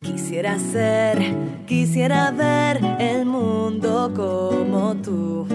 Quisiera 0.00 0.58
ser, 0.60 1.18
quisiera 1.66 2.30
ver 2.30 2.80
el 3.00 3.26
mundo 3.26 4.12
como 4.14 4.94
tú. 5.02 5.46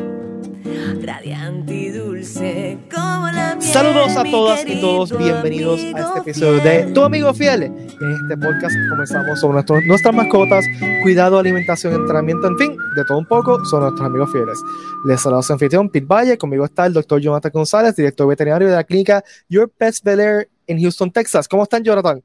Radiante 1.02 1.74
y 1.74 1.90
dulce 1.90 2.78
como 2.94 3.28
la 3.28 3.56
miel. 3.56 3.62
Saludos 3.62 4.18
a 4.18 4.24
todas 4.24 4.66
y 4.68 4.82
todos, 4.82 5.18
bienvenidos 5.18 5.80
a 5.80 6.00
este 6.00 6.20
episodio 6.20 6.62
fiel. 6.62 6.88
de 6.88 6.92
Tu 6.94 7.02
Amigo 7.04 7.34
Fiel. 7.34 7.64
En 7.64 8.12
este 8.22 8.38
podcast 8.38 8.76
comenzamos 8.90 9.40
sobre 9.40 9.64
nuestras 9.88 10.14
mascotas, 10.14 10.66
cuidado, 11.04 11.40
alimentación, 11.40 11.94
entrenamiento, 11.94 12.48
en 12.48 12.58
fin, 12.58 12.78
de 12.98 13.06
todo 13.06 13.20
un 13.20 13.28
poco, 13.28 13.64
son 13.64 13.82
nuestros 13.82 14.06
amigos 14.06 14.30
fieles. 14.32 14.60
Les 15.06 15.22
saluda 15.22 15.42
su 15.42 15.54
anfitrión 15.54 15.90
Pete 15.90 16.06
Valle, 16.06 16.38
conmigo 16.38 16.66
está 16.66 16.86
el 16.86 16.92
doctor 16.92 17.22
Jonathan 17.22 17.52
González, 17.54 17.96
director 17.96 18.28
veterinario 18.28 18.68
de 18.68 18.76
la 18.76 18.84
clínica 18.84 19.24
Your 19.48 19.70
Pets 19.70 20.02
Bel 20.04 20.20
Air 20.20 20.50
en 20.68 20.82
Houston, 20.82 21.12
Texas. 21.12 21.48
¿Cómo 21.48 21.64
están, 21.64 21.84
Jonathan? 21.84 22.22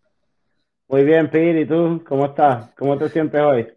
Muy 0.89 1.05
bien, 1.05 1.30
Pete, 1.30 1.61
¿y 1.61 1.66
tú? 1.66 2.02
¿Cómo 2.09 2.27
estás? 2.27 2.70
¿Cómo 2.77 2.96
te 2.96 3.09
sientes 3.11 3.41
hoy? 3.41 3.68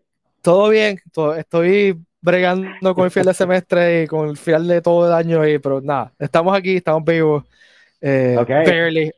Todo 0.42 0.70
bien, 0.70 1.00
todo- 1.14 1.36
estoy 1.36 1.98
bregando 2.22 2.96
con 2.96 3.06
el 3.06 3.12
final 3.12 3.28
de 3.28 3.34
semestre 3.34 4.04
y 4.04 4.08
con 4.08 4.30
el 4.30 4.38
final 4.38 4.68
de 4.68 4.82
todo 4.82 5.08
el 5.08 5.14
año, 5.14 5.46
y, 5.48 5.60
pero 5.60 5.82
nada, 5.82 6.14
estamos 6.18 6.58
aquí, 6.58 6.78
estamos 6.78 7.04
vivos, 7.04 7.44
eh, 8.02 8.38
Ok. 8.40 8.50
barely, 8.50 9.12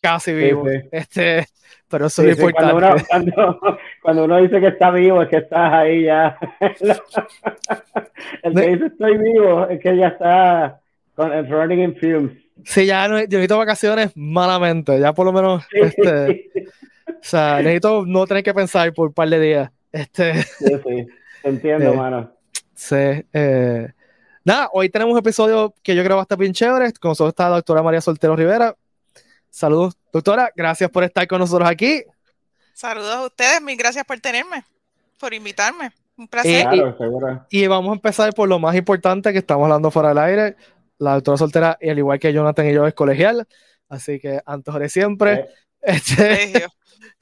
casi 0.00 0.32
vivos, 0.32 0.68
sí. 0.70 0.88
Este, 0.92 1.46
pero 1.88 2.06
eso 2.06 2.22
Sí, 2.22 2.28
es 2.30 2.36
sí, 2.38 2.52
cuando, 2.52 2.76
uno, 2.76 2.88
importante. 2.88 3.08
cuando, 3.08 3.78
cuando 4.02 4.24
uno 4.24 4.36
dice 4.42 4.60
que 4.60 4.68
está 4.68 4.90
vivo, 4.90 5.22
es 5.22 5.28
que 5.28 5.36
estás 5.38 5.72
ahí 5.72 6.04
ya. 6.04 6.38
El 8.42 8.54
que 8.54 8.68
dice 8.68 8.86
estoy 8.86 9.18
vivo 9.18 9.66
es 9.68 9.80
que 9.80 9.96
ya 9.96 10.08
está 10.08 10.80
con 11.14 11.32
el 11.32 11.48
running 11.50 11.80
in 11.80 11.96
fumes. 11.96 12.32
Sí, 12.64 12.86
ya 12.86 13.06
no, 13.08 13.18
yo 13.20 13.24
necesito 13.26 13.56
vacaciones 13.58 14.12
malamente, 14.16 14.98
ya 14.98 15.12
por 15.12 15.26
lo 15.26 15.32
menos, 15.32 15.64
este, 15.72 16.50
sea, 17.22 17.58
necesito 17.58 18.04
no 18.06 18.26
tener 18.26 18.42
que 18.42 18.54
pensar 18.54 18.92
por 18.92 19.08
un 19.08 19.14
par 19.14 19.28
de 19.28 19.40
días. 19.40 19.70
Este, 19.92 20.42
sí, 20.42 20.72
sí. 20.86 21.06
Entiendo, 21.42 21.92
Eh, 21.92 21.96
mano. 21.96 22.32
sí, 22.74 22.96
eh, 23.32 23.92
nada, 24.44 24.68
hoy 24.72 24.88
tenemos 24.90 25.12
un 25.12 25.18
episodio 25.18 25.74
que 25.82 25.94
yo 25.94 26.02
creo 26.04 26.16
va 26.16 26.22
a 26.22 26.24
estar 26.24 26.38
bien 26.38 26.52
chévere. 26.52 26.92
Con 26.94 27.10
nosotros 27.10 27.30
está 27.32 27.48
la 27.48 27.56
doctora 27.56 27.82
María 27.82 28.00
Soltero 28.00 28.36
Rivera. 28.36 28.74
Saludos, 29.50 29.96
doctora, 30.12 30.50
gracias 30.54 30.90
por 30.90 31.04
estar 31.04 31.26
con 31.26 31.38
nosotros 31.40 31.68
aquí. 31.68 32.02
Saludos 32.74 33.14
a 33.14 33.26
ustedes, 33.26 33.60
mil 33.62 33.76
gracias 33.76 34.04
por 34.04 34.18
tenerme, 34.20 34.64
por 35.18 35.34
invitarme. 35.34 35.90
Un 36.16 36.24
Eh, 36.24 36.28
placer. 36.28 36.62
Claro, 36.68 36.98
seguro. 36.98 37.46
Y 37.50 37.66
vamos 37.66 37.90
a 37.90 37.94
empezar 37.94 38.32
por 38.34 38.48
lo 38.48 38.58
más 38.58 38.74
importante 38.76 39.32
que 39.32 39.38
estamos 39.38 39.64
hablando 39.64 39.90
fuera 39.90 40.10
del 40.10 40.18
aire. 40.18 40.56
La 40.98 41.14
doctora 41.14 41.38
Soltera, 41.38 41.78
y 41.80 41.88
al 41.90 41.98
igual 41.98 42.18
que 42.18 42.32
Jonathan 42.32 42.66
y 42.68 42.72
yo, 42.74 42.86
es 42.86 42.94
colegial. 42.94 43.46
Así 43.88 44.18
que 44.20 44.40
antes 44.44 44.74
de 44.74 44.88
siempre. 44.88 45.32
Eh, 45.32 45.48
Este, 45.82 46.16
Colegio, 46.16 46.68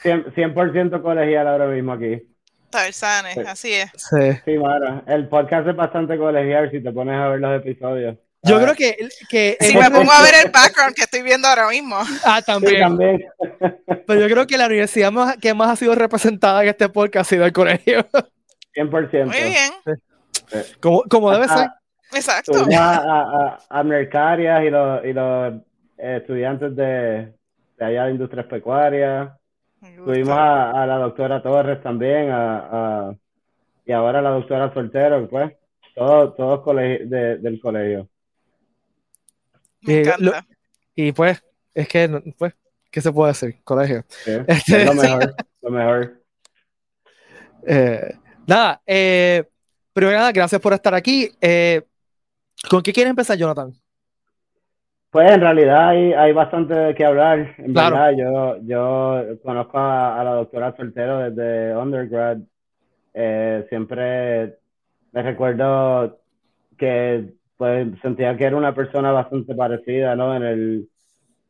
100%, 0.03 0.35
100% 0.35 1.03
colegial 1.03 1.47
ahora 1.49 1.67
mismo 1.67 1.93
aquí. 1.93 2.23
Tarzanes, 2.71 3.35
Sí. 3.35 3.41
así 3.47 3.73
es. 3.75 3.91
sí. 3.97 4.33
Sí. 4.45 4.57
El 5.07 5.29
podcast 5.29 5.69
es 5.69 5.77
bastante 5.77 6.19
colegial 6.19 6.71
si 6.71 6.83
te 6.83 6.91
pones 6.93 7.15
a 7.17 7.29
ver 7.29 7.41
los 7.41 7.61
episodios. 7.61 8.17
Yo 8.43 8.57
Ah, 8.57 8.61
creo 8.63 8.75
que, 8.75 8.97
que 9.29 9.57
Si 9.61 9.77
me 9.77 9.91
pongo 9.91 10.11
a 10.13 10.23
ver 10.23 10.35
el 10.45 10.51
background 10.53 10.95
que 10.95 11.03
estoy 11.03 11.23
viendo 11.23 11.49
ahora 11.49 11.69
mismo. 11.69 11.97
Ah, 12.25 12.39
Sí, 12.41 12.47
también. 12.47 12.81
también. 12.81 13.27
Pero 14.07 14.21
yo 14.21 14.29
creo 14.29 14.47
que 14.47 14.57
la 14.59 14.67
universidad 14.67 15.11
más, 15.11 15.37
que 15.39 15.53
más 15.55 15.71
ha 15.71 15.77
sido 15.77 15.95
representada 15.95 16.63
en 16.63 16.69
este 16.69 16.89
podcast 16.89 17.27
ha 17.27 17.35
sido 17.35 17.45
el 17.45 17.53
colegio. 17.53 18.07
100%. 18.75 19.25
Muy 19.27 19.43
bien, 19.43 19.73
como, 20.81 21.03
como 21.11 21.31
debe 21.33 21.49
ser. 21.49 21.57
Ajá. 21.59 21.81
exacto. 22.13 22.53
A, 22.79 22.95
a, 22.97 23.59
a 23.69 23.83
Mercarias 23.83 24.63
y 24.65 24.71
los, 24.71 25.05
y 25.05 25.13
los 25.13 25.55
eh, 25.99 26.19
estudiantes 26.21 26.77
de, 26.77 27.33
de 27.77 27.85
allá 27.85 28.05
de 28.07 28.13
Industrias 28.13 28.47
Pecuarias. 28.47 29.31
Tuvimos 30.05 30.37
a, 30.37 30.83
a 30.83 30.87
la 30.87 30.97
doctora 30.99 31.43
Torres 31.43 31.83
también, 31.83 32.31
a, 32.31 33.09
a- 33.09 33.15
y 33.85 33.93
ahora 33.93 34.21
la 34.21 34.31
doctora 34.31 34.73
Soltero, 34.75 35.29
pues, 35.29 35.53
todos, 35.95 36.35
colegi- 36.65 37.05
de- 37.07 37.39
del 37.39 37.61
colegio. 37.61 38.09
Me. 39.83 40.03
Y 40.95 41.13
pues, 41.13 41.43
es 41.75 41.87
que, 41.89 42.35
pues, 42.39 42.55
¿qué 42.91 43.01
se 43.01 43.13
puede 43.13 43.31
decir? 43.33 43.57
Colegio. 43.63 44.05
¿sí? 44.09 44.33
Este, 44.47 44.77
Es 44.83 44.87
lo 44.87 44.95
mejor, 44.95 45.35
lo 45.63 45.71
mejor. 45.71 46.23
Eh, 47.67 48.15
nada, 48.47 48.81
eh, 48.87 49.45
primero 49.93 50.17
nada, 50.19 50.33
gracias 50.33 50.61
por 50.61 50.73
estar 50.73 50.95
aquí. 50.95 51.31
Eh, 51.41 51.83
¿Con 52.69 52.83
qué 52.83 52.93
quieres 52.93 53.11
empezar, 53.11 53.37
Jonathan? 53.37 53.73
Pues 55.17 55.33
en 55.33 55.41
realidad 55.41 55.89
hay, 55.89 56.13
hay 56.13 56.33
bastante 56.35 56.75
de 56.75 56.95
qué 56.95 57.07
hablar. 57.07 57.55
En 57.57 57.73
Claro. 57.73 57.97
verdad, 57.97 58.13
yo, 58.19 58.57
yo 58.67 59.39
conozco 59.43 59.79
a, 59.79 60.21
a 60.21 60.23
la 60.25 60.33
doctora 60.33 60.77
Soltero 60.77 61.31
desde 61.31 61.75
undergrad. 61.75 62.37
Eh, 63.15 63.65
siempre 63.71 64.57
me 65.13 65.23
recuerdo 65.23 66.19
que 66.77 67.33
pues 67.57 67.89
sentía 68.03 68.37
que 68.37 68.45
era 68.45 68.59
una 68.59 68.75
persona 68.75 69.11
bastante 69.11 69.55
parecida, 69.55 70.15
¿no? 70.17 70.37
En 70.37 70.43
el, 70.43 70.89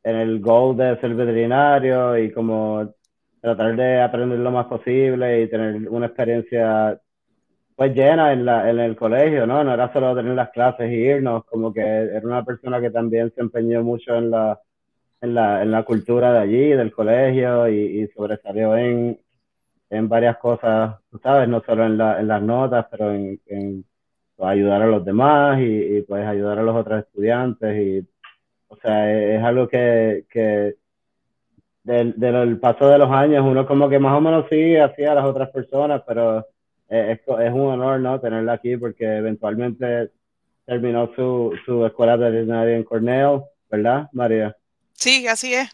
en 0.04 0.14
el 0.14 0.38
goal 0.38 0.76
de 0.76 1.00
ser 1.00 1.16
veterinario 1.16 2.16
y 2.18 2.30
como 2.30 2.94
tratar 3.40 3.74
de 3.74 4.00
aprender 4.00 4.38
lo 4.38 4.52
más 4.52 4.66
posible 4.66 5.42
y 5.42 5.48
tener 5.48 5.88
una 5.88 6.06
experiencia 6.06 7.00
pues 7.76 7.94
llena 7.94 8.32
en 8.32 8.46
la, 8.46 8.70
en 8.70 8.78
el 8.80 8.96
colegio, 8.96 9.46
¿no? 9.46 9.62
No 9.62 9.74
era 9.74 9.92
solo 9.92 10.16
tener 10.16 10.34
las 10.34 10.50
clases 10.50 10.90
y 10.90 10.94
irnos, 10.94 11.44
como 11.44 11.72
que 11.74 11.82
era 11.82 12.22
una 12.24 12.42
persona 12.44 12.80
que 12.80 12.90
también 12.90 13.30
se 13.34 13.42
empeñó 13.42 13.84
mucho 13.84 14.16
en 14.16 14.30
la, 14.30 14.58
en 15.20 15.34
la, 15.34 15.62
en 15.62 15.70
la 15.70 15.82
cultura 15.84 16.32
de 16.32 16.38
allí, 16.38 16.68
del 16.70 16.90
colegio, 16.92 17.68
y, 17.68 18.08
sobresalió 18.16 18.76
en, 18.78 19.20
en 19.90 20.08
varias 20.08 20.38
cosas, 20.38 20.96
tú 21.10 21.18
sabes, 21.18 21.48
no 21.48 21.62
solo 21.64 21.84
en, 21.84 21.98
la, 21.98 22.18
en 22.18 22.28
las 22.28 22.42
notas, 22.42 22.86
pero 22.90 23.12
en, 23.12 23.84
pues, 24.36 24.48
ayudar 24.50 24.82
a 24.82 24.86
los 24.86 25.04
demás 25.04 25.60
y, 25.60 26.02
pues 26.02 26.26
ayudar 26.26 26.58
a 26.58 26.62
los 26.62 26.76
otros 26.76 27.00
estudiantes 27.00 27.76
y 27.76 28.08
o 28.68 28.76
sea, 28.76 29.12
es, 29.12 29.42
algo 29.42 29.68
que, 29.68 30.24
que 30.30 30.74
del, 31.84 32.18
del 32.18 32.58
paso 32.58 32.88
de 32.88 32.98
los 32.98 33.10
años 33.10 33.44
uno 33.46 33.66
como 33.66 33.88
que 33.88 33.98
más 33.98 34.16
o 34.16 34.20
menos 34.20 34.46
sí 34.50 34.76
hacía 34.76 35.12
a 35.12 35.14
las 35.14 35.24
otras 35.24 35.50
personas, 35.50 36.02
pero 36.06 36.44
es, 36.88 37.18
es 37.18 37.52
un 37.52 37.70
honor, 37.72 38.00
¿no? 38.00 38.20
Tenerla 38.20 38.54
aquí 38.54 38.76
porque 38.76 39.04
eventualmente 39.04 40.10
terminó 40.64 41.10
su, 41.14 41.56
su 41.64 41.86
escuela 41.86 42.16
veterinaria 42.16 42.76
en 42.76 42.84
Cornell, 42.84 43.42
¿verdad, 43.70 44.08
María? 44.12 44.56
Sí, 44.94 45.26
así 45.28 45.54
es. 45.54 45.68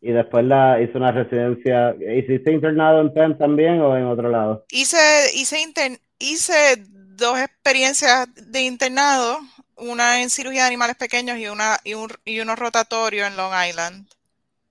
Y 0.00 0.12
después 0.12 0.44
la 0.44 0.80
hizo 0.80 0.98
una 0.98 1.10
residencia. 1.10 1.94
¿Hiciste 1.98 2.52
internado 2.52 3.00
en 3.00 3.12
Penn 3.12 3.36
también 3.36 3.80
o 3.80 3.96
en 3.96 4.04
otro 4.04 4.30
lado? 4.30 4.64
Hice, 4.70 4.96
hice, 5.34 5.60
inter- 5.60 6.00
hice 6.18 6.76
dos 6.78 7.38
experiencias 7.38 8.28
de 8.34 8.62
internado, 8.62 9.38
una 9.76 10.22
en 10.22 10.30
cirugía 10.30 10.62
de 10.62 10.68
animales 10.68 10.96
pequeños 10.96 11.38
y 11.38 11.48
una 11.48 11.78
y, 11.82 11.94
un, 11.94 12.08
y 12.24 12.40
uno 12.40 12.54
rotatorio 12.56 13.26
en 13.26 13.36
Long 13.36 13.52
Island. 13.68 14.06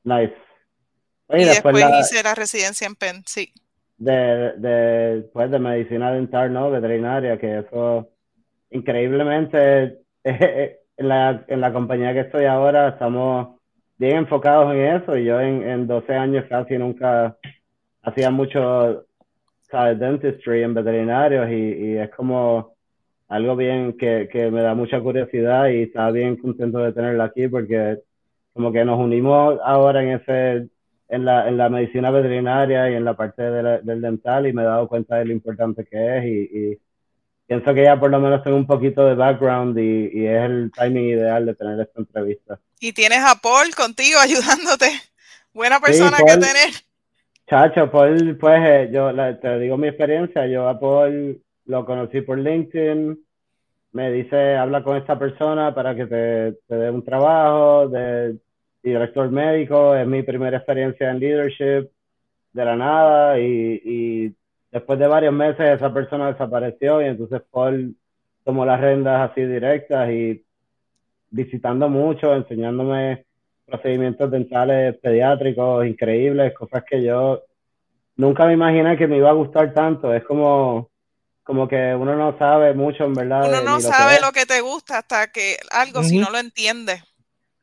Nice. 0.03 0.36
Y 1.30 1.44
después 1.44 1.74
después 1.74 1.80
la, 1.80 2.00
hice 2.00 2.24
la 2.24 2.36
residencia 2.36 2.88
en 2.88 2.96
Penn, 2.96 3.24
sí. 3.26 3.52
De, 3.98 5.26
pues 5.34 5.52
de 5.52 5.60
medicina 5.60 6.12
dental, 6.12 6.52
¿no? 6.54 6.72
Veterinaria, 6.72 7.38
que 7.38 7.60
eso 7.60 8.10
increíblemente 8.70 10.00
en 10.24 11.08
la, 11.08 11.46
en 11.48 11.62
la 11.62 11.74
compañía 11.74 12.14
que 12.14 12.22
estoy 12.22 12.46
ahora 12.46 12.90
estamos 12.90 13.60
bien 13.98 14.18
enfocados 14.18 14.74
en 14.74 14.82
eso 14.98 15.18
y 15.18 15.26
yo 15.26 15.40
en, 15.40 15.64
en 15.64 15.88
12 15.88 16.14
años 16.14 16.46
casi 16.50 16.78
nunca 16.78 17.38
hacía 18.04 18.30
mucho, 18.32 19.06
¿sabes? 19.64 20.00
Dentistry 20.00 20.64
en 20.64 20.74
veterinarios 20.74 21.50
y, 21.50 21.54
y 21.54 21.98
es 21.98 22.10
como 22.12 22.76
algo 23.28 23.56
bien 23.56 23.98
que, 23.98 24.30
que 24.32 24.52
me 24.52 24.62
da 24.62 24.76
mucha 24.76 25.02
curiosidad 25.02 25.70
y 25.70 25.84
estaba 25.84 26.12
bien 26.12 26.36
contento 26.38 26.80
de 26.80 26.94
tenerla 26.94 27.26
aquí 27.26 27.48
porque 27.48 28.00
como 28.54 28.72
que 28.72 28.86
nos 28.86 29.00
unimos 29.00 29.60
ahora 29.64 30.04
en 30.04 30.10
ese 30.20 30.70
en 31.10 31.26
la, 31.26 31.48
en 31.48 31.58
la 31.58 31.70
medicina 31.70 32.12
veterinaria 32.12 32.90
y 32.90 32.96
en 32.96 33.06
la 33.06 33.16
parte 33.16 33.44
de 33.44 33.64
la- 33.64 33.80
del 33.82 34.02
dental 34.02 34.47
y 34.47 34.53
me 34.53 34.64
he 34.64 34.66
dado 34.66 34.88
cuenta 34.88 35.18
de 35.18 35.26
lo 35.26 35.34
importante 35.34 35.85
que 35.85 36.18
es 36.18 36.26
y, 36.26 36.58
y 36.74 36.79
pienso 37.47 37.74
que 37.74 37.84
ya 37.84 38.00
por 38.00 38.12
lo 38.12 38.20
menos 38.20 38.44
tengo 38.44 38.58
un 38.58 38.68
poquito 38.68 39.06
de 39.06 39.16
background 39.16 39.78
y, 39.79 40.09
y 40.14 40.28
es 40.28 40.44
el 40.44 40.72
timing 40.76 41.06
ideal 41.06 41.46
de 41.46 41.56
tener 41.56 41.79
esta 41.82 42.00
entrevista. 42.02 42.59
Y 42.79 42.94
tienes 42.94 43.20
a 43.20 43.35
Paul 43.35 43.76
contigo 43.76 44.18
ayudándote. 44.22 45.02
Buena 45.53 45.79
Sí, 45.85 46.09
persona 46.09 46.24
que 46.24 46.38
Paul. 46.38 46.38
tener. 46.38 46.70
Chacho, 47.47 47.91
Paul, 47.91 48.38
pues 48.40 48.59
eh, 48.66 48.90
yo 48.94 49.12
la- 49.12 49.40
te 49.40 49.59
digo 49.59 49.78
mi 49.78 49.88
experiencia, 49.88 50.47
yo 50.47 50.68
a 50.68 50.79
Paul 50.79 51.41
lo 51.66 51.85
conocí 51.85 52.22
por 52.22 52.40
LinkedIn, 52.40 53.18
me 53.94 54.12
dice, 54.12 54.56
habla 54.58 54.84
con 54.84 54.97
esta 54.97 55.18
persona 55.20 55.74
para 55.76 55.96
que 55.96 56.06
te, 56.08 56.53
te 56.68 56.76
dé 56.76 56.90
un 56.91 57.03
trabajo 57.03 57.90
de 57.90 58.40
director 58.90 59.29
médico, 59.29 59.96
es 59.96 60.08
mi 60.08 60.23
primera 60.23 60.58
experiencia 60.58 61.09
en 61.09 61.20
leadership 61.20 61.90
de 62.53 62.66
la 62.66 62.76
nada 62.76 63.40
y, 63.40 63.82
y 63.84 64.35
después 64.72 64.99
de 64.99 65.08
varios 65.08 65.34
meses 65.34 65.76
esa 65.76 65.93
persona 65.93 66.32
desapareció 66.32 67.02
y 67.02 67.05
entonces 67.05 67.41
Paul 67.52 67.96
tomó 68.43 68.66
las 68.66 68.79
rendas 68.79 69.32
así 69.32 69.41
directas 69.43 70.09
y 70.09 70.43
visitando 71.29 71.90
mucho, 71.90 72.34
enseñándome 72.34 73.26
procedimientos 73.66 74.29
dentales 74.29 74.96
pediátricos 74.99 75.85
increíbles, 75.85 76.53
cosas 76.53 76.84
que 76.90 77.03
yo 77.03 77.43
nunca 78.16 78.46
me 78.46 78.53
imaginé 78.53 78.97
que 78.97 79.08
me 79.08 79.17
iba 79.17 79.29
a 79.29 79.34
gustar 79.34 79.73
tanto. 79.73 80.14
Es 80.14 80.23
como, 80.23 80.90
como 81.43 81.67
que 81.67 81.96
uno 81.96 82.16
no 82.16 82.38
sabe 82.38 82.73
mucho, 82.73 83.05
en 83.05 83.14
verdad. 83.14 83.49
Uno 83.49 83.61
no 83.61 83.81
sabe 83.81 84.20
lo 84.22 84.31
que 84.31 84.46
te 84.46 84.61
gusta 84.61 84.99
hasta 84.99 85.31
que 85.31 85.58
algo, 85.72 86.03
si 86.03 86.17
no 86.17 86.29
lo 86.29 86.38
entiende. 86.38 87.02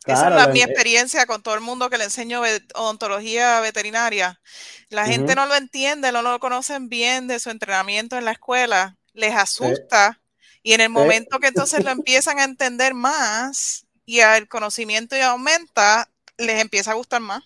Esa 0.06 0.44
es 0.44 0.52
mi 0.52 0.62
experiencia 0.62 1.26
con 1.26 1.42
todo 1.42 1.54
el 1.54 1.60
mundo 1.60 1.88
que 1.88 1.98
le 1.98 2.04
enseño 2.04 2.42
odontología 2.74 3.60
veterinaria. 3.60 4.40
La 4.88 5.06
gente 5.06 5.34
no 5.34 5.46
lo 5.46 5.54
entiende, 5.54 6.12
no 6.12 6.22
lo 6.22 6.38
conocen 6.40 6.88
bien 6.88 7.28
de 7.28 7.38
su 7.38 7.50
entrenamiento 7.50 8.16
en 8.16 8.24
la 8.24 8.32
escuela, 8.32 8.96
les 9.12 9.34
asusta 9.34 10.20
y 10.62 10.72
en 10.74 10.80
el 10.80 10.90
momento 10.90 11.38
que 11.38 11.48
entonces 11.48 11.84
lo 11.84 11.90
empiezan 11.92 12.38
a 12.38 12.44
entender 12.44 12.94
más 12.94 13.86
y 14.04 14.20
el 14.20 14.48
conocimiento 14.48 15.16
ya 15.16 15.30
aumenta, 15.30 16.08
les 16.38 16.60
empieza 16.60 16.92
a 16.92 16.94
gustar 16.94 17.20
más. 17.20 17.42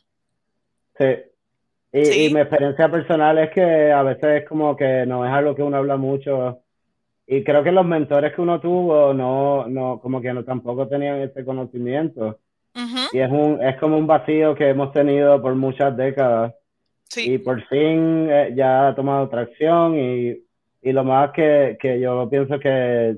Sí. 0.99 1.05
Y, 1.93 2.33
mi 2.33 2.41
experiencia 2.41 2.91
personal 2.91 3.39
es 3.39 3.51
que 3.53 3.91
a 3.91 4.03
veces 4.03 4.43
es 4.43 4.49
como 4.49 4.77
que 4.77 5.07
no 5.07 5.25
es 5.25 5.33
algo 5.33 5.55
que 5.55 5.63
uno 5.63 5.79
habla 5.79 5.97
mucho. 5.97 6.63
Y 7.27 7.43
creo 7.43 7.65
que 7.65 7.73
los 7.73 7.87
mentores 7.87 8.35
que 8.35 8.41
uno 8.43 8.61
tuvo 8.61 9.15
no, 9.15 9.67
no, 9.67 9.99
como 10.01 10.21
que 10.21 10.33
no 10.33 10.45
tampoco 10.45 10.89
tenían 10.89 11.21
ese 11.21 11.45
conocimiento. 11.45 12.39
Y 13.13 13.19
es 13.19 13.31
un, 13.31 13.63
es 13.63 13.77
como 13.79 13.97
un 13.97 14.07
vacío 14.07 14.55
que 14.55 14.69
hemos 14.69 14.93
tenido 14.93 15.41
por 15.41 15.55
muchas 15.55 15.97
décadas. 15.97 16.55
Y 17.17 17.39
por 17.39 17.63
fin 17.69 18.29
eh, 18.29 18.53
ya 18.55 18.89
ha 18.89 18.95
tomado 18.95 19.29
tracción 19.29 19.99
y, 19.99 20.43
y 20.83 20.93
lo 20.93 21.05
más 21.05 21.31
que, 21.33 21.79
que 21.81 22.01
yo 22.01 22.29
pienso 22.29 22.59
que 22.59 23.17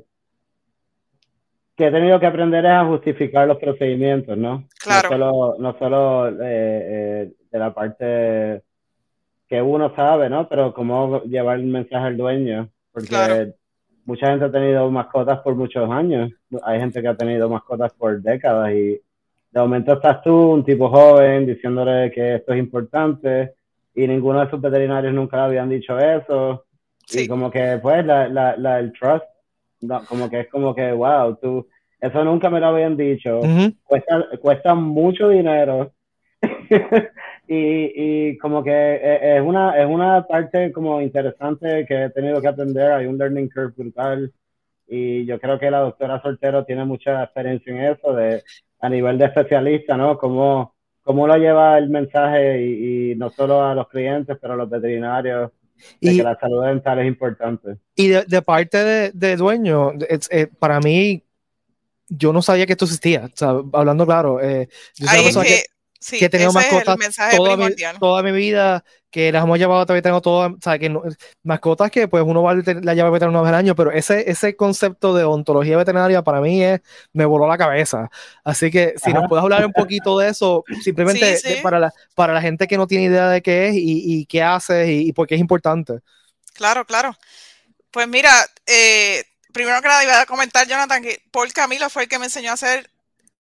que 1.79 1.87
he 1.87 1.93
tenido 1.93 2.19
que 2.19 2.27
aprender 2.27 2.65
es 2.65 2.73
a 2.73 2.85
justificar 2.85 3.47
los 3.47 3.57
procedimientos, 3.59 4.37
¿no? 4.37 4.65
Claro. 4.83 5.11
No 5.11 5.17
solo, 5.17 5.57
no 5.61 5.79
solo 5.79 6.29
eh, 6.29 6.35
eh, 6.43 7.33
de 7.53 7.59
la 7.59 7.73
parte 7.73 8.65
que 9.49 9.63
uno 9.63 9.95
sabe, 9.95 10.29
¿no? 10.29 10.49
Pero 10.49 10.75
cómo 10.75 11.23
llevar 11.23 11.61
el 11.61 11.67
mensaje 11.67 12.05
al 12.05 12.17
dueño, 12.17 12.69
porque 12.91 13.55
mucha 14.05 14.27
gente 14.27 14.47
ha 14.47 14.51
tenido 14.51 14.91
mascotas 14.91 15.39
por 15.39 15.55
muchos 15.55 15.89
años, 15.89 16.33
hay 16.65 16.81
gente 16.81 17.01
que 17.01 17.09
ha 17.09 17.17
tenido 17.17 17.49
mascotas 17.49 17.93
por 17.95 18.21
décadas 18.23 18.73
y 18.73 19.01
de 19.51 19.61
momento 19.61 19.95
estás 19.95 20.23
tú, 20.23 20.53
un 20.53 20.65
tipo 20.65 20.89
joven, 20.89 21.47
diciéndole 21.47 22.11
que 22.11 22.37
esto 22.37 22.53
es 22.53 22.59
importante 22.59 23.55
y 23.95 24.07
ninguno 24.07 24.41
de 24.45 24.51
sus 24.51 24.61
veterinarios 24.61 25.15
nunca 25.15 25.37
le 25.39 25.43
habían 25.45 25.69
dicho 25.69 25.99
eso. 25.99 26.65
Sí. 27.07 27.23
Y 27.23 27.29
como 27.29 27.51
que, 27.51 27.79
pues, 27.83 28.05
la, 28.05 28.29
la, 28.29 28.57
la, 28.57 28.79
el 28.79 28.93
trust 28.93 29.25
como 30.09 30.29
que 30.29 30.41
es 30.41 30.49
como 30.49 30.75
que, 30.75 30.93
wow, 30.93 31.37
tú, 31.37 31.67
eso 32.01 32.25
nunca 32.25 32.51
me 32.51 32.61
lo 32.61 32.67
habían 32.67 32.97
dicho, 32.97 33.41
cuesta, 33.85 34.27
cuesta 34.41 34.75
mucho 34.75 35.29
dinero. 35.29 35.93
Y, 37.51 37.93
y 38.31 38.37
como 38.37 38.63
que 38.63 38.71
e, 38.71 39.39
es 39.39 39.43
una, 39.43 39.81
es 39.81 39.87
una 39.87 40.27
parte 40.27 40.71
como 40.71 41.01
interesante 41.01 41.87
que 41.87 42.05
he 42.05 42.11
tenido 42.11 42.43
que 42.43 42.49
aprender, 42.49 42.93
hay 42.93 43.07
un 43.07 43.17
learning 43.17 43.49
curve 43.49 43.73
brutal 43.75 44.31
y 44.89 45.27
yo 45.27 45.39
creo 45.39 45.59
que 45.59 45.71
la 45.71 45.81
doctora 45.81 46.23
Soltero 46.23 46.65
tiene 46.65 46.85
mucha 46.85 47.23
experiencia 47.23 47.73
en 47.73 47.93
eso, 47.93 48.15
de, 48.15 48.43
a 48.81 48.89
nivel 48.89 49.19
de 49.19 49.27
especialista, 49.27 49.97
¿no? 49.97 50.19
Cómo, 50.19 50.75
cómo 51.03 51.27
lo 51.27 51.37
lleva 51.37 51.79
el 51.79 51.91
mensaje 51.91 52.63
y, 52.63 53.13
y 53.13 53.15
no 53.17 53.31
solo 53.31 53.63
a 53.63 53.75
los 53.75 53.89
clientes, 53.89 54.37
pero 54.41 54.55
a 54.55 54.57
los 54.57 54.71
veterinarios 54.71 55.53
y, 56.01 56.17
que 56.17 56.23
la 56.23 56.39
salud 56.39 56.65
dental 56.65 56.99
es 57.01 57.07
importante. 57.07 57.77
Y 57.95 58.09
de, 58.09 58.43
parte 58.43 58.79
de, 58.79 59.11
de 59.13 59.37
dueño, 59.37 59.93
eh, 60.31 60.47
para 60.59 60.81
mí, 60.81 61.23
yo 62.09 62.33
no 62.33 62.43
sabía 62.43 62.67
que 62.67 62.73
esto 62.73 62.85
existía. 62.85 63.29
hablando 63.73 64.07
claro, 64.07 64.41
eh, 64.41 64.69
yo 64.97 65.07
que, 65.07 65.43
que, 65.47 65.63
he 66.13 66.29
tenido 66.29 66.53
mascotas 66.53 66.97
toda 67.37 67.57
mi, 67.57 67.75
toda 67.99 68.23
mi, 68.23 68.33
vida, 68.33 68.85
que 69.11 69.33
las 69.33 69.43
hemos 69.43 69.59
llevado 69.59 69.85
todavía 69.85 70.03
tengo 70.03 70.21
todas, 70.21 70.53
o 70.53 70.59
sea, 70.63 70.79
que 70.79 70.95
mascotas 71.43 71.91
que 71.91 72.09
pues 72.09 72.23
uno 72.25 72.43
va 72.43 72.55
la 72.55 72.95
lleva 72.95 73.11
veterinaria 73.11 73.29
una 73.29 73.41
vez 73.43 73.49
al 73.49 73.55
año, 73.55 73.75
pero 73.75 73.91
ese, 73.91 74.31
ese 74.31 74.55
concepto 74.55 75.15
de 75.15 75.25
ontología 75.25 75.77
veterinaria 75.77 76.23
para 76.23 76.41
mí 76.41 76.63
es, 76.63 76.81
me 77.13 77.25
voló 77.25 77.49
la 77.49 77.59
cabeza. 77.59 78.11
Así 78.45 78.71
que 78.71 78.95
si 79.03 79.13
nos 79.13 79.25
puedes 79.29 79.43
hablar 79.43 79.67
un 79.67 79.73
poquito 79.73 80.19
de 80.19 80.29
eso, 80.29 80.65
simplemente 80.83 81.61
para, 81.63 81.79
la, 81.81 81.93
para 82.15 82.33
la 82.33 82.41
gente 82.41 82.69
que 82.69 82.77
no 82.77 82.87
tiene 82.87 83.07
idea 83.07 83.29
de 83.29 83.43
qué 83.43 83.69
es 83.69 83.75
y, 83.77 84.27
qué 84.27 84.43
hace 84.43 84.93
y, 84.93 85.13
por 85.13 85.27
qué 85.27 85.35
es 85.35 85.41
importante. 85.41 86.01
Claro, 86.55 86.85
claro. 86.85 87.17
Pues 87.91 88.07
mira, 88.07 88.33
eh, 88.67 89.25
primero 89.53 89.81
que 89.81 89.89
nada 89.89 90.05
iba 90.05 90.21
a 90.21 90.27
comentar, 90.27 90.67
Jonathan, 90.67 91.03
que 91.03 91.23
Paul 91.31 91.53
Camilo 91.53 91.89
fue 91.91 92.05
el 92.05 92.09
que 92.09 92.19
me 92.19 92.27
enseñó 92.27 92.51
a 92.51 92.55
hacer, 92.55 92.91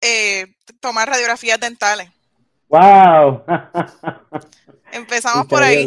eh, 0.01 0.55
tomar 0.81 1.09
radiografías 1.09 1.61
dentales. 1.61 2.11
¡Wow! 2.73 3.45
Empezamos 4.93 5.47
por 5.47 5.63
ahí. 5.63 5.87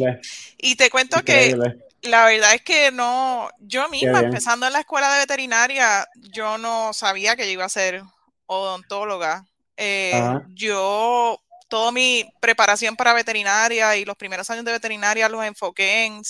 Y 0.59 0.75
te 0.75 0.91
cuento 0.91 1.23
que 1.23 1.57
la 2.03 2.25
verdad 2.25 2.53
es 2.53 2.61
que 2.61 2.91
no, 2.91 3.49
yo 3.59 3.89
misma, 3.89 4.19
empezando 4.19 4.67
en 4.67 4.73
la 4.73 4.81
escuela 4.81 5.11
de 5.11 5.21
veterinaria, 5.21 6.07
yo 6.15 6.59
no 6.59 6.93
sabía 6.93 7.35
que 7.35 7.45
yo 7.45 7.53
iba 7.53 7.65
a 7.65 7.69
ser 7.69 8.03
odontóloga. 8.45 9.47
Eh, 9.75 10.13
yo, 10.53 11.41
toda 11.67 11.91
mi 11.91 12.23
preparación 12.39 12.95
para 12.95 13.13
veterinaria 13.13 13.95
y 13.95 14.05
los 14.05 14.15
primeros 14.15 14.47
años 14.51 14.63
de 14.63 14.73
veterinaria 14.73 15.27
los 15.27 15.43
enfoqué 15.43 16.05
en, 16.05 16.21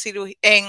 en, 0.41 0.65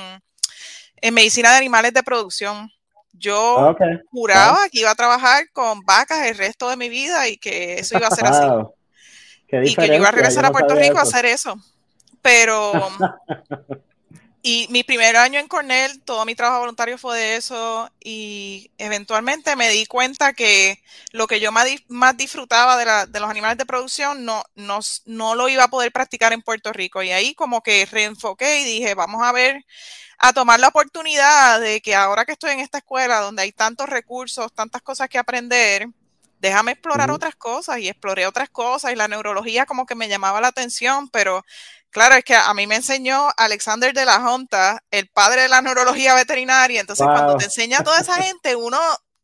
en 0.97 1.15
medicina 1.15 1.53
de 1.53 1.59
animales 1.59 1.95
de 1.95 2.03
producción. 2.03 2.73
Yo 3.13 3.77
juraba 4.11 4.69
que 4.69 4.81
iba 4.81 4.91
a 4.91 4.97
trabajar 4.97 5.49
con 5.53 5.81
vacas 5.83 6.27
el 6.27 6.37
resto 6.37 6.69
de 6.69 6.77
mi 6.77 6.89
vida 6.89 7.29
y 7.29 7.37
que 7.37 7.79
eso 7.79 7.97
iba 7.97 8.09
a 8.09 8.11
ser 8.11 8.27
así. 8.27 8.47
y 9.49 9.75
que 9.75 9.89
yo 9.89 9.95
iba 9.95 10.09
a 10.09 10.13
regresar 10.13 10.45
a 10.45 10.51
Puerto 10.51 10.75
Rico 10.75 10.99
a 10.99 11.03
hacer 11.03 11.27
eso. 11.27 11.59
Pero, 12.23 12.73
y 14.43 14.67
mi 14.71 14.83
primer 14.83 15.17
año 15.17 15.39
en 15.39 15.49
Cornell, 15.49 16.03
todo 16.03 16.25
mi 16.25 16.35
trabajo 16.35 16.61
voluntario 16.61 16.99
fue 16.99 17.19
de 17.19 17.37
eso 17.37 17.91
y 18.01 18.71
eventualmente 18.79 19.55
me 19.57 19.69
di 19.71 19.87
cuenta 19.87 20.33
que 20.33 20.83
lo 21.13 21.27
que 21.27 21.41
yo 21.41 21.53
más, 21.53 22.17
disfrutaba 22.17 22.77
de, 23.07 23.21
los 23.21 23.31
animales 23.31 23.59
de 23.59 23.67
producción 23.67 24.25
no, 24.25 24.43
no, 24.55 24.81
no 25.05 25.35
lo 25.35 25.49
iba 25.49 25.65
a 25.65 25.69
poder 25.69 25.93
practicar 25.93 26.33
en 26.33 26.43
Puerto 26.43 26.73
Rico. 26.73 27.03
Y 27.03 27.13
ahí 27.13 27.35
como 27.35 27.63
que 27.63 27.87
reenfoqué 27.87 28.61
y 28.61 28.65
dije, 28.65 28.95
vamos 28.95 29.23
a 29.23 29.33
ver 29.33 29.65
a 30.19 30.33
tomar 30.33 30.59
la 30.61 30.69
oportunidad 30.69 31.61
de 31.61 31.81
que 31.81 31.95
ahora 31.95 32.25
que 32.25 32.33
estoy 32.33 32.53
en 32.53 32.61
esta 32.61 32.79
escuela 32.79 33.21
donde 33.21 33.43
hay 33.43 33.53
tantos 33.53 33.89
recursos, 33.89 34.53
tantas 34.53 34.83
cosas 34.83 35.09
que 35.09 35.19
aprender, 35.19 35.89
déjame 36.47 36.73
explorar 36.73 37.11
otras 37.11 37.35
cosas 37.37 37.79
y 37.79 37.89
exploré 37.89 38.27
otras 38.27 38.49
cosas 38.49 38.93
y 38.93 38.97
la 38.97 39.09
neurología 39.09 39.67
como 39.67 39.87
que 39.87 39.95
me 39.95 40.09
llamaba 40.09 40.41
la 40.41 40.49
atención, 40.49 41.09
pero 41.09 41.45
claro, 41.91 42.15
es 42.15 42.25
que 42.25 42.35
a 42.35 42.53
mí 42.55 42.67
me 42.67 42.77
enseñó 42.77 43.29
Alexander 43.37 43.93
de 43.93 44.05
la 44.05 44.21
Junta, 44.21 44.83
el 44.91 45.09
padre 45.09 45.43
de 45.43 45.49
la 45.49 45.63
neurología 45.63 46.15
veterinaria, 46.15 46.81
entonces 46.81 47.07
cuando 47.07 47.37
te 47.37 47.45
enseña 47.45 47.81
a 47.81 47.85
toda 47.85 48.01
esa 48.01 48.15
gente, 48.23 48.55
uno 48.55 48.79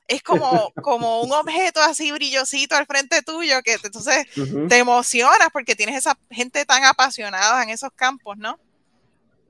es 0.08 0.22
como, 0.22 0.72
como 0.82 1.22
un 1.22 1.32
objeto 1.32 1.80
así 1.80 2.10
brillosito 2.12 2.76
al 2.76 2.86
frente 2.86 3.22
tuyo 3.22 3.62
que 3.62 3.74
entonces 3.74 4.26
te 4.68 4.78
emocionas 4.78 5.48
porque 5.52 5.76
tienes 5.76 5.96
esa 5.96 6.18
gente 6.30 6.64
tan 6.66 6.84
apasionada 6.84 7.62
en 7.62 7.70
esos 7.70 7.90
campos, 7.94 8.36
¿no? 8.36 8.58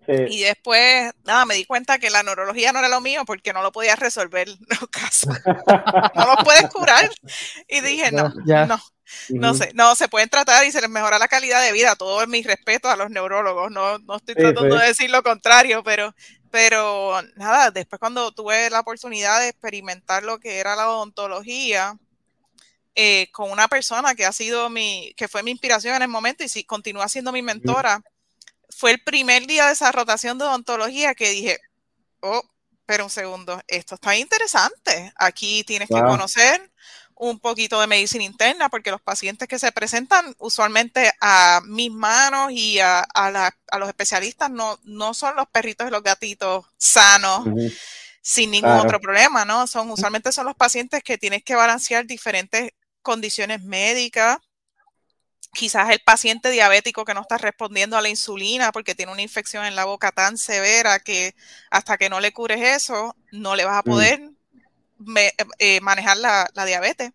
Y 0.07 0.41
después, 0.41 1.13
nada, 1.25 1.45
me 1.45 1.55
di 1.55 1.65
cuenta 1.65 1.99
que 1.99 2.11
la 2.11 2.23
neurología 2.23 2.73
no 2.73 2.81
era 2.81 2.89
lo 2.89 3.01
mío 3.01 3.25
porque 3.25 3.53
no 3.53 3.63
lo 3.63 3.73
podía 3.73 3.97
resolver 3.97 4.49
los 4.49 4.89
casos. 4.91 5.39
no 5.47 6.27
los 6.27 6.45
puedes 6.45 6.69
curar. 6.69 7.09
Y 7.69 7.81
dije, 7.81 8.11
no, 8.11 8.33
no, 8.45 8.81
no 9.31 9.55
sé, 9.55 9.71
no, 9.75 9.95
se 9.95 10.09
pueden 10.09 10.29
tratar 10.29 10.65
y 10.65 10.73
se 10.73 10.81
les 10.81 10.91
mejora 10.91 11.19
la 11.19 11.29
calidad 11.29 11.63
de 11.63 11.73
vida. 11.73 11.97
Todo 11.97 12.27
mi 12.27 12.43
respeto 12.43 12.89
a 12.89 12.97
los 12.97 13.11
neurólogos. 13.11 13.71
No, 13.71 13.99
no 13.99 14.17
estoy 14.17 14.35
tratando 14.35 14.77
de 14.77 14.87
decir 14.87 15.11
lo 15.11 15.23
contrario, 15.23 15.83
pero, 15.83 16.15
pero 16.51 17.21
nada, 17.37 17.71
después 17.71 18.01
cuando 18.01 18.33
tuve 18.33 18.71
la 18.71 18.81
oportunidad 18.81 19.41
de 19.41 19.49
experimentar 19.49 20.23
lo 20.23 20.41
que 20.41 20.59
era 20.59 20.77
la 20.77 20.91
odontología, 20.91 21.97
eh, 22.95 23.29
con 23.33 23.51
una 23.51 23.69
persona 23.69 24.15
que 24.15 24.27
ha 24.27 24.33
sido 24.33 24.69
mi, 24.69 25.15
que 25.17 25.27
fue 25.27 25.43
mi 25.43 25.51
inspiración 25.51 25.95
en 25.95 26.03
el 26.03 26.09
momento 26.09 26.45
y 26.45 26.49
si 26.49 26.65
continúa 26.65 27.09
siendo 27.09 27.33
mi 27.33 27.41
mentora, 27.41 28.03
fue 28.77 28.93
el 28.93 29.03
primer 29.03 29.47
día 29.47 29.67
de 29.67 29.73
esa 29.73 29.93
rotación 29.93 30.39
de 30.39 30.45
odontología 30.45 31.15
que 31.15 31.31
dije, 31.31 31.59
oh, 32.21 32.43
pero 32.87 33.05
un 33.05 33.11
segundo, 33.11 33.61
esto 33.69 33.95
está 33.95 34.17
interesante. 34.17 35.13
Aquí 35.17 35.65
tienes 35.65 35.89
que 35.89 36.01
conocer 36.01 36.73
un 37.15 37.39
poquito 37.39 37.81
de 37.81 37.87
medicina 37.87 38.25
interna 38.25 38.69
porque 38.69 38.91
los 38.91 39.01
pacientes 39.01 39.47
que 39.47 39.59
se 39.59 39.71
presentan 39.71 40.35
usualmente 40.39 41.13
a 41.21 41.61
mis 41.65 41.93
manos 41.93 42.51
y 42.51 42.81
a, 42.81 43.07
los 43.79 43.89
especialistas 43.89 44.51
no, 44.51 44.79
no 44.83 45.15
son 45.15 45.37
los 45.37 45.47
perritos 45.49 45.87
y 45.87 45.91
los 45.91 46.03
gatitos 46.03 46.67
sanos. 46.77 47.47
sin 48.25 48.53
ningún 48.53 48.71
otro 48.73 49.01
problema, 49.01 49.45
¿no? 49.45 49.67
Son 49.67 49.91
usualmente 49.91 50.31
son 50.31 50.47
los 50.47 50.55
pacientes 50.55 51.03
que 51.03 51.19
tienes 51.19 51.43
que 51.43 51.57
balancear 51.57 52.07
diferentes 52.07 52.71
condiciones 53.03 53.63
médicas, 53.63 54.39
quizás 55.53 55.91
el 55.91 56.01
paciente 56.01 56.51
diabético 56.51 57.05
que 57.05 57.15
no 57.15 57.21
está 57.21 57.39
respondiendo 57.39 57.97
a 57.97 58.03
la 58.03 58.09
insulina 58.09 58.73
porque 58.73 58.95
tiene 58.95 59.13
una 59.13 59.23
infección 59.23 59.65
en 59.65 59.77
la 59.77 59.85
boca 59.85 60.11
tan 60.11 60.39
severa 60.39 60.99
que 60.99 61.35
hasta 61.71 61.99
que 61.99 62.09
no 62.09 62.21
le 62.21 62.33
cures 62.33 62.61
eso, 62.61 63.15
no 63.31 63.55
le 63.55 63.65
vas 63.65 63.79
a 63.79 63.83
mm. 63.83 63.91
poder 63.91 64.31
eh, 65.59 65.81
manejar 65.81 66.17
la, 66.17 66.51
diabetes. 66.67 67.13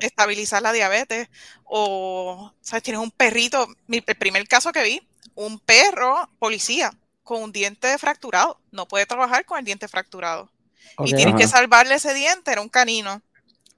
Estabilizar 0.00 0.62
la 0.62 0.72
diabetes. 0.72 1.28
O, 1.64 2.52
¿sabes? 2.60 2.82
Tienes 2.82 3.02
un 3.02 3.10
perrito. 3.10 3.68
el 3.88 4.02
primer 4.16 4.46
caso 4.48 4.72
que 4.72 4.82
vi 4.82 5.08
un 5.34 5.58
perro 5.60 6.28
policía 6.38 6.92
con 7.22 7.42
un 7.42 7.52
diente 7.52 7.96
fracturado. 7.98 8.60
No 8.72 8.88
puede 8.88 9.06
trabajar 9.06 9.44
con 9.44 9.58
el 9.58 9.64
diente 9.64 9.88
fracturado. 9.88 10.50
y 11.04 11.14
tienes 11.14 11.36
que 11.36 11.46
salvarle 11.46 11.94
ese 11.94 12.12
diente, 12.12 12.50
era 12.50 12.60
un 12.60 12.68
canino, 12.68 13.22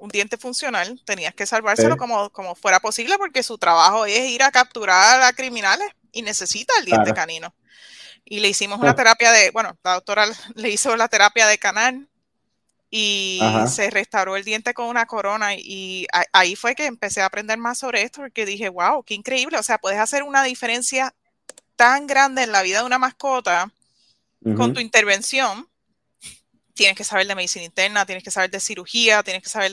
un 0.03 0.09
diente 0.09 0.37
funcional. 0.37 1.01
Tenías 1.05 1.33
que 1.33 1.47
salvárselo 1.47 1.97
como, 1.97 2.29
como 2.31 2.57
fuera 2.57 2.81
posible 2.81 3.17
porque 3.19 3.45
su 3.45 3.57
trabajo 3.57 4.05
es 4.05 4.31
ir 4.31 4.43
a 4.43 4.51
capturar 4.51 5.23
a 5.23 5.33
criminales 5.33 5.89
y 6.11 6.23
necesita 6.23 6.75
el 6.81 6.87
diente 6.87 7.15
canino. 7.15 7.55
Y 8.25 8.41
le 8.41 8.49
hicimos 8.49 8.81
una 8.81 8.97
terapia 8.97 9.31
de, 9.31 9.53
bueno, 9.53 9.79
la 9.85 9.95
doctora 9.95 10.27
le 10.57 10.71
hizo 10.71 10.97
la 10.97 11.07
terapia 11.07 11.47
de 11.47 11.57
canal 11.57 12.09
y 12.91 13.41
se 13.69 13.91
restauró 13.91 14.37
el 14.37 14.45
diente 14.45 14.75
con 14.75 14.87
una 14.87 15.07
corona 15.07 15.55
y 15.55 16.09
ahí 16.33 16.57
fue 16.57 16.75
que 16.75 16.87
empecé 16.87 17.23
a 17.23 17.27
aprender 17.27 17.57
más 17.57 17.79
sobre 17.79 18.03
esto 18.03 18.23
porque 18.23 18.45
dije, 18.45 18.69
wow, 18.69 19.05
qué 19.05 19.15
increíble, 19.15 19.57
o 19.57 19.63
sea, 19.63 19.79
puedes 19.79 20.01
hacer 20.01 20.25
una 20.25 20.43
diferencia 20.43 21.15
tan 21.77 22.09
grande 22.09 22.43
en 22.43 22.53
la 22.53 22.63
vida 22.63 22.81
de 22.81 22.87
una 22.87 22.99
mascota 22.99 23.73
con 24.57 24.75
tu 24.75 24.81
intervención. 24.81 25.69
Tienes 26.83 26.97
que 26.97 27.05
saber 27.05 27.27
de 27.27 27.35
medicina 27.35 27.65
interna, 27.65 28.05
tienes 28.07 28.25
que 28.25 28.31
saber 28.31 28.51
de 28.51 28.61
cirugía, 28.61 29.23
tienes 29.23 29.43
que 29.43 29.49
saber 29.49 29.73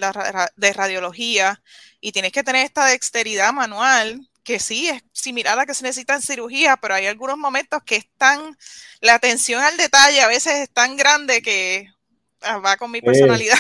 de, 0.56 0.74
radiología 0.74 1.62
y 2.00 2.12
tienes 2.12 2.32
que 2.32 2.44
tener 2.44 2.66
esta 2.66 2.86
dexteridad 2.86 3.52
manual 3.52 4.22
que 4.44 4.60
sí 4.60 4.90
es 4.90 5.04
similar 5.12 5.54
a 5.54 5.58
la 5.58 5.66
que 5.66 5.74
se 5.74 5.84
necesita 5.84 6.16
en 6.16 6.22
cirugía, 6.22 6.78
pero 6.78 6.94
hay 6.94 7.08
algunos 7.08 7.38
momentos 7.38 7.84
que 7.84 7.98
están, 7.98 8.56
la 9.02 9.16
atención 9.16 9.62
al 9.62 9.78
detalle 9.78 10.22
a 10.22 10.28
veces 10.28 10.54
es 10.54 10.70
tan 10.70 10.98
grande 10.98 11.42
que 11.42 11.88
Ah, 12.42 12.60
va 12.60 12.78
con 12.78 12.92
mi 12.92 13.02
personalidad. 13.02 13.58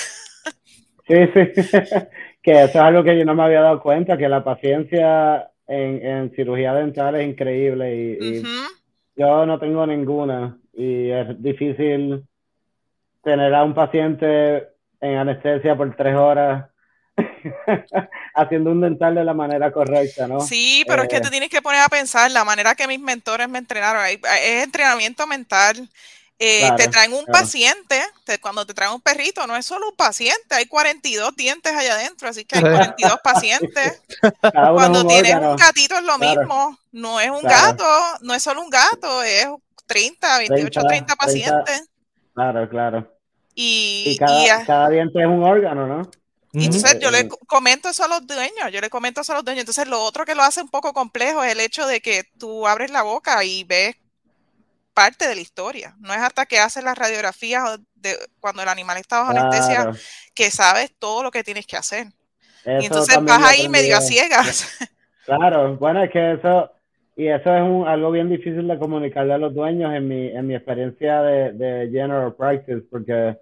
Sí, 1.07 1.15
sí, 1.33 1.71
que 2.43 2.51
eso 2.51 2.63
es 2.65 2.75
algo 2.75 3.03
que 3.03 3.17
yo 3.17 3.25
no 3.25 3.35
me 3.35 3.43
había 3.43 3.61
dado 3.61 3.81
cuenta, 3.81 4.17
que 4.17 4.29
la 4.29 4.43
paciencia 4.43 5.49
en, 5.67 6.31
cirugía 6.35 6.73
dental 6.73 7.15
es 7.15 7.27
increíble 7.27 7.95
y, 7.95 8.43
yo 9.15 9.45
no 9.45 9.59
tengo 9.59 9.85
ninguna 9.85 10.57
y 10.73 11.09
es 11.09 11.41
difícil 11.41 12.23
tener 13.23 13.53
a 13.53 13.63
un 13.63 13.73
paciente 13.73 14.69
en 15.01 15.17
anestesia 15.17 15.75
por 15.75 15.95
tres 15.95 16.15
horas 16.15 16.65
haciendo 18.33 18.71
un 18.71 18.81
dental 18.81 19.15
de 19.15 19.23
la 19.23 19.33
manera 19.33 19.71
correcta, 19.71 20.27
¿no? 20.27 20.39
Sí, 20.39 20.83
pero 20.87 21.03
es 21.03 21.09
que 21.09 21.19
te 21.19 21.27
eh, 21.27 21.31
tienes 21.31 21.49
que 21.49 21.61
poner 21.61 21.81
a 21.81 21.89
pensar 21.89 22.31
la 22.31 22.45
manera 22.45 22.75
que 22.75 22.87
mis 22.87 22.99
mentores 22.99 23.49
me 23.49 23.57
entrenaron. 23.57 24.05
Es 24.05 24.63
entrenamiento 24.63 25.27
mental 25.27 25.89
eh, 26.41 26.71
te 26.77 26.87
traen 26.87 27.11
un 27.11 27.25
paciente, 27.25 28.01
cuando 28.39 28.65
te 28.65 28.73
traen 28.73 28.93
un 28.93 29.01
perrito, 29.01 29.45
no 29.45 29.57
es 29.57 29.65
solo 29.65 29.89
un 29.89 29.95
paciente, 29.97 30.55
hay 30.55 30.67
42 30.67 31.35
dientes 31.35 31.75
allá 31.75 31.95
adentro, 31.95 32.29
así 32.29 32.45
que 32.45 32.57
hay 32.57 32.61
42 32.95 33.19
pacientes. 33.21 34.01
cuando 34.53 35.05
tienes 35.05 35.35
un 35.35 35.57
gatito 35.57 35.97
es 35.97 36.03
lo 36.03 36.17
mismo, 36.17 36.79
no 36.93 37.19
es 37.19 37.29
un 37.29 37.43
gato, 37.43 37.85
no 38.21 38.33
es 38.33 38.41
solo 38.41 38.61
un 38.61 38.69
gato, 38.69 39.21
es 39.21 39.47
30, 39.85 40.37
28, 40.37 40.81
30, 40.81 41.15
pacientes. 41.17 41.88
Claro, 42.39 42.69
claro. 42.69 43.19
Y, 43.53 44.17
cada, 44.17 44.87
diente 44.87 45.19
es 45.19 45.27
un 45.27 45.43
órgano, 45.43 45.85
¿no? 45.85 46.09
Y 46.53 46.65
entonces 46.65 46.97
yo 46.99 47.11
le 47.11 47.27
comento 47.27 47.89
eso 47.89 48.05
a 48.05 48.07
los 48.07 48.25
dueños, 48.25 48.71
yo 48.71 48.79
le 48.79 48.89
comento 48.89 49.19
eso 49.19 49.33
a 49.33 49.35
los 49.35 49.43
dueños. 49.43 49.63
Entonces 49.63 49.89
lo 49.89 50.01
otro 50.01 50.23
que 50.23 50.35
lo 50.35 50.41
hace 50.41 50.61
un 50.61 50.69
poco 50.69 50.93
complejo 50.93 51.43
es 51.43 51.51
el 51.51 51.59
hecho 51.59 51.85
de 51.85 51.99
que 51.99 52.23
tú 52.39 52.65
abres 52.65 52.91
la 52.91 53.01
boca 53.01 53.43
y 53.43 53.65
ves 53.65 53.97
parte 54.93 55.27
de 55.27 55.35
la 55.35 55.41
historia. 55.41 55.95
No 55.99 56.13
es 56.13 56.21
hasta 56.21 56.45
que 56.45 56.59
haces 56.59 56.81
las 56.81 56.97
radiografías 56.97 57.79
de 57.95 58.17
cuando 58.39 58.61
el 58.61 58.69
animal 58.69 58.97
está 58.97 59.19
bajo 59.19 59.31
anestesia 59.31 59.91
que 60.33 60.49
sabes 60.49 60.93
todo 60.97 61.23
lo 61.23 61.31
que 61.31 61.43
tienes 61.43 61.67
que 61.67 61.75
hacer. 61.75 62.07
y 62.65 62.85
entonces 62.85 63.21
vas 63.21 63.43
ahí 63.43 63.67
medio 63.67 63.97
a 63.97 64.01
ciegas. 64.01 64.65
Claro, 65.25 65.75
bueno, 65.75 66.03
es 66.03 66.09
que 66.09 66.33
eso, 66.33 66.71
y 67.19 67.27
eso 67.27 67.53
es 67.53 67.61
un, 67.61 67.85
algo 67.85 68.11
bien 68.11 68.29
difícil 68.29 68.65
de 68.65 68.79
comunicarle 68.79 69.33
a 69.33 69.37
los 69.37 69.53
dueños 69.53 69.93
en 69.93 70.07
mi, 70.07 70.27
en 70.27 70.47
mi 70.47 70.55
experiencia 70.55 71.21
de, 71.21 71.51
de 71.51 71.89
general 71.91 72.33
practice, 72.33 72.83
porque 72.89 73.35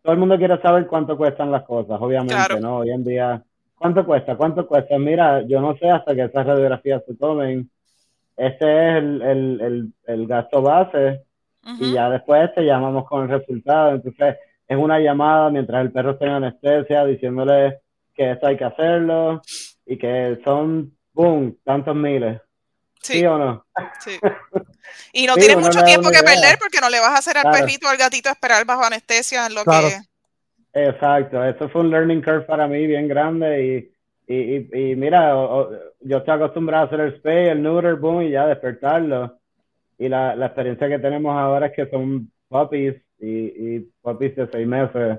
todo 0.00 0.12
el 0.12 0.18
mundo 0.20 0.38
quiere 0.38 0.62
saber 0.62 0.86
cuánto 0.86 1.16
cuestan 1.16 1.50
las 1.50 1.64
cosas, 1.64 2.00
obviamente, 2.00 2.60
¿no? 2.60 2.78
Hoy 2.78 2.90
en 2.90 3.02
día, 3.02 3.42
¿cuánto 3.74 4.06
cuesta? 4.06 4.36
¿Cuánto 4.36 4.64
cuesta? 4.64 4.96
Mira, 4.96 5.42
yo 5.42 5.60
no 5.60 5.76
sé 5.76 5.90
hasta 5.90 6.14
que 6.14 6.22
esas 6.22 6.46
radiografías 6.46 7.02
se 7.04 7.16
tomen 7.16 7.68
este 8.36 8.64
es 8.64 8.96
el, 8.96 9.22
el, 9.22 9.92
el, 10.06 10.26
gasto 10.28 10.62
base 10.62 11.24
y 11.80 11.92
ya 11.92 12.08
después 12.08 12.54
te 12.54 12.62
llamamos 12.62 13.06
con 13.06 13.24
el 13.24 13.40
resultado. 13.40 13.96
Entonces, 13.96 14.36
es 14.68 14.78
una 14.78 15.00
llamada 15.00 15.50
mientras 15.50 15.82
el 15.82 15.90
perro 15.90 16.12
está 16.12 16.26
en 16.26 16.44
anestesia 16.44 17.04
diciéndole 17.04 17.80
que 18.14 18.30
esto 18.30 18.46
hay 18.46 18.56
que 18.56 18.64
hacerlo 18.64 19.42
y 19.84 19.98
que 19.98 20.38
son, 20.44 20.92
boom, 21.12 21.56
tantos 21.64 21.96
miles. 21.96 22.40
Sí, 23.02 23.24
o 23.24 23.38
no? 23.38 23.66
Sí. 24.00 24.18
Y 25.12 25.26
no 25.26 25.34
tienes 25.34 25.58
mucho 25.58 25.82
tiempo 25.84 26.10
que 26.10 26.22
perder 26.22 26.58
porque 26.58 26.80
no 26.80 26.90
le 26.90 27.00
vas 27.00 27.10
a 27.10 27.18
hacer 27.18 27.38
al 27.38 27.50
perrito 27.50 27.86
o 27.86 27.90
al 27.90 27.96
gatito 27.96 28.28
esperar 28.28 28.64
bajo 28.64 28.84
anestesia 28.84 29.46
en 29.46 29.54
lo 29.54 29.64
que... 29.64 29.98
Exacto, 30.72 31.44
eso 31.44 31.68
fue 31.68 31.80
un 31.80 31.90
learning 31.90 32.22
curve 32.22 32.42
para 32.42 32.68
mí 32.68 32.86
bien 32.86 33.08
grande 33.08 33.64
y 33.64 33.90
y, 34.32 34.92
y, 34.92 34.94
mira, 34.94 35.34
yo 35.98 36.18
estoy 36.18 36.34
acostumbrado 36.34 36.84
a 36.84 36.86
hacer 36.86 37.00
el 37.00 37.16
spay, 37.16 37.48
el 37.48 37.60
neuter, 37.60 37.96
boom, 37.96 38.22
y 38.22 38.30
ya 38.30 38.46
despertarlo. 38.46 39.40
Y 39.98 40.08
la, 40.08 40.36
la 40.36 40.46
experiencia 40.46 40.88
que 40.88 41.00
tenemos 41.00 41.36
ahora 41.36 41.66
es 41.66 41.72
que 41.72 41.90
son 41.90 42.30
puppies 42.46 43.02
y, 43.18 43.26
y 43.28 43.80
puppies 44.00 44.36
de 44.36 44.46
seis 44.46 44.68
meses 44.68 45.18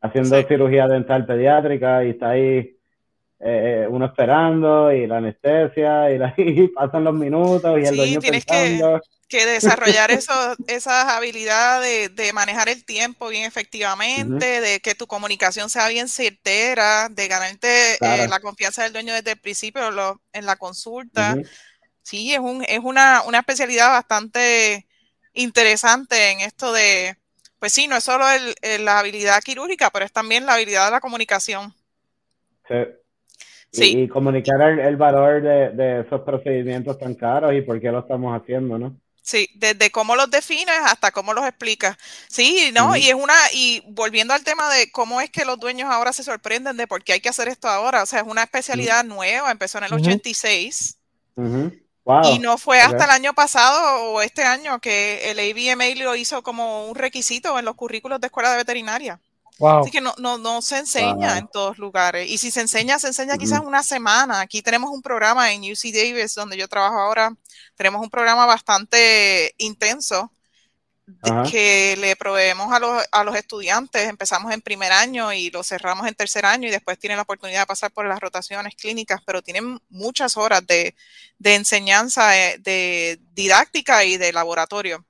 haciendo 0.00 0.42
cirugía 0.42 0.88
dental 0.88 1.24
pediátrica 1.24 2.04
y 2.04 2.10
está 2.10 2.30
ahí 2.30 2.76
eh, 3.40 3.86
uno 3.88 4.06
esperando 4.06 4.92
y 4.92 5.06
la 5.06 5.18
anestesia 5.18 6.10
y, 6.10 6.18
la, 6.18 6.34
pasan 6.74 7.04
los 7.04 7.14
minutos 7.14 7.78
y 7.80 7.86
el 7.86 7.96
dueño 7.96 8.20
pensando 8.20 9.00
que 9.28 9.44
desarrollar 9.44 10.10
eso, 10.10 10.32
esas 10.66 11.04
habilidades 11.04 12.14
de, 12.16 12.32
manejar 12.32 12.68
el 12.68 12.84
tiempo 12.84 13.28
bien 13.28 13.44
efectivamente, 13.44 14.60
de 14.60 14.80
que 14.80 14.94
tu 14.94 15.06
comunicación 15.06 15.68
sea 15.68 15.88
bien 15.88 16.08
certera, 16.08 17.08
de 17.10 17.28
ganarte 17.28 17.94
eh, 17.94 18.26
la 18.28 18.40
confianza 18.40 18.82
del 18.82 18.94
dueño 18.94 19.12
desde 19.12 19.32
el 19.32 19.38
principio 19.38 19.82
en 20.32 20.46
la 20.46 20.56
consulta. 20.56 21.36
Sí, 22.02 22.32
es, 22.32 22.40
un, 22.40 22.64
es 22.66 22.80
una, 22.82 23.22
una, 23.26 23.40
especialidad 23.40 23.90
bastante 23.90 24.86
interesante 25.34 26.30
en 26.30 26.40
esto 26.40 26.72
de, 26.72 27.18
pues 27.58 27.74
sí, 27.74 27.86
no 27.86 27.96
es 27.96 28.04
solo 28.04 28.24
el, 28.30 28.84
la 28.84 28.98
habilidad 28.98 29.42
quirúrgica, 29.42 29.90
pero 29.90 30.06
es 30.06 30.12
también 30.12 30.46
la 30.46 30.54
habilidad 30.54 30.86
de 30.86 30.92
la 30.92 31.00
comunicación. 31.00 31.74
Sí. 32.66 32.76
Y, 33.72 34.08
comunicar 34.08 34.60
el, 34.60 34.96
valor 34.96 35.42
de, 35.42 35.70
de, 35.70 36.00
esos 36.00 36.22
procedimientos 36.22 36.98
tan 36.98 37.14
caros 37.14 37.52
y 37.54 37.60
por 37.60 37.78
qué 37.80 37.90
lo 37.90 38.00
estamos 38.00 38.34
haciendo, 38.40 38.78
¿no? 38.78 38.96
Sí, 39.28 39.46
desde 39.56 39.90
cómo 39.90 40.16
los 40.16 40.30
defines 40.30 40.78
hasta 40.86 41.10
cómo 41.10 41.34
los 41.34 41.44
explicas. 41.44 41.98
Sí, 42.28 42.70
¿no? 42.74 42.96
Y 42.96 43.10
es 43.10 43.14
una, 43.14 43.34
y 43.52 43.82
volviendo 43.88 44.32
al 44.32 44.42
tema 44.42 44.72
de 44.72 44.90
cómo 44.90 45.20
es 45.20 45.28
que 45.28 45.44
los 45.44 45.60
dueños 45.60 45.90
ahora 45.90 46.14
se 46.14 46.22
sorprenden 46.22 46.78
de 46.78 46.86
por 46.86 47.04
qué 47.04 47.12
hay 47.12 47.20
que 47.20 47.28
hacer 47.28 47.46
esto 47.48 47.68
ahora. 47.68 48.02
O 48.02 48.06
sea, 48.06 48.20
es 48.20 48.26
una 48.26 48.44
especialidad 48.44 49.04
nueva, 49.04 49.50
empezó 49.50 49.76
en 49.76 49.84
el 49.84 49.92
86. 49.92 50.96
Y 52.24 52.38
no 52.38 52.56
fue 52.56 52.80
hasta 52.80 53.04
el 53.04 53.10
año 53.10 53.34
pasado 53.34 54.12
o 54.12 54.22
este 54.22 54.44
año 54.44 54.80
que 54.80 55.30
el 55.30 55.38
ABMA 55.38 56.02
lo 56.02 56.16
hizo 56.16 56.42
como 56.42 56.86
un 56.86 56.94
requisito 56.94 57.58
en 57.58 57.66
los 57.66 57.74
currículos 57.74 58.22
de 58.22 58.28
escuela 58.28 58.52
de 58.52 58.56
veterinaria. 58.56 59.20
Así 59.60 59.90
que 59.90 60.00
no, 60.00 60.14
no, 60.18 60.38
no 60.38 60.62
se 60.62 60.78
enseña 60.78 61.38
en 61.38 61.48
todos 61.48 61.78
lugares. 61.78 62.30
Y 62.30 62.38
si 62.38 62.50
se 62.50 62.60
enseña, 62.60 62.98
se 62.98 63.08
enseña 63.08 63.36
quizás 63.36 63.60
una 63.60 63.82
semana. 63.82 64.40
Aquí 64.40 64.62
tenemos 64.62 64.90
un 64.90 65.02
programa 65.02 65.52
en 65.52 65.62
UC 65.62 65.92
Davis, 65.92 66.34
donde 66.34 66.56
yo 66.56 66.68
trabajo 66.68 66.98
ahora. 66.98 67.34
Tenemos 67.74 68.00
un 68.00 68.10
programa 68.10 68.46
bastante 68.46 69.54
intenso 69.58 70.32
que 71.50 71.96
le 71.98 72.14
proveemos 72.16 72.72
a 72.72 72.78
los, 72.78 73.04
a 73.10 73.24
los 73.24 73.34
estudiantes. 73.34 74.08
Empezamos 74.08 74.52
en 74.52 74.60
primer 74.60 74.92
año 74.92 75.32
y 75.32 75.50
lo 75.50 75.64
cerramos 75.64 76.06
en 76.06 76.14
tercer 76.14 76.44
año 76.46 76.68
y 76.68 76.70
después 76.70 76.98
tienen 76.98 77.16
la 77.16 77.22
oportunidad 77.22 77.60
de 77.60 77.66
pasar 77.66 77.90
por 77.90 78.06
las 78.06 78.20
rotaciones 78.20 78.74
clínicas, 78.76 79.20
pero 79.26 79.42
tienen 79.42 79.80
muchas 79.88 80.36
horas 80.36 80.64
de, 80.66 80.94
de 81.38 81.54
enseñanza, 81.54 82.28
de, 82.28 82.50
eh, 82.50 82.58
de 82.58 83.20
didáctica 83.32 84.04
y 84.04 84.18
de 84.18 84.32
laboratorio 84.32 85.04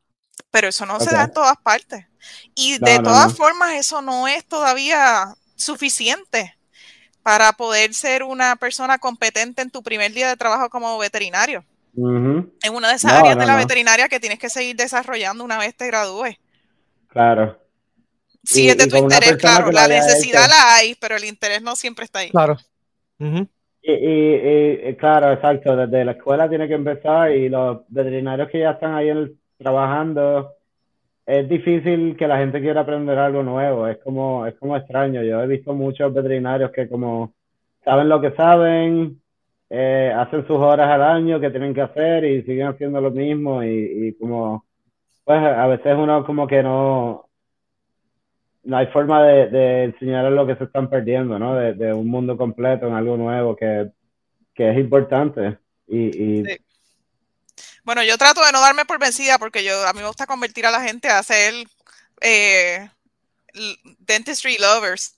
pero 0.50 0.69
eso 0.69 0.87
no 0.87 0.99
se 1.00 1.11
da 1.11 1.25
en 1.25 1.33
todas 1.33 1.57
partes. 1.59 2.07
Y 2.55 2.79
de 2.79 2.99
todas 2.99 3.37
formas, 3.37 3.75
eso 3.75 4.03
no 4.03 4.29
es 4.29 4.45
todavía 4.45 5.35
suficiente 5.57 6.57
para 7.23 7.53
poder 7.53 7.93
ser 7.95 8.23
una 8.23 8.57
persona 8.57 8.99
competente 8.99 9.63
en 9.63 9.71
tu 9.71 9.83
primer 9.83 10.13
día 10.13 10.29
de 10.29 10.37
trabajo 10.37 10.71
como 10.71 10.99
veterinario. 10.99 11.65
En 11.97 12.75
una 12.75 12.89
de 12.89 12.95
esas 12.95 13.13
áreas 13.13 13.37
de 13.37 13.45
la 13.47 13.57
veterinaria 13.57 14.09
que 14.09 14.21
tienes 14.21 14.39
que 14.39 14.49
seguir 14.49 14.77
desarrollando 14.77 15.43
una 15.43 15.59
vez 15.59 15.75
te 15.75 15.89
gradúes. 15.89 16.37
Claro. 17.09 17.59
Sí, 18.45 18.69
es 18.69 18.79
de 18.79 18.87
tu 18.87 18.97
interés, 18.97 19.37
claro. 19.37 19.71
La 19.73 19.89
necesidad 19.89 20.49
la 20.49 20.77
hay, 20.77 20.95
pero 20.95 21.17
el 21.17 21.25
interés 21.25 21.61
no 21.61 21.77
siempre 21.77 22.05
está 22.05 22.21
ahí. 22.21 22.31
Claro. 22.31 22.57
y, 23.83 23.93
y, 23.93 24.97
claro, 24.97 25.33
exacto. 25.33 25.77
Desde 25.77 26.05
la 26.05 26.13
escuela 26.13 26.49
tiene 26.49 26.69
que 26.69 26.75
empezar 26.75 27.33
y 27.33 27.49
los 27.49 27.81
veterinarios 27.89 28.49
que 28.51 28.61
ya 28.61 28.71
están 28.71 28.95
ahí 28.95 29.09
en 29.09 29.17
el 29.19 29.39
trabajando, 29.59 30.55
es 31.29 31.47
difícil 31.47 32.17
que 32.17 32.27
la 32.27 32.39
gente 32.39 32.59
quiera 32.59 32.81
aprender 32.81 33.19
algo 33.19 33.43
nuevo, 33.43 33.87
es 33.87 33.99
como, 33.99 34.47
es 34.47 34.55
como 34.55 34.75
extraño. 34.79 35.23
Yo 35.23 35.43
he 35.43 35.47
visto 35.47 35.75
muchos 35.75 36.13
veterinarios 36.15 36.71
que 36.71 36.89
como 36.89 37.35
saben 37.85 38.09
lo 38.09 38.19
que 38.19 38.31
saben 38.31 39.21
eh, 39.69 40.11
hacen 40.17 40.47
sus 40.47 40.57
horas 40.57 40.89
al 40.89 41.03
año 41.03 41.39
que 41.39 41.51
tienen 41.51 41.75
que 41.75 41.83
hacer 41.83 42.25
y 42.25 42.43
siguen 42.45 42.69
haciendo 42.69 43.03
lo 43.03 43.11
mismo 43.11 43.63
y, 43.63 44.17
como, 44.19 44.65
pues 45.25 45.39
a 45.39 45.67
veces 45.67 45.95
uno 45.99 46.25
como 46.25 46.47
que 46.47 46.63
no, 46.63 47.29
no 48.65 48.77
hay 48.79 48.87
forma 48.87 49.23
de, 49.23 49.49
de 49.49 49.85
enseñarles 49.85 50.33
lo 50.33 50.47
que 50.47 50.57
se 50.57 50.65
están 50.65 50.89
perdiendo, 50.89 51.39
¿no? 51.39 51.57
De, 51.57 51.93
un 51.93 52.09
mundo 52.09 52.39
completo 52.39 52.87
en 52.87 52.95
algo 52.95 53.19
nuevo 53.19 53.55
que, 53.55 53.91
es 54.57 54.79
importante. 54.79 55.59
Y, 55.87 56.43
Bueno, 57.88 58.02
yo 58.02 58.18
trato 58.18 58.45
de 58.45 58.52
no 58.52 58.61
darme 58.61 58.85
por 58.85 58.99
vencida 58.99 59.38
porque 59.38 59.64
yo 59.64 59.88
a 59.88 59.95
mí 59.95 60.00
me 60.00 60.07
gusta 60.09 60.26
convertir 60.26 60.66
a 60.66 60.71
la 60.71 60.83
gente 60.83 61.09
a 61.09 61.21
hacer 61.21 61.54
eh, 62.21 62.87
dentistry 64.00 64.59
lovers. 64.59 65.14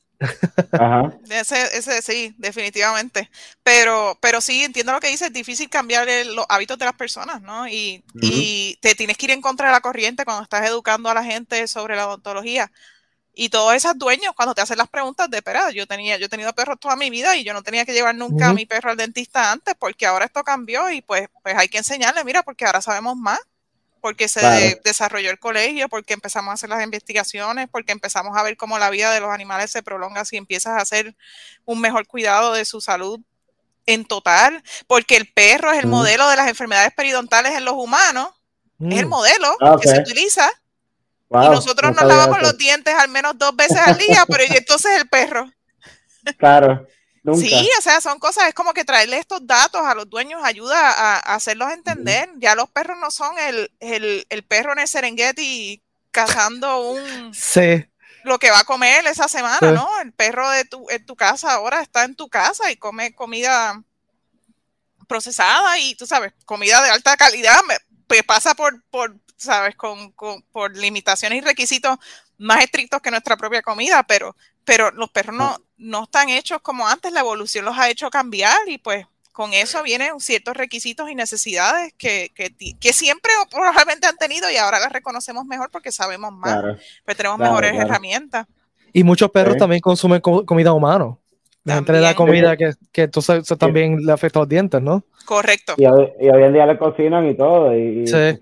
Ese, 1.29 1.77
ese, 1.77 2.01
sí, 2.01 2.33
definitivamente. 2.39 3.29
Pero, 3.65 4.17
pero 4.23 4.41
sí, 4.41 4.63
entiendo 4.63 4.93
lo 4.93 5.01
que 5.01 5.09
dice, 5.09 5.27
es 5.27 5.33
difícil 5.33 5.69
cambiar 5.69 6.07
los 6.27 6.47
hábitos 6.49 6.79
de 6.79 6.85
las 6.85 6.95
personas, 6.95 7.43
¿no? 7.43 7.67
Y, 7.67 8.05
y, 8.15 8.79
te 8.81 8.95
tienes 8.95 9.17
que 9.17 9.27
ir 9.27 9.33
en 9.33 9.43
contra 9.43 9.67
de 9.67 9.73
la 9.73 9.81
corriente 9.81 10.25
cuando 10.25 10.45
estás 10.45 10.65
educando 10.65 11.09
a 11.11 11.15
la 11.15 11.25
gente 11.25 11.67
sobre 11.67 11.97
la 11.97 12.07
odontología. 12.07 12.71
Y 13.43 13.49
todos 13.49 13.73
esos 13.73 13.97
dueños, 13.97 14.35
cuando 14.37 14.55
te 14.55 14.61
hacen 14.61 14.77
las 14.77 14.91
preguntas 14.91 15.31
de, 15.31 15.39
espera, 15.39 15.71
yo 15.71 15.87
tenía, 15.87 16.19
yo 16.19 16.27
he 16.27 16.29
tenido 16.29 16.53
perros 16.53 16.79
toda 16.79 16.95
mi 16.95 17.09
vida 17.09 17.35
y 17.37 17.43
yo 17.43 17.55
no 17.55 17.63
tenía 17.63 17.87
que 17.87 17.95
llevar 17.95 18.15
nunca 18.15 18.49
a 18.49 18.53
mi 18.53 18.67
perro 18.67 18.91
al 18.91 18.99
dentista 18.99 19.51
antes 19.51 19.75
porque 19.79 20.05
ahora 20.05 20.27
esto 20.27 20.45
cambió 20.45 20.91
y 20.91 21.01
pues, 21.01 21.27
pues 21.43 21.57
hay 21.57 21.71
que 21.71 21.79
enseñarle, 21.79 22.23
mira, 22.23 22.43
porque 22.43 22.67
ahora 22.67 22.83
sabemos 22.83 23.17
más 23.17 23.39
porque 24.03 24.29
se 24.29 24.79
desarrolló 24.85 25.31
el 25.31 25.39
colegio, 25.39 25.89
porque 25.89 26.13
empezamos 26.13 26.51
a 26.51 26.53
hacer 26.53 26.69
las 26.69 26.85
investigaciones, 26.85 27.67
porque 27.73 27.93
empezamos 27.93 28.37
a 28.37 28.43
ver 28.43 28.59
cómo 28.59 28.79
la 28.79 28.91
vida 28.91 29.11
de 29.11 29.21
los 29.21 29.31
animales 29.31 29.71
se 29.71 29.83
prolonga 29.83 30.27
si 30.27 30.37
empiezas 30.37 30.77
a 30.77 30.83
hacer 30.83 31.17
un 31.65 31.81
mejor 31.81 32.07
cuidado 32.07 32.53
de 32.53 32.67
su 32.67 32.83
salud 32.83 33.21
en 33.87 34.05
total, 34.05 34.63
porque 34.87 35.17
el 35.17 35.33
perro 35.33 35.73
es 35.73 35.79
el 35.79 35.87
modelo 35.87 36.29
de 36.29 36.37
las 36.37 36.47
enfermedades 36.47 36.93
periodontales 36.93 37.57
en 37.57 37.65
los 37.65 37.75
humanos, 37.75 38.29
es 38.81 38.99
el 38.99 39.07
mm. 39.07 39.09
modelo 39.09 39.57
ah, 39.63 39.79
que 39.81 39.89
se 39.89 39.99
utiliza. 39.99 40.51
Y 41.31 41.49
nosotros 41.49 41.95
nos 41.95 42.05
lavamos 42.05 42.43
los 42.43 42.59
dientes 42.59 42.95
al 42.95 43.09
menos 43.09 43.39
dos 43.39 43.55
veces 43.55 43.79
al 43.79 43.97
día, 43.97 44.25
pero 44.27 44.43
entonces 44.49 45.01
el 45.01 45.09
perro. 45.09 45.51
Claro. 46.39 46.87
Sí, 47.35 47.69
o 47.79 47.83
sea, 47.83 48.01
son 48.01 48.19
cosas, 48.19 48.49
es 48.49 48.55
como 48.55 48.73
que 48.73 48.85
traerle 48.85 49.19
estos 49.19 49.47
datos 49.47 49.83
a 49.83 49.95
los 49.95 50.09
dueños 50.09 50.43
ayuda 50.43 50.79
a, 50.79 51.19
hacerlos 51.35 51.71
entender. 51.73 52.31
Ya 52.37 52.55
los 52.55 52.69
perros 52.71 52.97
no 52.99 53.11
son 53.11 53.39
el, 53.39 53.71
perro 54.49 54.73
en 54.73 54.81
el 54.81 54.89
Serengeti 54.89 55.83
cazando 56.11 56.81
un... 56.93 57.33
Sí. 57.35 57.87
Lo 58.25 58.39
que 58.39 58.51
va 58.51 58.61
a 58.61 58.65
comer 58.65 59.07
esa 59.07 59.29
semana, 59.29 59.73
¿no? 59.73 59.89
El 60.01 60.13
perro 60.13 60.49
de 60.51 60.65
tu, 60.67 60.87
en 60.91 61.05
tu 61.07 61.17
casa 61.17 61.53
ahora 61.53 61.81
está 61.81 62.05
en 62.05 62.15
tu 62.15 62.29
casa 62.29 62.71
y 62.71 62.77
come 62.77 63.15
comida 63.15 63.83
procesada 65.07 65.79
y, 65.79 65.95
tú 65.95 66.07
sabes, 66.07 66.33
comida 66.45 66.83
de 66.83 66.91
alta 66.91 67.17
calidad, 67.17 67.61
pues 68.07 68.23
pasa 68.23 68.55
por, 68.55 68.83
por 68.91 69.15
sabes, 69.41 69.75
con, 69.77 70.13
con, 70.13 70.43
por 70.53 70.77
limitaciones 70.77 71.39
y 71.39 71.41
requisitos 71.41 71.99
más 72.39 72.63
estrictos 72.63 73.01
que 73.01 73.11
nuestra 73.11 73.37
propia 73.37 73.63
comida, 73.63 74.03
pero, 74.03 74.37
pero 74.65 74.91
los 74.93 75.11
perros 75.11 75.37
no, 75.37 75.57
no 75.77 76.05
están 76.05 76.29
hechos 76.29 76.61
como 76.63 76.87
antes, 76.87 77.13
la 77.13 77.21
evolución 77.21 77.65
los 77.65 77.79
ha 77.79 77.89
hecho 77.89 78.11
cambiar 78.11 78.57
y 78.69 78.79
pues 78.79 79.07
con 79.33 79.53
eso 79.55 79.83
vienen 79.83 80.21
ciertos 80.21 80.57
requisitos 80.57 81.11
y 81.11 81.15
necesidades 81.15 81.95
que, 81.97 82.31
que, 82.35 82.55
que 82.79 82.93
siempre 82.93 83.33
probablemente 83.51 84.07
han 84.07 84.17
tenido 84.17 84.51
y 84.51 84.57
ahora 84.57 84.81
las 84.81 84.93
reconocemos 84.93 85.47
mejor 85.47 85.71
porque 85.71 85.93
sabemos 85.93 86.33
más, 86.33 86.61
pero 86.61 86.79
pues 87.05 87.17
tenemos 87.17 87.39
mejores 87.39 87.75
herramientas. 87.75 88.47
Y 88.93 89.05
muchos 89.05 89.31
perros 89.31 89.57
también 89.57 89.81
consumen 89.81 90.21
comida 90.21 90.73
humana. 90.73 91.17
La 91.65 91.75
gente 91.75 91.93
le 91.93 92.01
da 92.01 92.15
comida 92.15 92.57
que, 92.57 92.73
que 92.91 93.03
entonces 93.03 93.43
eso 93.43 93.57
también 93.57 93.99
le 94.05 94.13
afecta 94.13 94.39
a 94.39 94.43
los 94.43 94.49
dientes, 94.49 94.81
¿no? 94.81 95.05
Correcto. 95.27 95.75
Y 95.77 95.87
hoy, 95.87 96.11
en 96.19 96.53
día 96.53 96.67
le 96.67 96.79
cocinan 96.79 97.27
y 97.29 97.37
todo, 97.37 97.77
y, 97.77 98.05
es 98.05 98.41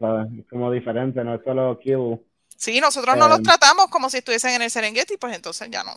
como 0.48 0.70
diferente, 0.70 1.22
no 1.24 1.34
es 1.34 1.40
solo 1.44 1.78
kill. 1.78 2.20
Sí, 2.56 2.80
nosotros 2.80 3.16
no 3.16 3.28
los 3.28 3.38
em. 3.38 3.44
tratamos 3.44 3.88
como 3.88 4.08
si 4.08 4.18
estuviesen 4.18 4.54
en 4.54 4.62
el 4.62 4.70
Serengeti, 4.70 5.16
pues 5.16 5.34
entonces 5.34 5.68
ya 5.70 5.84
no. 5.84 5.92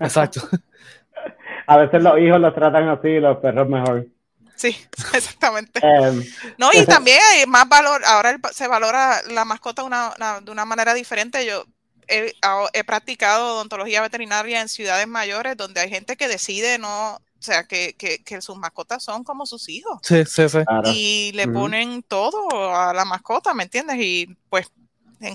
Exacto. 0.00 0.40
A 1.68 1.78
veces 1.78 2.02
los 2.02 2.18
hijos 2.18 2.40
los 2.40 2.54
tratan 2.54 2.88
así 2.88 3.08
y 3.08 3.20
los 3.20 3.38
perros 3.38 3.68
mejor. 3.68 4.06
Sí, 4.56 4.76
exactamente. 5.14 5.80
Em. 5.82 6.24
no, 6.58 6.70
y 6.72 6.84
también 6.86 7.18
hay 7.32 7.46
más 7.46 7.68
valor, 7.68 8.02
ahora 8.04 8.36
se 8.52 8.66
valora 8.66 9.20
la 9.30 9.44
mascota 9.44 9.82
de 10.40 10.50
una 10.50 10.64
manera 10.64 10.92
diferente. 10.94 11.46
Yo 11.46 11.64
he, 12.08 12.32
he, 12.72 12.84
practicado 12.84 13.54
odontología 13.54 14.02
veterinaria 14.02 14.60
en 14.60 14.68
ciudades 14.68 15.06
mayores 15.06 15.56
donde 15.56 15.80
hay 15.80 15.90
gente 15.90 16.16
que 16.16 16.28
decide 16.28 16.78
no, 16.78 17.14
o 17.14 17.20
sea, 17.38 17.64
que, 17.64 17.94
que, 17.98 18.22
que 18.24 18.40
sus 18.40 18.56
mascotas 18.56 19.02
son 19.02 19.24
como 19.24 19.46
sus 19.46 19.68
hijos. 19.68 19.98
Sí, 20.02 20.24
sí, 20.24 20.48
sí. 20.48 20.58
Y 20.84 21.32
le 21.34 21.48
ponen 21.48 22.02
todo 22.02 22.74
a 22.74 22.92
la 22.94 23.04
mascota, 23.04 23.54
¿me 23.54 23.64
entiendes? 23.64 23.96
Y 23.98 24.36
pues 24.48 24.70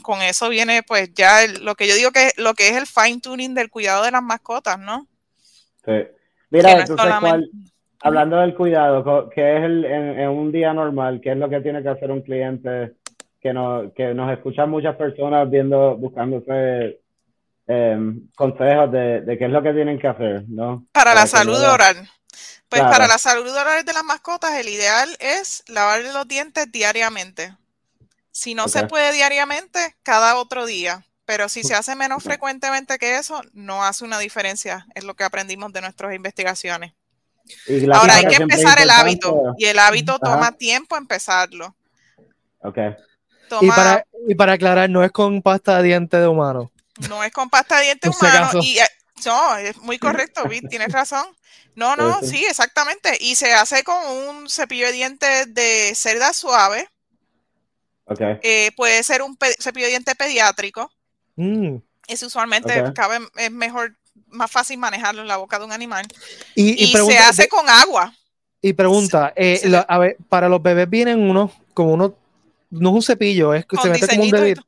con 0.01 0.21
eso 0.21 0.49
viene 0.49 0.83
pues 0.83 1.13
ya 1.13 1.47
lo 1.61 1.75
que 1.75 1.87
yo 1.87 1.95
digo 1.95 2.11
que 2.11 2.31
lo 2.37 2.53
que 2.53 2.69
es 2.69 2.77
el 2.77 2.85
fine 2.85 3.19
tuning 3.19 3.53
del 3.53 3.69
cuidado 3.69 4.03
de 4.03 4.11
las 4.11 4.23
mascotas, 4.23 4.77
¿no? 4.79 5.07
Sí. 5.85 5.93
Mira, 6.49 6.85
hablando 8.01 8.37
del 8.37 8.55
cuidado, 8.55 9.29
¿qué 9.29 9.57
es 9.57 9.63
el, 9.63 9.85
en, 9.85 10.29
un 10.29 10.51
día 10.51 10.73
normal? 10.73 11.21
¿Qué 11.21 11.31
es 11.31 11.37
lo 11.37 11.49
que 11.49 11.61
tiene 11.61 11.81
que 11.81 11.89
hacer 11.89 12.11
un 12.11 12.21
cliente 12.21 12.93
que, 13.41 13.53
no, 13.53 13.91
que 13.93 14.13
nos 14.13 14.31
escuchan 14.31 14.69
muchas 14.69 14.95
personas 14.95 15.49
viendo, 15.49 15.97
buscándose 15.97 16.99
em, 17.67 18.29
consejos 18.35 18.91
de, 18.91 19.35
qué 19.37 19.45
es 19.45 19.51
lo 19.51 19.63
que 19.63 19.73
tienen 19.73 19.99
que 19.99 20.07
hacer, 20.07 20.43
¿no? 20.47 20.85
Para, 20.91 21.15
la 21.15 21.25
salud 21.25 21.59
oral. 21.61 22.07
Pues 22.69 22.83
para 22.83 23.07
la 23.07 23.17
salud 23.17 23.51
oral 23.53 23.83
de 23.83 23.91
las 23.91 24.03
mascotas, 24.03 24.53
el 24.57 24.69
ideal 24.69 25.09
es 25.19 25.63
lavar 25.67 26.01
los 26.13 26.25
dientes 26.25 26.71
diariamente. 26.71 27.53
Si 28.31 28.55
no 28.55 28.69
se 28.69 28.87
puede 28.87 29.11
diariamente, 29.11 29.95
cada 30.03 30.37
otro 30.37 30.65
día. 30.65 31.03
Pero 31.25 31.49
si 31.49 31.63
se 31.63 31.75
hace 31.75 31.95
menos 31.95 32.23
frecuentemente 32.23 32.97
que 32.97 33.17
eso, 33.17 33.41
no 33.51 33.83
hace 33.83 34.05
una 34.05 34.19
diferencia. 34.19 34.87
Es 34.95 35.03
lo 35.03 35.15
que 35.15 35.25
aprendimos 35.25 35.73
de 35.73 35.81
nuestras 35.81 36.15
investigaciones. 36.15 36.93
Ahora 37.93 38.15
hay 38.15 38.25
que 38.27 38.41
empezar 38.41 38.79
el 38.79 38.89
hábito. 38.89 39.53
Y 39.57 39.65
el 39.65 39.77
hábito 39.77 40.17
toma 40.19 40.53
tiempo 40.53 40.95
empezarlo. 40.95 41.75
Y, 43.59 43.67
para, 43.67 44.05
y 44.27 44.35
para 44.35 44.53
aclarar, 44.53 44.89
no 44.89 45.03
es 45.03 45.11
con 45.11 45.41
pasta 45.41 45.77
de 45.77 45.83
dientes 45.89 46.19
de 46.19 46.27
humano. 46.27 46.71
No 47.09 47.23
es 47.23 47.31
con 47.31 47.49
pasta 47.49 47.77
de 47.77 47.85
dientes 47.85 48.11
humano. 48.21 48.49
Y, 48.61 48.79
eh, 48.79 48.87
no, 49.25 49.57
es 49.57 49.77
muy 49.77 49.99
correcto, 49.99 50.43
tienes 50.69 50.91
razón. 50.91 51.25
No, 51.75 51.95
no, 51.95 52.21
sí, 52.21 52.45
exactamente. 52.49 53.17
Y 53.19 53.35
se 53.35 53.53
hace 53.53 53.83
con 53.83 53.95
un 54.05 54.49
cepillo 54.49 54.87
de 54.87 54.91
dientes 54.91 55.53
de 55.53 55.93
cerda 55.95 56.33
suave 56.33 56.87
eh, 58.41 58.71
puede 58.75 59.03
ser 59.03 59.21
un 59.21 59.37
cepillo 59.59 59.85
de 59.85 59.91
diente 59.91 60.15
pediátrico. 60.15 60.91
Mm. 61.35 61.77
Es 62.07 62.23
usualmente 62.23 62.83
cabe, 62.93 63.19
es 63.37 63.51
mejor, 63.51 63.95
más 64.27 64.51
fácil 64.51 64.77
manejarlo 64.77 65.21
en 65.21 65.27
la 65.27 65.37
boca 65.37 65.59
de 65.59 65.65
un 65.65 65.71
animal. 65.71 66.05
Y, 66.55 66.87
se 66.87 67.17
hace 67.17 67.47
con 67.47 67.67
agua. 67.69 68.13
Y 68.61 68.73
pregunta, 68.73 69.33
eh, 69.35 69.61
a 69.87 69.97
ver, 69.97 70.17
para 70.29 70.49
los 70.49 70.61
bebés 70.61 70.89
vienen 70.89 71.19
uno, 71.19 71.51
como 71.73 71.93
uno, 71.93 72.15
no 72.71 72.89
es 72.89 72.95
un 72.95 73.03
cepillo, 73.03 73.53
es 73.53 73.65
que 73.65 73.77
se 73.77 73.89
mete 73.89 74.07
como 74.07 74.23
un 74.23 74.31
dedito. 74.31 74.61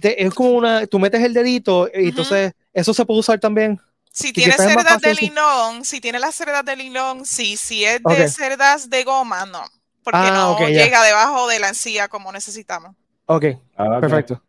es 0.00 0.34
como 0.34 0.50
una, 0.50 0.86
tú 0.86 0.98
metes 0.98 1.22
el 1.22 1.34
dedito 1.34 1.88
y 1.92 2.10
entonces 2.10 2.52
eso 2.72 2.94
se 2.94 3.04
puede 3.04 3.20
usar 3.20 3.40
también. 3.40 3.80
Si 4.12 4.32
tiene 4.32 4.54
cerdas 4.54 5.00
de 5.00 5.14
linón, 5.14 5.84
si 5.84 6.00
tiene 6.00 6.18
las 6.18 6.34
cerdas 6.34 6.64
de 6.64 6.76
linón, 6.76 7.24
sí, 7.24 7.56
si 7.56 7.84
es 7.84 8.00
de 8.02 8.28
cerdas 8.28 8.88
de 8.88 9.04
goma, 9.04 9.44
no 9.46 9.64
porque 10.10 10.28
ah, 10.30 10.56
no 10.58 10.68
llega 10.68 11.02
debajo 11.02 11.48
de 11.48 11.58
la 11.58 11.68
encía 11.68 12.08
como 12.08 12.32
necesitamos. 12.32 12.96
Ok, 13.26 13.44
ah, 13.76 13.98
perfecto. 14.00 14.42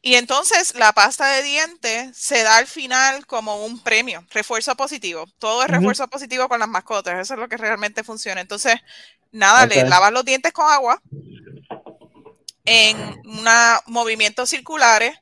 Y 0.00 0.14
entonces 0.14 0.74
la 0.76 0.92
pasta 0.92 1.26
de 1.32 1.42
dientes 1.42 2.16
se 2.16 2.42
da 2.42 2.58
al 2.58 2.66
final 2.66 3.26
como 3.26 3.64
un 3.64 3.82
premio, 3.82 4.24
refuerzo 4.30 4.76
positivo. 4.76 5.26
Todo 5.38 5.62
es 5.62 5.68
refuerzo 5.68 6.06
positivo 6.08 6.48
con 6.48 6.60
las 6.60 6.68
mascotas, 6.68 7.18
eso 7.18 7.34
es 7.34 7.40
lo 7.40 7.48
que 7.48 7.56
realmente 7.56 8.04
funciona. 8.04 8.40
Entonces, 8.40 8.76
nada, 9.32 9.66
le 9.66 9.84
lavas 9.84 10.12
los 10.12 10.24
dientes 10.24 10.52
con 10.52 10.70
agua 10.70 11.02
en 12.64 13.20
una, 13.24 13.80
movimientos 13.86 14.50
circulares 14.50 15.18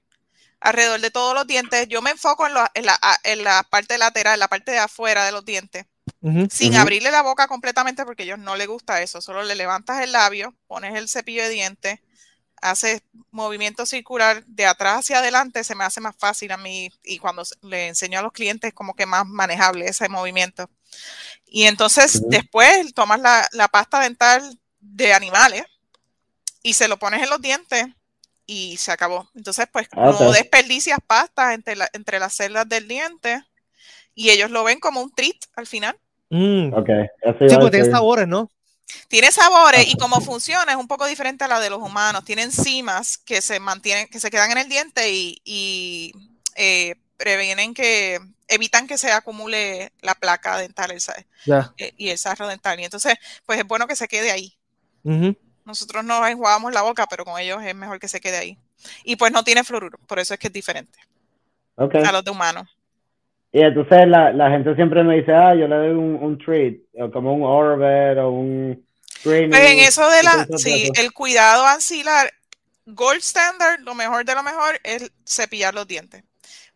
alrededor 0.60 1.00
de 1.00 1.10
todos 1.10 1.34
los 1.34 1.46
dientes. 1.46 1.88
Yo 1.88 2.02
me 2.02 2.10
enfoco 2.10 2.46
en, 2.46 2.52
en, 2.74 2.86
la, 2.86 2.98
en 3.24 3.44
la 3.44 3.62
parte 3.62 3.96
lateral, 3.96 4.34
en 4.34 4.40
la 4.40 4.48
parte 4.48 4.72
de 4.72 4.78
afuera 4.78 5.24
de 5.24 5.32
los 5.32 5.44
dientes 5.44 5.86
sin 6.50 6.74
abrirle 6.76 7.10
la 7.10 7.22
boca 7.22 7.46
completamente 7.46 8.04
porque 8.04 8.22
a 8.22 8.26
ellos 8.26 8.38
no 8.38 8.56
les 8.56 8.66
gusta 8.66 9.02
eso. 9.02 9.20
Solo 9.20 9.42
le 9.42 9.54
levantas 9.54 10.02
el 10.02 10.12
labio, 10.12 10.54
pones 10.66 10.94
el 10.94 11.08
cepillo 11.08 11.42
de 11.42 11.50
dientes, 11.50 12.00
haces 12.66 13.02
movimiento 13.30 13.86
circular 13.86 14.44
de 14.46 14.66
atrás 14.66 15.00
hacia 15.00 15.18
adelante, 15.18 15.64
se 15.64 15.74
me 15.74 15.84
hace 15.84 16.00
más 16.00 16.14
fácil 16.16 16.52
a 16.52 16.56
mí 16.56 16.90
y 17.04 17.18
cuando 17.18 17.42
le 17.62 17.88
enseño 17.88 18.18
a 18.18 18.22
los 18.22 18.32
clientes 18.32 18.72
como 18.74 18.94
que 18.94 19.06
más 19.06 19.26
manejable 19.26 19.86
ese 19.86 20.08
movimiento. 20.08 20.68
Y 21.46 21.64
entonces 21.64 22.22
después 22.28 22.92
tomas 22.94 23.20
la, 23.20 23.68
pasta 23.68 24.00
dental 24.00 24.58
de 24.80 25.12
animales 25.12 25.64
y 26.62 26.74
se 26.74 26.88
lo 26.88 26.98
pones 26.98 27.22
en 27.22 27.30
los 27.30 27.40
dientes 27.40 27.86
y 28.46 28.76
se 28.76 28.92
acabó. 28.92 29.28
Entonces, 29.34 29.66
pues 29.72 29.88
no 29.94 30.32
desperdicias 30.32 30.98
pasta 31.06 31.54
entre, 31.54 31.76
entre 31.92 32.18
las 32.18 32.34
celdas 32.34 32.68
del 32.68 32.88
diente 32.88 33.42
y 34.14 34.30
ellos 34.30 34.50
lo 34.50 34.64
ven 34.64 34.80
como 34.80 35.00
un 35.00 35.12
treat 35.12 35.36
al 35.54 35.66
final 35.66 35.98
Mm. 36.30 36.74
Ok. 36.74 36.88
Sí, 37.48 37.56
pues 37.56 37.70
tiene 37.70 37.90
sabores, 37.90 38.26
¿no? 38.26 38.50
Tiene 39.08 39.32
sabores 39.32 39.86
y 39.88 39.96
como 39.96 40.20
funciona 40.20 40.72
es 40.72 40.78
un 40.78 40.88
poco 40.88 41.06
diferente 41.06 41.44
a 41.44 41.48
la 41.48 41.60
de 41.60 41.70
los 41.70 41.80
humanos. 41.80 42.24
Tiene 42.24 42.42
enzimas 42.42 43.18
que 43.18 43.40
se 43.40 43.60
mantienen, 43.60 44.08
que 44.08 44.20
se 44.20 44.30
quedan 44.30 44.50
en 44.52 44.58
el 44.58 44.68
diente 44.68 45.10
y, 45.10 46.12
eh, 46.54 46.96
previenen 47.16 47.74
que, 47.74 48.20
evitan 48.48 48.86
que 48.86 48.98
se 48.98 49.10
acumule 49.10 49.92
la 50.02 50.14
placa 50.14 50.58
dental 50.58 50.92
eh, 50.92 51.94
y 51.96 52.10
el 52.10 52.18
sarro 52.18 52.46
dental. 52.46 52.78
Y 52.78 52.84
entonces, 52.84 53.14
pues 53.44 53.58
es 53.58 53.66
bueno 53.66 53.86
que 53.86 53.96
se 53.96 54.08
quede 54.08 54.30
ahí. 54.30 54.56
Nosotros 55.64 56.04
no 56.04 56.26
enjuagamos 56.26 56.72
la 56.72 56.82
boca, 56.82 57.06
pero 57.06 57.24
con 57.24 57.40
ellos 57.40 57.62
es 57.64 57.74
mejor 57.74 57.98
que 57.98 58.08
se 58.08 58.20
quede 58.20 58.36
ahí. 58.36 58.58
Y 59.04 59.16
pues 59.16 59.32
no 59.32 59.42
tiene 59.42 59.64
fluoruro, 59.64 59.98
por 60.06 60.18
eso 60.18 60.34
es 60.34 60.40
que 60.40 60.48
es 60.48 60.52
diferente 60.52 60.98
a 61.76 62.12
los 62.12 62.24
de 62.24 62.30
humanos. 62.30 62.75
Y 63.56 63.62
entonces 63.62 64.06
la, 64.06 64.34
la, 64.34 64.50
gente 64.50 64.74
siempre 64.74 65.02
me 65.02 65.16
dice, 65.16 65.32
ah, 65.32 65.54
yo 65.54 65.66
le 65.66 65.76
doy 65.76 65.88
un, 65.88 66.18
un 66.20 66.36
treat, 66.36 66.74
o 67.00 67.10
como 67.10 67.32
un 67.32 67.42
Orbit 67.42 68.18
o 68.18 68.28
un 68.28 68.86
Pues 69.24 69.50
en 69.50 69.78
eso 69.78 70.06
de 70.10 70.22
la, 70.22 70.46
sí, 70.58 70.90
el 70.94 71.14
cuidado 71.14 71.64
ancilar, 71.64 72.30
gold 72.84 73.22
standard, 73.22 73.80
lo 73.80 73.94
mejor 73.94 74.26
de 74.26 74.34
lo 74.34 74.42
mejor 74.42 74.78
es 74.84 75.10
cepillar 75.26 75.72
los 75.72 75.86
dientes. 75.86 76.22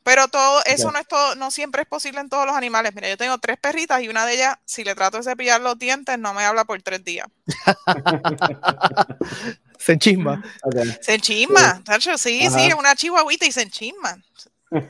Pero 0.03 0.29
todo 0.29 0.63
eso 0.65 0.91
no 0.91 0.99
es 0.99 1.07
todo, 1.07 1.35
no 1.35 1.51
siempre 1.51 1.83
es 1.83 1.87
posible 1.87 2.19
en 2.19 2.31
todos 2.31 2.47
los 2.47 2.57
animales. 2.57 2.95
Mira, 2.95 3.11
yo 3.11 3.19
tengo 3.19 3.37
tres 3.37 3.59
perritas 3.59 4.01
y 4.01 4.09
una 4.09 4.25
de 4.25 4.37
ellas, 4.37 4.57
si 4.65 4.83
le 4.83 4.95
trato 4.95 5.19
de 5.19 5.25
cepillar 5.25 5.61
los 5.61 5.79
dientes, 5.79 6.19
no 6.19 6.33
me 6.33 6.45
habla 6.45 6.65
por 6.65 6.81
tres 6.81 7.05
días. 7.05 7.27
se 9.79 9.93
enchisma. 9.93 10.43
Se 11.03 11.17
enchisma, 11.17 11.83
sí, 12.17 12.49
sí, 12.49 12.67
es 12.69 12.75
una 12.75 12.95
chihuahuita 12.95 13.45
y 13.45 13.53
se 13.53 13.61
enchisma. 13.61 14.17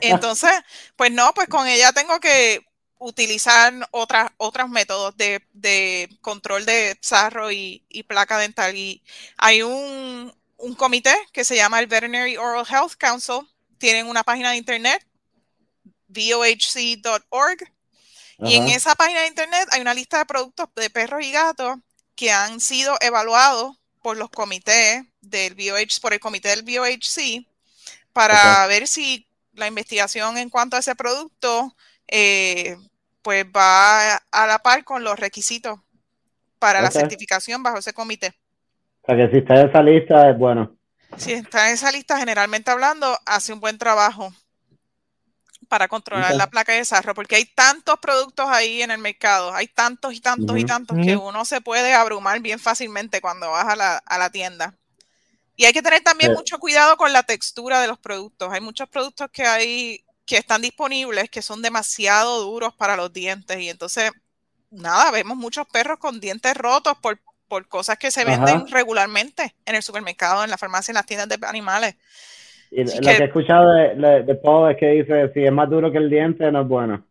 Entonces, 0.01 0.51
pues 0.95 1.11
no, 1.11 1.33
pues 1.33 1.47
con 1.47 1.67
ella 1.67 1.91
tengo 1.91 2.19
que 2.19 2.65
utilizar 3.01 3.73
otras, 3.91 4.31
otros 4.37 4.69
métodos 4.69 5.15
de, 5.17 6.09
control 6.21 6.65
de 6.65 6.97
sarro 7.01 7.51
y, 7.51 7.83
placa 8.07 8.37
dental. 8.37 8.75
Y 8.75 9.01
hay 9.37 9.63
un, 9.63 10.33
comité 10.77 11.15
que 11.33 11.43
se 11.43 11.55
llama 11.55 11.79
el 11.79 11.87
Veterinary 11.87 12.37
Oral 12.37 12.65
Health 12.69 12.93
Council. 12.97 13.41
Tienen 13.79 14.07
una 14.07 14.23
página 14.23 14.51
de 14.51 14.57
internet, 14.57 15.05
vohc.org. 16.07 17.73
Y 18.43 18.55
en 18.55 18.67
esa 18.69 18.95
página 18.95 19.21
de 19.21 19.27
internet 19.27 19.67
hay 19.71 19.81
una 19.81 19.93
lista 19.93 20.19
de 20.19 20.25
productos 20.25 20.67
de 20.75 20.89
perros 20.89 21.23
y 21.23 21.31
gatos 21.31 21.77
que 22.15 22.31
han 22.31 22.59
sido 22.59 22.97
evaluados 22.99 23.77
por 24.01 24.17
los 24.17 24.29
comités 24.29 25.03
del 25.21 25.53
VOH, 25.53 25.99
por 26.01 26.13
el 26.13 26.19
comité 26.19 26.49
del 26.49 26.63
VOHC, 26.63 27.45
para 28.13 28.65
ver 28.67 28.87
si 28.87 29.27
la 29.53 29.67
investigación 29.67 30.37
en 30.37 30.49
cuanto 30.49 30.75
a 30.75 30.79
ese 30.79 30.95
producto 30.95 31.75
eh, 32.07 32.77
pues 33.21 33.45
va 33.45 34.15
a 34.15 34.47
la 34.47 34.59
par 34.59 34.83
con 34.83 35.03
los 35.03 35.19
requisitos 35.19 35.79
para 36.59 36.81
la 36.81 36.91
certificación 36.91 37.63
bajo 37.63 37.77
ese 37.77 37.93
comité. 37.93 38.35
O 39.01 39.05
sea 39.07 39.15
que 39.15 39.31
si 39.31 39.37
está 39.37 39.59
en 39.59 39.69
esa 39.69 39.81
lista 39.81 40.29
es 40.29 40.37
bueno. 40.37 40.75
Si 41.17 41.33
está 41.33 41.67
en 41.67 41.73
esa 41.73 41.91
lista, 41.91 42.17
generalmente 42.17 42.71
hablando, 42.71 43.17
hace 43.25 43.51
un 43.51 43.59
buen 43.59 43.77
trabajo 43.77 44.33
para 45.67 45.87
controlar 45.87 46.35
la 46.35 46.49
placa 46.49 46.73
de 46.73 46.83
sarro, 46.83 47.13
porque 47.13 47.37
hay 47.37 47.45
tantos 47.45 47.97
productos 47.99 48.45
ahí 48.49 48.81
en 48.81 48.91
el 48.91 48.97
mercado, 48.97 49.53
hay 49.53 49.67
tantos 49.67 50.13
y 50.13 50.19
tantos 50.19 50.57
y 50.57 50.65
tantos 50.65 50.97
que 50.97 51.15
uno 51.15 51.45
se 51.45 51.61
puede 51.61 51.93
abrumar 51.93 52.41
bien 52.41 52.59
fácilmente 52.59 53.21
cuando 53.21 53.49
vas 53.51 53.67
a 53.67 53.75
la, 53.77 53.97
a 53.97 54.17
la 54.17 54.29
tienda. 54.29 54.75
Y 55.55 55.65
hay 55.65 55.73
que 55.73 55.81
tener 55.81 56.01
también 56.01 56.33
mucho 56.33 56.57
cuidado 56.59 56.97
con 56.97 57.13
la 57.13 57.23
textura 57.23 57.81
de 57.81 57.87
los 57.87 57.99
productos. 57.99 58.51
Hay 58.51 58.61
muchos 58.61 58.89
productos 58.89 59.29
que 59.31 59.43
hay 59.43 60.03
que 60.25 60.37
están 60.37 60.61
disponibles 60.61 61.29
que 61.29 61.41
son 61.41 61.61
demasiado 61.61 62.41
duros 62.41 62.73
para 62.73 62.95
los 62.95 63.11
dientes 63.11 63.59
y 63.59 63.69
entonces 63.69 64.11
nada, 64.69 65.11
vemos 65.11 65.35
muchos 65.35 65.67
perros 65.67 65.99
con 65.99 66.19
dientes 66.19 66.55
rotos 66.55 66.97
por, 67.01 67.19
por 67.47 67.67
cosas 67.67 67.97
que 67.97 68.11
se 68.11 68.23
venden 68.23 68.67
regularmente 68.67 69.53
en 69.65 69.75
el 69.75 69.83
supermercado, 69.83 70.43
en 70.43 70.49
la 70.49 70.57
farmacia, 70.57 70.91
en 70.91 70.95
las 70.95 71.05
tiendas 71.05 71.27
de 71.27 71.45
animales. 71.45 71.95
Y 72.71 72.85
lo 72.85 73.01
que, 73.01 73.09
he 73.09 73.25
escuchado 73.25 73.73
de, 73.73 74.23
de, 74.23 74.35
Paul 74.35 74.71
es 74.71 74.77
que 74.77 74.87
dice, 74.87 75.31
si 75.33 75.43
es 75.43 75.51
más 75.51 75.69
duro 75.69 75.91
que 75.91 75.97
el 75.97 76.09
diente, 76.09 76.49
no 76.51 76.61
es 76.61 76.67
bueno. 76.67 77.05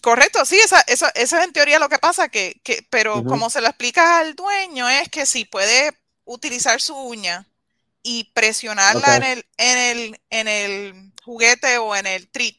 Correcto, 0.00 0.46
sí, 0.46 0.56
esa, 0.56 0.80
eso, 0.86 1.06
eso 1.14 1.36
es 1.36 1.44
en 1.44 1.52
teoría 1.52 1.78
lo 1.78 1.90
que 1.90 1.98
pasa, 1.98 2.30
que, 2.30 2.58
que 2.64 2.78
pero 2.88 3.22
como 3.24 3.50
se 3.50 3.60
lo 3.60 3.66
explica 3.66 4.20
al 4.20 4.34
dueño, 4.34 4.88
es 4.88 5.10
que 5.10 5.26
si 5.26 5.44
puede 5.44 5.90
utilizar 6.24 6.80
su 6.80 6.96
uña 6.96 7.46
y 8.10 8.24
presionarla 8.32 9.16
en, 9.16 9.22
el, 9.22 9.46
en, 9.58 9.78
el, 9.78 10.20
en 10.30 10.48
el 10.48 11.12
juguete 11.22 11.76
o 11.76 11.94
en 11.94 12.06
el 12.06 12.26
treat 12.30 12.56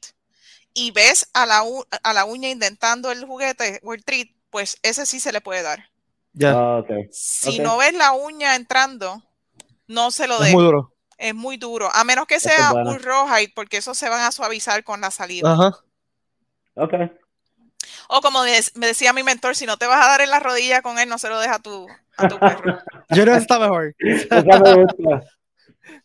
y 0.75 0.91
ves 0.91 1.27
a 1.33 1.47
la, 1.47 1.63
a 2.03 2.13
la 2.13 2.25
uña 2.25 2.49
intentando 2.49 3.09
el 3.11 3.25
juguete 3.25 3.79
o 3.83 3.95
el 3.95 4.05
treat, 4.05 4.27
pues 4.51 4.77
ese 4.83 5.07
sí 5.07 5.19
se 5.19 5.31
le 5.31 5.41
puede 5.41 5.63
dar. 5.63 5.89
Ya. 6.33 6.53
Ah, 6.55 6.83
si 7.09 7.57
no 7.57 7.77
ves 7.77 7.95
la 7.95 8.11
uña 8.11 8.55
entrando, 8.55 9.23
no 9.87 10.11
se 10.11 10.27
lo 10.27 10.43
Es 10.43 10.53
muy 10.53 10.63
duro. 10.63 10.93
Es 11.17 11.33
muy 11.33 11.57
duro. 11.57 11.89
A 11.95 12.03
menos 12.03 12.27
que 12.27 12.39
sea 12.39 12.71
muy 12.71 12.99
roja, 12.99 13.41
y 13.41 13.47
porque 13.47 13.77
eso 13.77 13.95
se 13.95 14.07
van 14.07 14.21
a 14.21 14.31
suavizar 14.31 14.83
con 14.83 15.01
la 15.01 15.09
salida. 15.09 15.51
Ajá. 15.51 15.79
Ok. 16.75 16.93
O 18.07 18.21
como 18.21 18.43
me 18.43 18.87
decía 18.87 19.13
mi 19.13 19.23
mentor, 19.23 19.55
si 19.55 19.65
no 19.65 19.77
te 19.77 19.87
vas 19.87 20.05
a 20.05 20.09
dar 20.09 20.21
en 20.21 20.29
la 20.29 20.39
rodilla 20.39 20.83
con 20.83 20.99
él, 20.99 21.09
no 21.09 21.17
se 21.17 21.27
lo 21.27 21.39
deja 21.39 21.55
a 21.55 21.59
tu, 21.59 21.87
a 22.17 22.27
tu 22.27 22.37
perro. 22.37 22.77
Yo 23.09 23.25
no 23.25 23.33
está 23.33 23.57
mejor. 23.57 23.95
Esa 23.97 24.59
me 24.59 24.83
gusta. 24.83 25.38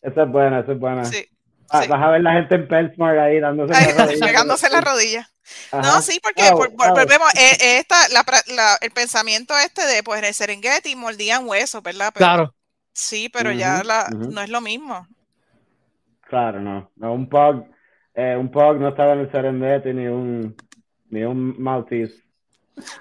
Esa 0.03 0.23
es 0.23 0.29
buena, 0.31 0.61
esa 0.61 0.73
es 0.73 0.79
buena. 0.79 1.05
Sí. 1.05 1.29
Ah, 1.71 1.85
vas 1.89 2.03
a 2.03 2.11
ver 2.11 2.21
la 2.21 2.35
gente 2.35 2.55
en 2.55 2.69
Petsmart 2.69 3.19
ahí 3.19 3.41
dándose 3.41 3.73
la 3.73 4.05
rodilla. 4.05 4.69
la 4.71 4.81
rodilla. 4.81 5.31
No, 5.73 6.01
sí, 6.03 6.21
porque 6.23 6.51
volvemos, 6.53 7.35
eh, 7.35 7.57
eh, 7.61 7.79
esta, 7.79 7.97
la, 8.09 8.79
el 8.81 8.91
pensamiento 8.91 9.55
este 9.59 9.87
de, 9.87 10.03
pues, 10.03 10.21
en 10.21 10.27
el 10.27 10.35
Serengeti 10.35 10.97
mordían 10.97 11.47
huesos, 11.47 11.83
¿verdad? 11.83 12.13
claro. 12.15 12.55
Sí, 12.97 13.29
pero 13.29 13.51
ya 13.51 13.83
la, 13.83 14.09
no 14.09 14.41
es 14.41 14.49
lo 14.49 14.61
mismo. 14.61 15.09
Claro, 16.21 16.61
no. 16.61 16.93
no 16.95 17.13
un 17.13 17.29
pug, 17.29 17.67
eh, 18.15 18.37
un 18.39 18.53
pug 18.53 18.79
no 18.79 18.91
estaba 18.91 19.15
en 19.15 19.21
el 19.21 19.33
Serengeti 19.33 19.93
ni 19.93 20.07
un, 20.07 20.57
ni 21.11 21.25
un 21.25 21.61
Maltese. 21.61 22.23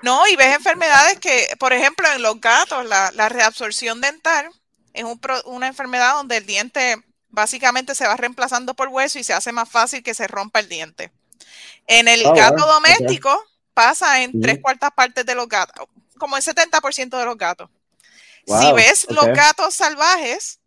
No, 0.01 0.27
y 0.27 0.35
ves 0.35 0.55
enfermedades 0.55 1.19
que, 1.19 1.45
por 1.59 1.73
ejemplo, 1.73 2.07
en 2.15 2.23
los 2.23 2.41
gatos, 2.41 2.85
la, 2.87 3.11
la 3.13 3.29
reabsorción 3.29 4.01
dental 4.01 4.49
es 4.93 5.03
un 5.03 5.19
una 5.45 5.67
enfermedad 5.67 6.13
donde 6.13 6.37
el 6.37 6.45
diente 6.45 7.03
básicamente 7.29 7.95
se 7.95 8.07
va 8.07 8.15
reemplazando 8.15 8.75
por 8.75 8.89
hueso 8.89 9.19
y 9.19 9.23
se 9.23 9.33
hace 9.33 9.51
más 9.51 9.67
fácil 9.67 10.03
que 10.03 10.13
se 10.13 10.27
rompa 10.27 10.59
el 10.59 10.69
diente. 10.69 11.11
En 11.87 12.07
el 12.07 12.25
oh, 12.25 12.33
gato 12.33 12.65
doméstico 12.65 13.43
pasa 13.73 14.21
en 14.21 14.39
tres 14.39 14.59
cuartas 14.61 14.91
partes 14.91 15.25
de 15.25 15.35
los 15.35 15.49
gatos, 15.49 15.87
como 16.17 16.37
el 16.37 16.43
70% 16.43 17.17
de 17.17 17.25
los 17.25 17.37
gatos. 17.37 17.69
si 18.45 18.71
ves 18.73 19.07
los 19.09 19.25
gatos 19.25 19.73
salvajes 19.73 20.59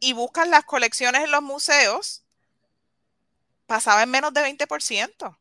y 0.00 0.14
buscas 0.14 0.48
las 0.48 0.64
colecciones 0.64 1.22
en 1.22 1.30
los 1.30 1.42
museos, 1.42 2.24
pasaba 3.66 4.02
en 4.02 4.10
menos 4.10 4.32
de 4.32 4.40
20%. 4.42 5.36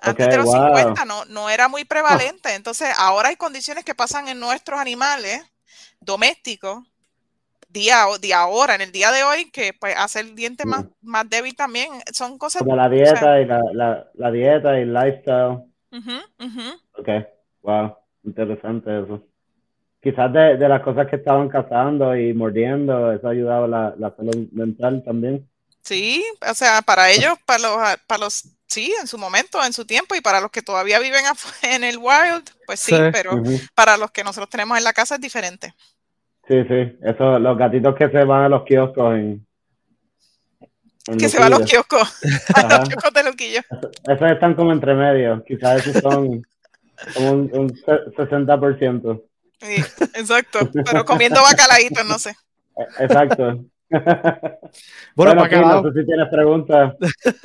Antes 0.00 0.28
de 0.28 0.36
los 0.36 0.50
50 0.50 1.04
no, 1.04 1.24
no 1.26 1.50
era 1.50 1.68
muy 1.68 1.84
prevalente. 1.84 2.54
Entonces, 2.54 2.88
ahora 2.96 3.30
hay 3.30 3.36
condiciones 3.36 3.84
que 3.84 3.96
pasan 3.96 4.28
en 4.28 4.38
nuestros 4.38 4.78
animales 4.78 5.42
domésticos 6.08 6.88
día, 7.68 8.06
día 8.20 8.40
ahora, 8.40 8.74
en 8.74 8.80
el 8.80 8.92
día 8.92 9.12
de 9.12 9.22
hoy, 9.22 9.50
que 9.50 9.72
pues 9.78 9.94
hace 9.96 10.20
el 10.20 10.34
diente 10.34 10.64
más, 10.64 10.86
más 11.02 11.28
débil 11.28 11.54
también. 11.54 11.90
Son 12.12 12.38
cosas. 12.38 12.62
Como 12.62 12.76
la 12.76 12.88
dieta 12.88 13.40
y 13.40 13.44
la, 13.44 13.62
la, 13.72 14.10
la, 14.14 14.30
dieta 14.30 14.78
y 14.78 14.82
el 14.82 14.94
lifestyle. 14.94 15.58
Ok, 16.98 17.08
wow, 17.62 17.96
interesante 18.24 19.02
eso. 19.02 19.22
Quizás 20.02 20.32
de, 20.32 20.56
de, 20.56 20.68
las 20.68 20.82
cosas 20.82 21.06
que 21.08 21.16
estaban 21.16 21.48
cazando 21.48 22.16
y 22.16 22.32
mordiendo, 22.32 23.12
eso 23.12 23.26
ha 23.26 23.32
ayudado 23.32 23.66
la, 23.66 23.94
la 23.98 24.14
salud 24.16 24.48
mental 24.52 25.02
también. 25.04 25.46
Sí, 25.82 26.24
o 26.48 26.54
sea, 26.54 26.82
para 26.82 27.10
ellos, 27.10 27.34
para 27.44 27.60
los, 27.60 27.96
para 28.06 28.24
los, 28.24 28.44
sí, 28.66 28.94
en 29.00 29.06
su 29.06 29.18
momento, 29.18 29.64
en 29.64 29.72
su 29.72 29.86
tiempo, 29.86 30.14
y 30.14 30.20
para 30.20 30.40
los 30.40 30.50
que 30.50 30.62
todavía 30.62 30.98
viven 30.98 31.24
en 31.62 31.82
el 31.82 31.98
wild, 31.98 32.48
pues 32.66 32.80
sí, 32.80 32.94
pero 33.12 33.42
para 33.74 33.96
los 33.96 34.10
que 34.10 34.22
nosotros 34.22 34.50
tenemos 34.50 34.78
en 34.78 34.84
la 34.84 34.92
casa 34.92 35.16
es 35.16 35.20
diferente. 35.20 35.74
Sí, 36.48 36.64
sí, 36.66 36.98
eso, 37.02 37.38
los 37.38 37.58
gatitos 37.58 37.94
que 37.94 38.08
se 38.08 38.24
van 38.24 38.44
a 38.44 38.48
los 38.48 38.64
kioscos 38.64 39.14
en... 39.16 39.46
que 41.18 41.28
se 41.28 41.38
van 41.38 41.52
a 41.52 41.58
los 41.58 41.70
kioscos, 41.70 42.20
a 42.54 42.78
los 42.78 42.88
kioscos 42.88 43.12
de 43.12 43.24
Luquillo. 43.24 43.60
Esos 44.04 44.30
están 44.30 44.54
como 44.54 44.72
entre 44.72 44.94
medio, 44.94 45.44
quizás 45.46 45.86
esos 45.86 46.00
son 46.00 46.42
como 47.14 47.32
un, 47.32 47.50
un 47.52 47.68
60%. 47.68 49.22
Sí, 49.60 49.74
exacto, 50.14 50.60
pero 50.72 51.04
comiendo 51.04 51.42
bacalaitos, 51.42 52.06
no 52.06 52.18
sé. 52.18 52.30
E, 52.30 53.04
exacto. 53.04 53.64
bueno, 55.14 55.34
bueno 55.34 55.82
no 55.82 55.92
sé 55.92 56.00
si 56.00 56.06
tienes 56.06 56.28
preguntas, 56.30 56.94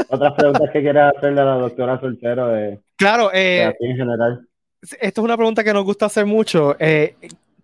otras 0.08 0.34
preguntas 0.34 0.70
que 0.72 0.82
quieras 0.82 1.14
hacerle 1.18 1.42
a 1.42 1.46
la 1.46 1.56
doctora 1.56 2.00
Soltero 2.00 2.48
de, 2.48 2.80
claro, 2.96 3.32
eh, 3.34 3.76
en 3.82 3.98
general. 3.98 4.48
Esto 4.82 5.22
es 5.22 5.26
una 5.26 5.38
pregunta 5.38 5.64
que 5.64 5.74
nos 5.74 5.84
gusta 5.84 6.08
hacer 6.08 6.26
mucho. 6.26 6.76
Eh, 6.78 7.16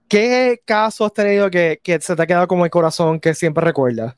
¿Qué 0.10 0.62
caso 0.65 1.06
has 1.06 1.13
tenido 1.13 1.50
que, 1.50 1.80
se 2.02 2.15
te 2.15 2.22
ha 2.22 2.28
quedado 2.28 2.48
como 2.48 2.65
el 2.65 2.72
corazón 2.72 3.19
que 3.19 3.36
siempre 3.36 3.63
recuerdas? 3.63 4.15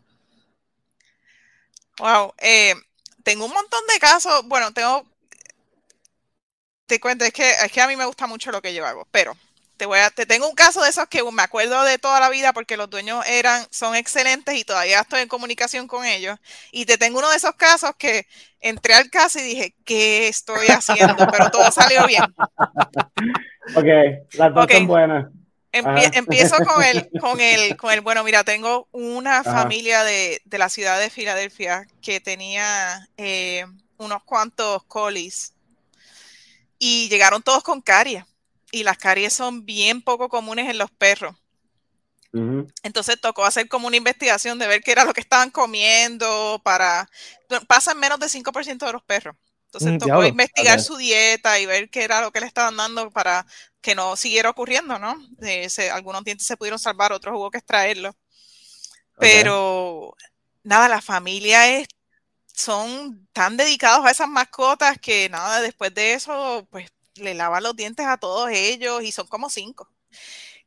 Wow, 1.99 2.34
eh, 2.38 2.73
tengo 3.23 3.45
un 3.45 3.54
montón 3.54 3.82
de 3.93 3.99
casos. 3.99 4.43
Bueno, 4.45 4.71
tengo 4.71 5.06
te 6.91 6.99
cuento, 6.99 7.23
es 7.23 7.32
que, 7.32 7.49
es 7.49 7.71
que 7.71 7.80
a 7.80 7.88
mí 7.88 7.95
me 7.95 8.04
gusta 8.04 8.27
mucho 8.27 8.51
lo 8.51 8.62
que 8.62 8.73
yo 8.73 8.86
hago, 8.86 9.08
pero 9.12 9.34
te 9.77 9.86
voy 9.86 9.99
a, 9.99 10.10
te 10.10 10.25
tengo 10.25 10.49
un 10.49 10.56
caso 10.56 10.84
de 10.84 10.89
esos 10.89 11.08
que 11.08 11.23
me 11.23 11.41
acuerdo 11.41 11.84
de 11.86 11.97
toda 11.97 12.19
la 12.19 12.30
vida 12.30 12.51
porque 12.51 12.75
los 12.75 12.89
dueños 12.89 13.25
eran, 13.27 13.65
son 13.71 13.95
excelentes 13.95 14.56
y 14.56 14.65
todavía 14.65 14.99
estoy 14.99 15.21
en 15.21 15.30
comunicación 15.30 15.88
con 15.88 16.06
ellos. 16.06 16.38
Y 16.69 16.86
te 16.86 16.97
tengo 16.97 17.19
uno 17.19 17.30
de 17.30 17.38
esos 17.38 17.56
casos 17.56 17.91
que 17.97 18.27
entré 18.60 18.93
al 18.93 19.10
caso 19.10 19.39
y 19.39 19.43
dije, 19.43 19.73
¿qué 19.86 20.27
estoy 20.27 20.67
haciendo? 20.67 21.25
Pero 21.32 21.49
todo 21.49 21.71
salió 21.71 22.06
bien. 22.08 22.23
Ok, 23.75 23.86
las 24.34 24.54
dos 24.54 24.65
son 24.69 24.88
buenas. 24.88 25.32
Empiezo 25.71 26.57
con 26.57 26.84
el, 26.84 27.10
con 27.21 27.39
el, 27.39 27.77
con 27.77 27.91
el, 27.91 28.01
bueno, 28.01 28.23
mira, 28.23 28.43
tengo 28.43 28.88
una 28.91 29.43
familia 29.43 30.03
de, 30.03 30.41
de, 30.45 30.57
la 30.57 30.69
ciudad 30.69 30.99
de 30.99 31.10
Filadelfia 31.10 31.88
que 32.01 32.19
tenía 32.19 33.07
eh, 33.17 33.65
unos 33.97 34.23
cuantos 34.23 34.84
colis 34.84 35.53
y 36.79 37.10
llegaron 37.10 37.43
todos 37.43 37.63
con 37.63 37.81
caries. 37.81 38.25
Y 38.71 38.84
las 38.84 38.97
caries 38.97 39.34
son 39.34 39.65
bien 39.65 40.01
poco 40.01 40.29
comunes 40.29 40.69
en 40.69 40.77
los 40.77 40.89
perros. 40.91 41.36
Entonces 42.84 43.19
tocó 43.19 43.43
hacer 43.43 43.67
como 43.67 43.88
una 43.88 43.97
investigación 43.97 44.57
de 44.57 44.65
ver 44.65 44.81
qué 44.81 44.93
era 44.93 45.03
lo 45.03 45.13
que 45.13 45.19
estaban 45.19 45.51
comiendo 45.51 46.62
para... 46.63 47.10
Pasan 47.67 47.99
menos 47.99 48.19
de 48.19 48.27
5% 48.27 48.86
de 48.86 48.93
los 48.93 49.03
perros. 49.03 49.36
Entonces 49.65 49.93
mm, 49.93 49.97
tocó 49.97 50.25
investigar 50.25 50.81
su 50.81 50.95
dieta 50.97 51.60
y 51.60 51.65
ver 51.65 51.89
qué 51.89 52.03
era 52.03 52.21
lo 52.21 52.31
que 52.31 52.39
le 52.39 52.45
estaban 52.45 52.77
dando 52.77 53.12
para 53.12 53.45
que 53.82 53.96
no 53.96 54.15
siguiera 54.15 54.50
ocurriendo, 54.50 55.00
¿no? 55.00 55.15
algunos 55.91 56.24
dientes 56.24 56.48
se 56.48 56.58
pudieron 56.58 56.80
salvar, 56.80 57.12
otros 57.12 57.36
hubo 57.36 57.50
que 57.50 57.58
extraerlos. 57.58 58.15
Pero 59.17 60.15
nada, 60.63 60.88
la 60.88 61.02
familia 61.02 61.67
es 61.78 61.88
son 62.54 63.28
tan 63.34 63.58
dedicados 63.58 64.06
a 64.06 64.12
esas 64.12 64.28
mascotas 64.28 64.98
que 65.00 65.30
nada, 65.30 65.62
después 65.62 65.94
de 65.94 66.13
eso, 66.13 66.67
pues 66.70 66.91
le 67.15 67.34
lavan 67.34 67.63
los 67.63 67.76
dientes 67.76 68.06
a 68.06 68.17
todos 68.17 68.50
ellos 68.52 69.04
y 69.04 69.12
son 69.12 69.28
como 69.28 69.50
cinco. 69.50 69.89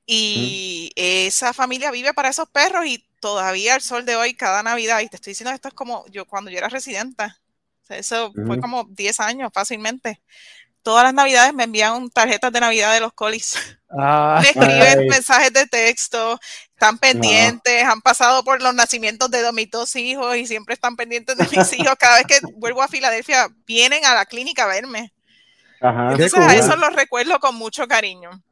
Y 0.07 0.92
esa 0.96 1.53
familia 1.53 1.90
vive 1.90 2.12
para 2.14 2.29
esos 2.29 2.48
perros 2.48 2.87
y 2.87 3.07
todavía 3.20 3.74
al 3.74 3.81
sol 3.83 4.05
de 4.05 4.16
hoy, 4.16 4.35
cada 4.35 4.62
Navidad, 4.62 5.00
y 5.00 5.09
te 5.09 5.16
estoy 5.16 5.33
diciendo 5.33 5.53
esto 5.53 5.68
es 5.68 5.74
como 5.74 6.05
yo 6.09 6.27
cuando 6.27 6.50
yo 6.50 6.59
era 6.59 6.68
residenta, 6.68 7.40
eso 7.88 8.33
fue 8.46 8.61
como 8.61 8.85
10 8.85 9.20
años 9.20 9.50
fácilmente. 9.53 10.22
Todas 10.84 11.02
las 11.02 11.14
navidades 11.14 11.54
me 11.54 11.64
envían 11.64 12.10
tarjetas 12.10 12.52
de 12.52 12.60
Navidad 12.60 12.92
de 12.92 13.00
los 13.00 13.14
colis. 13.14 13.56
Ah, 13.88 14.38
me 14.42 14.50
escriben 14.50 15.08
mensajes 15.08 15.50
de 15.50 15.66
texto, 15.66 16.38
están 16.74 16.98
pendientes, 16.98 17.84
han 17.84 18.02
pasado 18.02 18.44
por 18.44 18.60
los 18.60 18.74
nacimientos 18.74 19.30
de 19.30 19.50
mis 19.52 19.70
dos 19.70 19.96
hijos 19.96 20.36
y 20.36 20.46
siempre 20.46 20.74
están 20.74 20.94
pendientes 20.94 21.38
de 21.38 21.44
mis 21.44 21.72
hijos. 21.72 21.94
Cada 21.98 22.18
vez 22.18 22.26
que 22.26 22.38
vuelvo 22.56 22.82
a 22.82 22.88
Filadelfia, 22.88 23.48
vienen 23.66 24.04
a 24.04 24.12
la 24.12 24.26
clínica 24.26 24.64
a 24.64 24.66
verme. 24.66 25.10
Entonces 25.80 26.36
a 26.36 26.54
eso 26.54 26.76
los 26.76 26.92
recuerdo 26.94 27.40
con 27.40 27.54
mucho 27.54 27.88
cariño. 27.88 28.42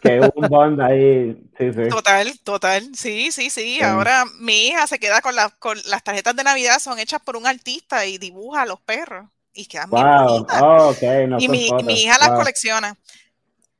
Que 0.00 0.20
un 0.20 0.48
bond 0.48 0.80
ahí, 0.80 1.42
sí, 1.58 1.72
sí. 1.72 1.88
Total, 1.88 2.38
total, 2.44 2.94
sí, 2.94 3.32
sí, 3.32 3.50
sí. 3.50 3.82
Ahora 3.82 4.24
mi 4.38 4.68
hija 4.68 4.86
se 4.86 5.00
queda 5.00 5.20
con, 5.22 5.34
con 5.58 5.76
las 5.86 6.04
tarjetas 6.04 6.36
de 6.36 6.44
Navidad, 6.44 6.78
son 6.78 7.00
hechas 7.00 7.20
por 7.20 7.36
un 7.36 7.48
artista 7.48 8.06
y 8.06 8.18
dibuja 8.18 8.62
a 8.62 8.66
los 8.66 8.80
perros 8.80 9.26
y 9.52 9.66
quedan 9.66 9.90
wow. 9.90 10.46
Oh, 10.60 10.88
okay. 10.90 11.26
y 11.38 11.48
mi, 11.48 12.02
hija 12.02 12.18
las 12.18 12.30
colecciona. 12.30 12.96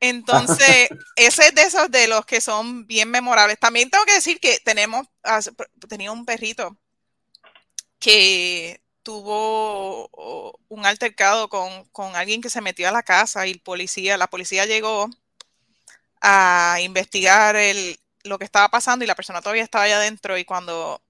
Entonces, 0.00 0.88
ese 1.16 1.48
es 1.48 1.54
de 1.54 1.62
esos 1.62 1.90
de 1.90 2.08
los 2.08 2.24
que 2.24 2.40
son 2.40 2.86
bien 2.86 3.10
memorables. 3.10 3.58
También 3.58 3.90
tengo 3.90 4.04
que 4.04 4.14
decir 4.14 4.40
que 4.40 4.58
tenemos, 4.64 5.06
tenía 5.88 6.12
un 6.12 6.24
perrito 6.24 6.76
que 7.98 8.80
tuvo 9.02 10.08
un 10.68 10.86
altercado 10.86 11.48
con, 11.48 11.84
con, 11.86 12.16
alguien 12.16 12.40
que 12.40 12.50
se 12.50 12.60
metió 12.60 12.88
a 12.88 12.92
la 12.92 13.02
casa 13.02 13.46
y 13.46 13.52
el 13.52 13.60
policía, 13.60 14.16
la 14.16 14.28
policía 14.28 14.66
llegó 14.66 15.08
a 16.20 16.78
investigar 16.82 17.56
el, 17.56 17.98
lo 18.24 18.38
que 18.38 18.44
estaba 18.44 18.68
pasando 18.68 19.04
y 19.04 19.08
la 19.08 19.14
persona 19.14 19.40
todavía 19.40 19.62
estaba 19.62 19.84
allá 19.84 19.96
adentro 19.96 20.36
y 20.38 20.44
cuando, 20.44 21.02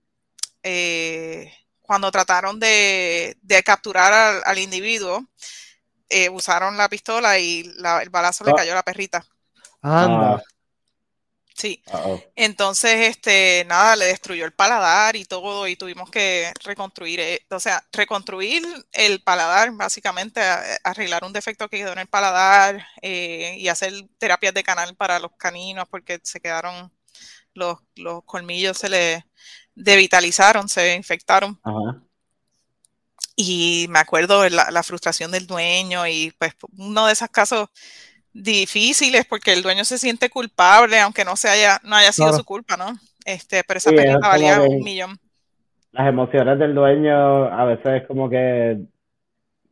eh, 0.63 1.53
cuando 1.91 2.13
trataron 2.13 2.61
de, 2.61 3.37
capturar 3.65 4.43
al, 4.45 4.59
individuo, 4.59 5.27
eh, 6.09 6.29
usaron 6.29 6.77
la 6.77 6.89
pistola 6.89 7.37
y 7.41 7.63
el 8.01 8.11
balazo 8.11 8.45
le 8.45 8.53
ah. 8.53 8.55
cayó 8.55 8.71
a 8.71 8.75
la 8.77 8.85
perrita. 8.85 9.27
Anda. 9.83 10.37
Ah. 10.37 10.43
Sí. 11.53 11.83
Entonces, 12.37 13.09
este, 13.09 13.65
nada, 13.67 13.97
le 13.97 14.05
destruyó 14.05 14.45
el 14.45 14.53
paladar 14.53 15.17
y 15.17 15.25
todo, 15.25 15.67
y 15.67 15.75
tuvimos 15.75 16.09
que 16.13 16.53
reconstruir, 16.63 17.19
eh, 17.19 17.45
o 17.51 17.59
sea, 17.59 17.85
reconstruir 17.91 18.63
el 18.93 19.21
paladar, 19.25 19.73
básicamente, 19.73 20.41
arreglar 20.85 21.25
un 21.25 21.33
defecto 21.33 21.69
que 21.69 21.79
quedó 21.79 21.93
en 21.95 21.99
el 21.99 22.07
paladar 22.07 22.87
eh, 23.03 23.57
y 23.59 23.67
hacer 23.67 23.93
terapias 24.19 24.55
de 24.55 24.63
canal 24.63 24.95
para 24.95 25.19
los 25.19 25.33
caninos, 25.37 25.89
porque 25.89 26.21
se 26.23 26.39
quedaron, 26.39 26.93
los, 27.53 27.79
los 27.97 28.23
colmillos 28.23 28.79
se 28.79 28.89
le 28.89 29.25
devitalizaron, 29.75 30.69
se 30.69 30.95
infectaron. 30.95 31.59
Y 33.37 33.87
me 33.89 33.99
acuerdo 33.99 34.49
la, 34.49 34.71
la 34.71 34.83
frustración 34.83 35.31
del 35.31 35.47
dueño 35.47 36.07
y 36.07 36.33
pues 36.39 36.55
uno 36.77 37.07
de 37.07 37.13
esos 37.13 37.29
casos 37.29 37.69
difíciles 38.33 39.25
porque 39.27 39.53
el 39.53 39.63
dueño 39.63 39.85
se 39.85 39.99
siente 39.99 40.29
culpable, 40.29 41.01
aunque 41.01 41.25
no 41.25 41.37
se 41.37 41.49
haya, 41.49 41.81
no 41.85 41.97
haya 41.97 42.13
sido 42.13 42.33
su 42.33 42.45
culpa, 42.45 42.77
¿no? 42.77 42.93
Este, 43.25 43.63
pero 43.67 43.79
esa 43.79 43.91
perrita 43.91 44.29
valía 44.29 44.61
un 44.63 44.83
millón. 44.83 45.19
Las 45.93 46.09
emociones 46.09 46.59
del 46.59 46.75
dueño 46.75 47.45
a 47.47 47.65
veces 47.65 48.07
como 48.07 48.31
que 48.31 48.81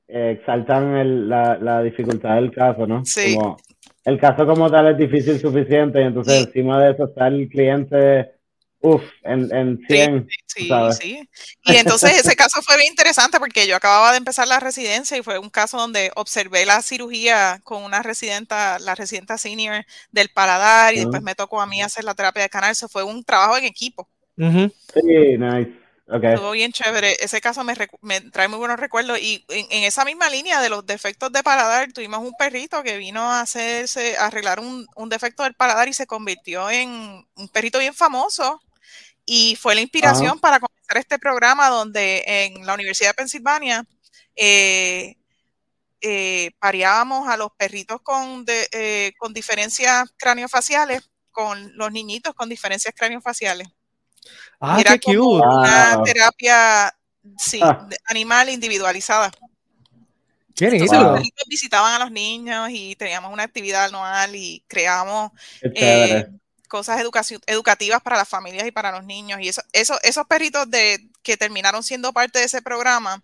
exaltan 0.08 1.28
la, 1.28 1.58
la, 1.58 1.82
dificultad 1.82 2.36
del 2.36 2.50
caso, 2.50 2.86
¿no? 2.86 3.04
Sí. 3.04 3.36
Como, 3.36 3.56
el 4.04 4.18
caso 4.18 4.46
como 4.46 4.70
tal 4.70 4.88
es 4.88 4.98
difícil 4.98 5.38
suficiente 5.38 6.00
y 6.00 6.04
entonces 6.04 6.46
encima 6.46 6.82
de 6.82 6.92
eso 6.92 7.04
está 7.04 7.28
el 7.28 7.48
cliente 7.48 8.32
Uf, 8.80 9.02
en, 9.24 9.52
en 9.52 9.84
100. 9.88 10.28
Sí, 10.46 10.70
sí, 10.92 11.28
Y 11.64 11.76
entonces 11.76 12.20
ese 12.20 12.36
caso 12.36 12.62
fue 12.62 12.76
bien 12.76 12.88
interesante 12.88 13.40
porque 13.40 13.66
yo 13.66 13.74
acababa 13.74 14.12
de 14.12 14.18
empezar 14.18 14.46
la 14.46 14.60
residencia 14.60 15.16
y 15.16 15.22
fue 15.22 15.38
un 15.38 15.50
caso 15.50 15.78
donde 15.78 16.12
observé 16.14 16.64
la 16.64 16.80
cirugía 16.82 17.60
con 17.64 17.82
una 17.82 18.02
residenta, 18.02 18.78
la 18.78 18.94
residenta 18.94 19.36
senior 19.36 19.84
del 20.12 20.28
paladar 20.28 20.94
y 20.94 21.00
después 21.00 21.22
me 21.22 21.34
tocó 21.34 21.60
a 21.60 21.66
mí 21.66 21.82
hacer 21.82 22.04
la 22.04 22.14
terapia 22.14 22.44
de 22.44 22.48
canal. 22.48 22.70
Eso 22.70 22.88
fue 22.88 23.02
un 23.02 23.24
trabajo 23.24 23.56
en 23.56 23.64
equipo. 23.64 24.08
Sí, 24.36 25.36
nice. 25.38 25.72
Okay. 26.10 26.34
Estuvo 26.34 26.52
bien 26.52 26.72
chévere. 26.72 27.16
Ese 27.20 27.40
caso 27.40 27.64
me, 27.64 27.74
me 28.00 28.20
trae 28.22 28.48
muy 28.48 28.58
buenos 28.58 28.80
recuerdos. 28.80 29.18
Y 29.20 29.44
en, 29.48 29.66
en, 29.70 29.84
esa 29.84 30.06
misma 30.06 30.30
línea 30.30 30.62
de 30.62 30.70
los 30.70 30.86
defectos 30.86 31.30
de 31.32 31.42
paladar, 31.42 31.92
tuvimos 31.92 32.20
un 32.20 32.32
perrito 32.38 32.82
que 32.82 32.96
vino 32.96 33.20
a 33.20 33.40
hacerse, 33.42 34.16
a 34.16 34.26
arreglar 34.26 34.58
un, 34.58 34.86
un 34.96 35.08
defecto 35.10 35.42
del 35.42 35.52
paladar 35.52 35.88
y 35.88 35.92
se 35.92 36.06
convirtió 36.06 36.70
en 36.70 37.26
un 37.34 37.48
perrito 37.52 37.78
bien 37.78 37.92
famoso 37.92 38.62
y 39.30 39.56
fue 39.56 39.74
la 39.74 39.82
inspiración 39.82 40.40
para 40.40 40.58
comenzar 40.58 40.96
este 40.96 41.18
programa 41.18 41.68
donde 41.68 42.24
en 42.26 42.64
la 42.64 42.72
Universidad 42.72 43.10
de 43.10 43.14
Pensilvania 43.14 43.84
eh, 44.34 45.16
eh 46.00 46.50
pareábamos 46.58 47.28
a 47.28 47.36
los 47.36 47.50
perritos 47.58 48.00
con, 48.02 48.46
eh, 48.48 49.12
con 49.18 49.34
diferencias 49.34 50.10
craniofaciales 50.16 51.10
con 51.30 51.76
los 51.76 51.92
niñitos 51.92 52.34
con 52.34 52.48
diferencias 52.48 52.94
craniofaciales. 52.96 53.68
Ah, 54.60 54.80
Era 54.80 54.96
qué 54.96 55.14
cute. 55.14 55.46
una 55.46 56.02
terapia 56.02 56.92
sí, 57.36 57.60
ah. 57.62 57.86
animal 58.06 58.48
individualizada. 58.48 59.30
¿Qué 60.56 60.70
Los 60.70 60.88
perritos 60.88 61.44
visitaban 61.46 62.00
a 62.00 62.04
los 62.04 62.10
niños 62.10 62.70
y 62.70 62.96
teníamos 62.96 63.30
una 63.30 63.44
actividad 63.44 63.84
anual 63.84 64.34
y 64.34 64.64
creábamos 64.66 65.32
cosas 66.68 67.00
educativas 67.46 68.02
para 68.02 68.16
las 68.16 68.28
familias 68.28 68.66
y 68.66 68.72
para 68.72 68.92
los 68.92 69.04
niños. 69.04 69.40
Y 69.40 69.48
eso, 69.48 69.62
eso, 69.72 69.98
esos 70.02 70.26
perritos 70.26 70.70
de, 70.70 71.08
que 71.22 71.36
terminaron 71.36 71.82
siendo 71.82 72.12
parte 72.12 72.38
de 72.38 72.44
ese 72.44 72.62
programa, 72.62 73.22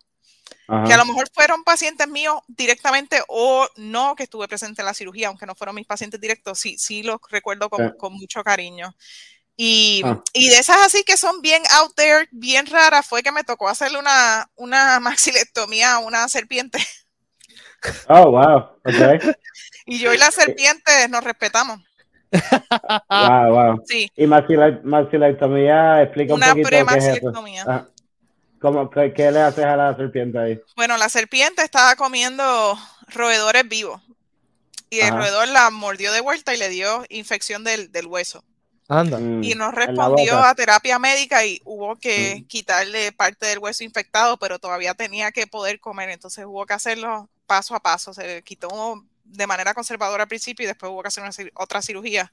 que 0.86 0.92
a 0.92 0.96
lo 0.96 1.04
mejor 1.04 1.28
fueron 1.32 1.62
pacientes 1.62 2.08
míos 2.08 2.36
directamente 2.48 3.22
o 3.28 3.68
no, 3.76 4.14
que 4.16 4.22
estuve 4.22 4.48
presente 4.48 4.80
en 4.80 4.86
la 4.86 4.94
cirugía, 4.94 5.28
aunque 5.28 5.46
no 5.46 5.54
fueron 5.54 5.74
mis 5.74 5.86
pacientes 5.86 6.20
directos, 6.20 6.58
sí, 6.58 6.78
sí 6.78 7.02
los 7.02 7.20
recuerdo 7.30 7.68
con, 7.68 7.90
con 7.98 8.14
mucho 8.14 8.42
cariño. 8.42 8.94
Y, 9.56 10.02
ah. 10.04 10.22
y, 10.32 10.48
de 10.48 10.58
esas 10.58 10.78
así 10.84 11.04
que 11.04 11.16
son 11.16 11.40
bien 11.40 11.62
out 11.70 11.94
there, 11.94 12.28
bien 12.32 12.66
raras, 12.66 13.06
fue 13.06 13.22
que 13.22 13.30
me 13.30 13.44
tocó 13.44 13.68
hacerle 13.68 13.98
una, 13.98 14.50
una 14.56 15.00
maxilectomía 15.00 15.94
a 15.94 15.98
una 15.98 16.26
serpiente. 16.28 16.78
Oh, 18.08 18.30
wow. 18.30 18.78
Okay. 18.84 19.18
y 19.86 19.98
yo 19.98 20.14
y 20.14 20.18
la 20.18 20.30
serpiente 20.30 21.08
nos 21.08 21.22
respetamos 21.22 21.80
wow, 23.10 23.50
wow. 23.50 23.82
Sí. 23.86 24.10
Y 24.16 24.26
maxilectomía, 24.26 26.02
explica 26.02 26.34
un 26.34 26.38
Una 26.38 26.50
poquito 26.50 26.68
qué 26.68 26.98
es 26.98 27.04
eso. 27.04 27.32
Ah, 27.66 27.86
¿Cómo, 28.60 28.88
qué, 28.88 29.30
le 29.30 29.40
haces 29.40 29.64
a 29.64 29.76
la 29.76 29.94
serpiente 29.94 30.38
ahí? 30.38 30.60
Bueno, 30.76 30.96
la 30.96 31.08
serpiente 31.08 31.62
estaba 31.62 31.96
comiendo 31.96 32.78
roedores 33.08 33.68
vivos. 33.68 34.00
Y 34.90 35.00
el 35.00 35.14
roedor 35.14 35.48
la 35.48 35.70
mordió 35.70 36.12
de 36.12 36.20
vuelta 36.20 36.54
y 36.54 36.58
le 36.58 36.68
dio 36.68 37.04
infección 37.08 37.64
del, 37.64 37.90
del 37.90 38.06
hueso. 38.06 38.44
Anda. 38.88 39.18
Mm, 39.18 39.42
y 39.42 39.54
nos 39.54 39.74
respondió 39.74 40.38
a 40.38 40.54
terapia 40.54 40.98
médica 40.98 41.44
y 41.44 41.60
hubo 41.64 41.96
que 41.96 42.40
mm. 42.40 42.46
quitarle 42.46 43.12
parte 43.12 43.46
del 43.46 43.58
hueso 43.58 43.82
infectado, 43.82 44.36
pero 44.36 44.58
todavía 44.58 44.94
tenía 44.94 45.32
que 45.32 45.46
poder 45.46 45.80
comer, 45.80 46.10
entonces 46.10 46.44
hubo 46.44 46.66
que 46.66 46.74
hacerlo 46.74 47.28
paso 47.46 47.74
a 47.74 47.80
paso. 47.80 48.12
Se 48.12 48.26
le 48.26 48.42
quitó 48.42 48.68
de 49.24 49.46
manera 49.46 49.74
conservadora 49.74 50.24
al 50.24 50.28
principio 50.28 50.64
y 50.64 50.66
después 50.66 50.90
hubo 50.90 51.02
que 51.02 51.08
hacer 51.08 51.22
una, 51.22 51.32
otra 51.54 51.82
cirugía. 51.82 52.32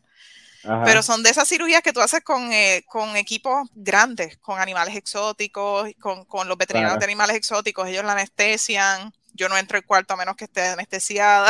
Pero 0.85 1.01
son 1.01 1.23
de 1.23 1.31
esas 1.31 1.49
cirugías 1.49 1.81
que 1.81 1.91
tú 1.91 2.01
haces 2.01 2.21
con, 2.21 2.53
eh, 2.53 2.83
con 2.85 3.15
equipos 3.15 3.67
grandes, 3.73 4.37
con 4.37 4.59
animales 4.59 4.95
exóticos, 4.95 5.89
con, 5.99 6.23
con 6.25 6.47
los 6.47 6.55
veterinarios 6.55 6.99
de 6.99 7.05
animales 7.05 7.35
exóticos, 7.35 7.87
ellos 7.87 8.05
la 8.05 8.11
anestesian, 8.11 9.11
yo 9.33 9.49
no 9.49 9.57
entro 9.57 9.77
al 9.77 9.85
cuarto 9.85 10.13
a 10.13 10.17
menos 10.17 10.35
que 10.35 10.45
esté 10.45 10.61
anestesiada. 10.61 11.49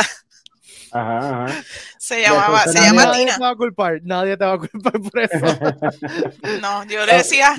Ajá, 0.92 1.44
ajá. 1.44 1.64
Se 1.98 2.22
llamaba, 2.22 2.64
se 2.64 2.80
llama 2.80 3.04
Nadie 3.04 3.26
te 3.26 3.40
va 3.40 3.50
a 3.50 3.56
culpar, 3.56 4.00
nadie 4.02 4.36
te 4.36 4.44
va 4.44 4.54
a 4.54 4.58
culpar 4.58 4.92
por 4.92 5.20
eso. 5.20 5.58
no, 6.62 6.84
yo 6.84 7.04
le 7.04 7.16
decía 7.16 7.54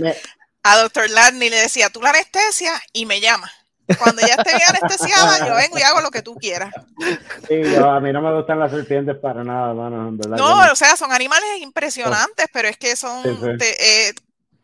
a 0.64 0.78
doctor 0.78 1.10
Larney, 1.10 1.50
le 1.50 1.58
decía, 1.58 1.90
tú 1.90 2.02
la 2.02 2.12
anestesia 2.12 2.72
y 2.94 3.06
me 3.06 3.20
llama. 3.20 3.52
Cuando 4.00 4.22
ya 4.22 4.36
esté 4.36 4.56
bien 4.56 4.70
anestesiada, 4.70 5.46
yo 5.46 5.56
vengo 5.56 5.78
y 5.78 5.82
hago 5.82 6.02
lo 6.02 6.10
que 6.10 6.22
tú 6.22 6.36
quieras. 6.36 6.74
Sí, 7.48 7.62
yo, 7.64 7.90
a 7.90 8.00
mí 8.00 8.14
no 8.14 8.22
me 8.22 8.34
gustan 8.34 8.60
las 8.60 8.72
serpientes 8.72 9.18
para 9.18 9.44
nada, 9.44 9.74
mano. 9.74 10.12
no, 10.12 10.72
o 10.72 10.76
sea, 10.76 10.96
son 10.96 11.12
animales 11.12 11.50
impresionantes, 11.60 12.48
pero 12.54 12.68
es 12.70 12.78
que 12.78 12.96
son, 12.96 13.22
eh, 13.60 14.14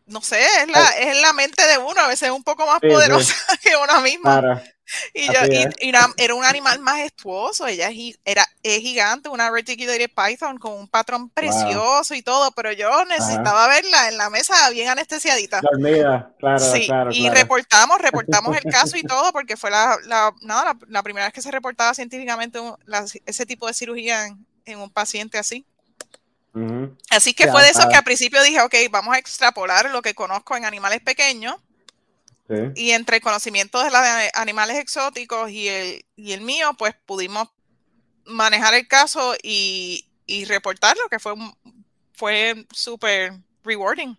no 0.06 0.22
sé, 0.22 0.40
es 0.62 0.68
la, 0.68 0.88
es 0.98 1.20
la 1.20 1.32
mente 1.32 1.66
de 1.66 1.78
uno, 1.78 2.00
a 2.00 2.08
veces 2.08 2.28
es 2.28 2.34
un 2.34 2.42
poco 2.42 2.66
más 2.66 2.80
poderosa 2.80 3.34
que 3.62 3.76
uno 3.76 4.00
mismo. 4.00 4.24
Claro. 4.24 4.60
Y, 5.14 5.26
yo, 5.26 5.40
y, 5.80 5.92
era 6.16 6.34
un 6.34 6.44
animal 6.44 6.80
majestuoso, 6.80 7.66
ella 7.66 7.90
era, 8.24 8.46
es 8.62 8.80
gigante, 8.80 9.28
una 9.28 9.50
reticulated 9.50 10.10
python 10.10 10.58
con 10.58 10.72
un 10.72 10.88
patrón 10.88 11.28
precioso 11.30 12.14
y 12.14 12.22
todo, 12.22 12.50
pero 12.52 12.72
yo 12.72 13.04
necesitaba 13.04 13.68
verla 13.68 14.08
en 14.08 14.16
la 14.16 14.30
mesa 14.30 14.70
bien 14.70 14.88
anestesiadita. 14.88 15.60
Dormida, 15.62 16.32
claro, 16.38 16.58
sí, 16.58 16.88
y 17.12 17.28
reportamos, 17.30 18.00
reportamos 18.00 18.56
el 18.56 18.70
caso 18.70 18.96
y 18.96 19.02
todo, 19.10 19.32
porque 19.32 19.56
fue 19.56 19.70
la, 19.70 19.96
la, 20.06 20.32
la, 20.88 21.02
primera 21.02 21.26
vez 21.26 21.34
que 21.34 21.42
se 21.42 21.50
reportaba 21.50 21.94
científicamente 21.94 22.58
ese 23.26 23.46
tipo 23.46 23.66
de 23.66 23.74
cirugía 23.74 24.26
en, 24.64 24.78
un 24.78 24.90
paciente 24.90 25.38
así. 25.38 25.66
Así 27.10 27.32
que 27.32 27.48
fue 27.48 27.62
de 27.62 27.70
eso 27.70 27.88
que 27.88 27.96
al 27.96 28.04
principio 28.04 28.42
dije, 28.42 28.60
ok, 28.60 28.74
vamos 28.90 29.14
a 29.14 29.18
extrapolar 29.18 29.90
lo 29.90 30.02
que 30.02 30.14
conozco 30.14 30.56
en 30.56 30.64
animales 30.64 31.00
pequeños 31.00 31.56
y 32.74 32.90
entre 32.90 33.16
el 33.16 33.22
conocimiento 33.22 33.78
de 33.82 33.90
los 33.90 34.00
animales 34.34 34.78
exóticos 34.78 35.50
y 35.50 35.68
el, 35.68 36.00
y 36.16 36.32
el 36.32 36.40
mío, 36.40 36.70
pues 36.78 36.94
pudimos 37.06 37.48
manejar 38.26 38.74
el 38.74 38.86
caso 38.88 39.34
y, 39.42 40.06
y 40.26 40.44
reportarlo, 40.44 41.02
que 41.10 41.18
fue, 41.18 41.34
fue 42.12 42.54
súper 42.72 43.32
rewarding. 43.64 44.16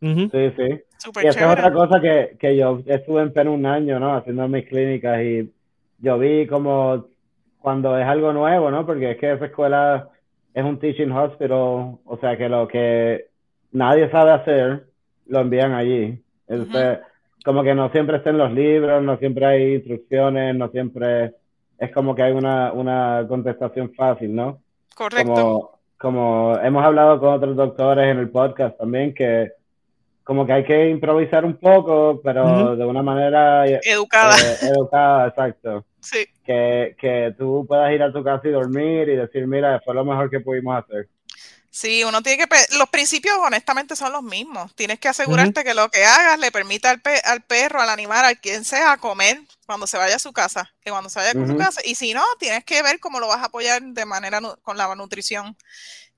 Sí, 0.00 0.52
sí. 0.56 0.80
y 1.22 1.26
esa 1.28 1.40
es 1.40 1.58
otra 1.58 1.72
cosa 1.72 2.00
que, 2.00 2.36
que 2.38 2.56
yo 2.56 2.82
estuve 2.86 3.22
en 3.22 3.32
Perú 3.32 3.52
un 3.52 3.66
año, 3.66 4.00
¿no? 4.00 4.16
Haciendo 4.16 4.48
mis 4.48 4.66
clínicas 4.66 5.22
y 5.22 5.52
yo 5.98 6.18
vi 6.18 6.46
como 6.48 7.06
cuando 7.60 7.96
es 7.96 8.04
algo 8.04 8.32
nuevo, 8.32 8.70
¿no? 8.70 8.84
Porque 8.84 9.12
es 9.12 9.18
que 9.18 9.32
esa 9.32 9.46
escuela 9.46 10.08
es 10.52 10.64
un 10.64 10.80
teaching 10.80 11.12
hospital, 11.12 11.98
o 12.04 12.18
sea 12.20 12.36
que 12.36 12.48
lo 12.48 12.66
que 12.66 13.28
nadie 13.70 14.10
sabe 14.10 14.32
hacer, 14.32 14.86
lo 15.26 15.40
envían 15.40 15.72
allí. 15.72 16.20
Entonces, 16.48 16.98
como 17.44 17.62
que 17.62 17.74
no 17.74 17.90
siempre 17.90 18.18
estén 18.18 18.38
los 18.38 18.52
libros, 18.52 19.02
no 19.02 19.16
siempre 19.18 19.46
hay 19.46 19.74
instrucciones, 19.74 20.54
no 20.54 20.68
siempre 20.68 21.34
es 21.78 21.90
como 21.92 22.14
que 22.14 22.22
hay 22.22 22.32
una, 22.32 22.72
una 22.72 23.24
contestación 23.28 23.92
fácil, 23.94 24.34
¿no? 24.34 24.60
Correcto. 24.94 25.34
Como, 25.34 25.78
como 25.98 26.58
hemos 26.62 26.84
hablado 26.84 27.18
con 27.18 27.34
otros 27.34 27.56
doctores 27.56 28.06
en 28.06 28.18
el 28.18 28.30
podcast 28.30 28.78
también, 28.78 29.12
que 29.14 29.52
como 30.24 30.46
que 30.46 30.52
hay 30.52 30.64
que 30.64 30.88
improvisar 30.88 31.44
un 31.44 31.56
poco, 31.56 32.20
pero 32.22 32.76
de 32.76 32.84
una 32.84 33.02
manera 33.02 33.66
educada. 33.66 34.36
Eh, 34.36 34.68
educada, 34.70 35.28
exacto. 35.28 35.84
Sí. 35.98 36.24
Que, 36.44 36.94
que 36.98 37.34
tú 37.36 37.66
puedas 37.66 37.92
ir 37.92 38.02
a 38.02 38.12
tu 38.12 38.22
casa 38.22 38.46
y 38.46 38.52
dormir 38.52 39.08
y 39.08 39.16
decir, 39.16 39.46
mira, 39.48 39.80
fue 39.84 39.94
lo 39.94 40.04
mejor 40.04 40.30
que 40.30 40.40
pudimos 40.40 40.76
hacer. 40.76 41.08
Sí, 41.74 42.04
uno 42.04 42.20
tiene 42.20 42.46
que, 42.46 42.76
los 42.76 42.90
principios 42.90 43.34
honestamente 43.38 43.96
son 43.96 44.12
los 44.12 44.22
mismos. 44.22 44.74
Tienes 44.74 44.98
que 44.98 45.08
asegurarte 45.08 45.64
que 45.64 45.72
lo 45.72 45.88
que 45.88 46.04
hagas 46.04 46.38
le 46.38 46.52
permita 46.52 46.90
al, 46.90 47.00
al, 47.24 47.40
perro, 47.40 47.80
al 47.80 47.88
animal, 47.88 48.26
al 48.26 48.38
quien 48.38 48.62
sea, 48.66 48.98
comer 48.98 49.40
cuando 49.64 49.86
se 49.86 49.96
vaya 49.96 50.16
a 50.16 50.18
su 50.18 50.34
casa, 50.34 50.70
que 50.82 50.90
cuando 50.90 51.08
se 51.08 51.18
vaya 51.18 51.30
a 51.30 51.46
su 51.46 51.56
casa. 51.56 51.80
Y 51.82 51.94
si 51.94 52.12
no, 52.12 52.22
tienes 52.38 52.62
que 52.64 52.82
ver 52.82 53.00
cómo 53.00 53.20
lo 53.20 53.26
vas 53.26 53.38
a 53.38 53.46
apoyar 53.46 53.80
de 53.80 54.04
manera 54.04 54.42
con 54.60 54.76
la 54.76 54.94
nutrición. 54.94 55.56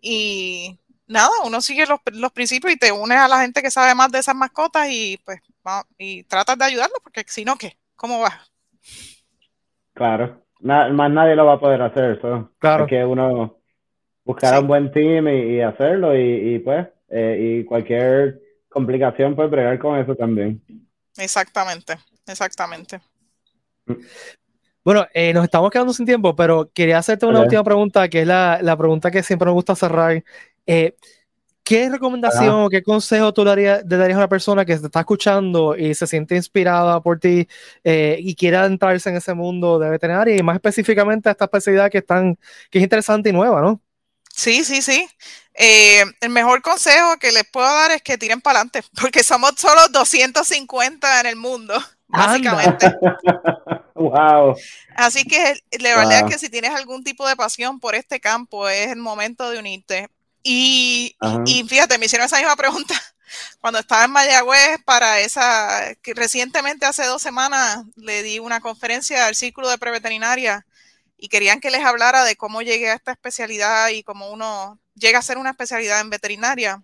Y 0.00 0.76
nada, 1.06 1.30
uno 1.44 1.60
sigue 1.60 1.86
los, 1.86 2.00
los 2.12 2.32
principios 2.32 2.72
y 2.72 2.76
te 2.76 2.90
unes 2.90 3.18
a 3.18 3.28
la 3.28 3.40
gente 3.42 3.62
que 3.62 3.70
sabe 3.70 3.94
más 3.94 4.10
de 4.10 4.18
esas 4.18 4.34
mascotas 4.34 4.88
y 4.90 5.20
pues 5.24 5.40
y 5.98 6.24
tratas 6.24 6.58
de 6.58 6.64
ayudarlo, 6.64 6.96
porque 7.00 7.24
si 7.28 7.44
no, 7.44 7.54
¿qué? 7.54 7.78
¿Cómo 7.94 8.18
va? 8.18 8.40
Claro, 9.92 10.42
más 10.58 10.90
nadie 10.90 11.36
lo 11.36 11.46
va 11.46 11.54
a 11.54 11.60
poder 11.60 11.80
hacer 11.80 12.18
eso. 12.18 12.50
Claro. 12.58 12.88
que 12.88 13.04
uno 13.04 13.56
buscar 14.24 14.58
un 14.60 14.66
buen 14.66 14.90
team 14.90 15.28
y, 15.28 15.60
hacerlo 15.60 16.16
y, 16.16 16.58
pues, 16.60 16.86
eh, 17.10 17.60
y 17.60 17.64
cualquier 17.64 18.40
complicación, 18.68 19.36
pues 19.36 19.50
bregar 19.50 19.78
con 19.78 19.98
eso 19.98 20.16
también. 20.16 20.60
Exactamente, 21.16 21.94
exactamente. 22.26 23.00
Bueno, 24.82 25.06
eh, 25.14 25.32
nos 25.32 25.44
estamos 25.44 25.70
quedando 25.70 25.92
sin 25.92 26.06
tiempo, 26.06 26.34
pero 26.34 26.70
quería 26.74 26.98
hacerte 26.98 27.26
una 27.26 27.40
última 27.40 27.62
pregunta, 27.62 28.08
que 28.08 28.22
es 28.22 28.26
la, 28.26 28.58
la, 28.62 28.76
pregunta 28.76 29.10
que 29.10 29.22
siempre 29.22 29.46
nos 29.46 29.54
gusta 29.54 29.76
cerrar. 29.76 30.22
Eh, 30.66 30.96
¿Qué 31.62 31.88
recomendación 31.88 32.50
o 32.50 32.68
qué 32.68 32.82
consejo 32.82 33.32
tú 33.32 33.42
le 33.42 33.50
darías, 33.86 34.16
a 34.16 34.18
una 34.18 34.28
persona 34.28 34.66
que 34.66 34.76
te 34.76 34.84
está 34.84 35.00
escuchando 35.00 35.74
y 35.74 35.94
se 35.94 36.06
siente 36.06 36.36
inspirada 36.36 37.00
por 37.00 37.18
ti 37.18 37.48
y 37.82 38.34
quiere 38.34 38.58
adentrarse 38.58 39.08
en 39.08 39.16
ese 39.16 39.32
mundo 39.32 39.78
de 39.78 39.88
veterinaria 39.88 40.36
y 40.36 40.42
más 40.42 40.56
específicamente 40.56 41.30
a 41.30 41.32
esta 41.32 41.46
especialidad 41.46 41.90
que, 41.90 41.98
están, 41.98 42.36
que 42.70 42.78
es 42.78 42.84
interesante 42.84 43.30
y 43.30 43.32
nueva, 43.32 43.62
¿no? 43.62 43.80
Sí, 44.34 44.64
sí, 44.64 44.82
sí. 44.82 45.08
Eh, 45.54 46.04
el 46.20 46.30
mejor 46.30 46.60
consejo 46.60 47.16
que 47.18 47.30
les 47.30 47.44
puedo 47.44 47.66
dar 47.66 47.92
es 47.92 48.02
que 48.02 48.18
tiren 48.18 48.40
para 48.40 48.58
adelante, 48.58 48.82
porque 49.00 49.22
somos 49.22 49.52
solo 49.56 49.88
250 49.88 51.20
en 51.20 51.26
el 51.26 51.36
mundo, 51.36 51.74
básicamente. 52.08 52.92
wow. 53.94 54.56
Así 54.96 55.24
que 55.24 55.54
la 55.78 55.96
verdad 55.96 56.20
es 56.20 56.32
que 56.32 56.38
si 56.38 56.48
tienes 56.50 56.72
algún 56.72 57.04
tipo 57.04 57.26
de 57.26 57.36
pasión 57.36 57.78
por 57.78 57.94
este 57.94 58.20
campo, 58.20 58.68
es 58.68 58.90
el 58.90 58.98
momento 58.98 59.48
de 59.50 59.58
unirte. 59.58 60.08
Y, 60.42 61.16
y 61.46 61.64
fíjate, 61.64 61.96
me 61.96 62.04
hicieron 62.04 62.26
esa 62.26 62.36
misma 62.36 62.54
pregunta 62.54 62.94
cuando 63.60 63.78
estaba 63.78 64.04
en 64.04 64.10
Mayagüez 64.10 64.78
para 64.84 65.20
esa, 65.20 65.94
que 66.02 66.12
recientemente 66.12 66.84
hace 66.84 67.06
dos 67.06 67.22
semanas 67.22 67.84
le 67.96 68.22
di 68.22 68.38
una 68.38 68.60
conferencia 68.60 69.26
al 69.26 69.34
Círculo 69.34 69.70
de 69.70 69.78
Preveterinaria 69.78 70.66
y 71.16 71.28
querían 71.28 71.60
que 71.60 71.70
les 71.70 71.84
hablara 71.84 72.24
de 72.24 72.36
cómo 72.36 72.62
llegué 72.62 72.90
a 72.90 72.94
esta 72.94 73.12
especialidad 73.12 73.88
y 73.90 74.02
cómo 74.02 74.30
uno 74.30 74.78
llega 74.94 75.18
a 75.18 75.22
ser 75.22 75.38
una 75.38 75.50
especialidad 75.50 76.00
en 76.00 76.10
veterinaria. 76.10 76.82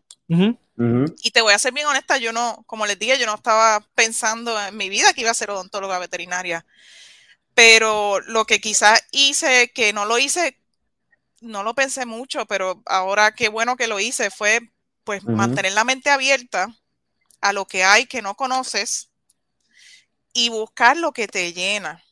Y 1.23 1.31
te 1.33 1.43
voy 1.43 1.53
a 1.53 1.59
ser 1.59 1.73
bien 1.75 1.87
honesta, 1.87 2.17
yo 2.17 2.33
no, 2.33 2.63
como 2.67 2.87
les 2.87 2.99
dije, 2.99 3.19
yo 3.19 3.27
no 3.27 3.35
estaba 3.35 3.87
pensando 3.95 4.59
en 4.59 4.77
mi 4.77 4.89
vida 4.89 5.13
que 5.13 5.23
iba 5.23 5.31
a 5.31 5.35
ser 5.35 5.51
odontóloga 5.51 5.99
veterinaria. 5.99 6.65
Pero 7.53 8.21
lo 8.21 8.47
que 8.47 8.61
quizás 8.61 9.05
hice, 9.11 9.73
que 9.75 9.93
no 9.93 10.07
lo 10.07 10.19
hice, 10.19 10.59
no 11.41 11.63
lo 11.63 11.75
pensé 11.75 12.07
mucho, 12.07 12.47
pero 12.47 12.83
ahora 12.87 13.35
qué 13.35 13.49
bueno 13.49 13.77
que 13.77 13.89
lo 13.89 14.01
hice, 14.01 14.31
fue 14.31 14.61
pues 15.05 15.25
mantener 15.25 15.73
la 15.73 15.85
mente 15.85 16.11
abierta 16.11 16.69
a 17.41 17.53
lo 17.53 17.67
que 17.67 17.85
hay 17.85 18.07
que 18.07 18.23
no 18.23 18.37
conoces 18.37 19.11
y 20.33 20.49
buscar 20.49 20.97
lo 20.97 21.13
que 21.13 21.27
te 21.27 21.53
llena 21.53 22.03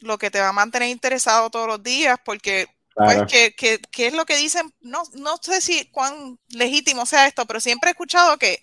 lo 0.00 0.18
que 0.18 0.30
te 0.30 0.40
va 0.40 0.48
a 0.48 0.52
mantener 0.52 0.88
interesado 0.88 1.50
todos 1.50 1.66
los 1.66 1.82
días, 1.82 2.18
porque 2.24 2.68
pues, 2.94 3.22
que, 3.28 3.54
que, 3.90 4.06
es 4.06 4.12
lo 4.12 4.26
que 4.26 4.36
dicen, 4.36 4.72
no, 4.80 5.02
no 5.14 5.36
sé 5.40 5.60
si 5.60 5.86
cuán 5.86 6.38
legítimo 6.50 7.06
sea 7.06 7.26
esto, 7.26 7.46
pero 7.46 7.60
siempre 7.60 7.90
he 7.90 7.92
escuchado 7.92 8.36
que, 8.36 8.60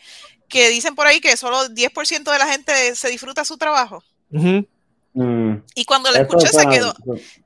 que 0.47 0.69
dicen 0.69 0.95
por 0.95 1.07
ahí 1.07 1.19
que 1.19 1.35
solo 1.37 1.67
10% 1.69 2.31
de 2.31 2.39
la 2.39 2.47
gente 2.47 2.95
se 2.95 3.09
disfruta 3.09 3.45
su 3.45 3.57
trabajo. 3.57 4.03
Mm. 4.29 5.55
Y 5.73 5.85
cuando 5.85 6.11
lo 6.11 6.17
escuché 6.17 6.47
se 6.47 6.67
quedó, 6.67 6.93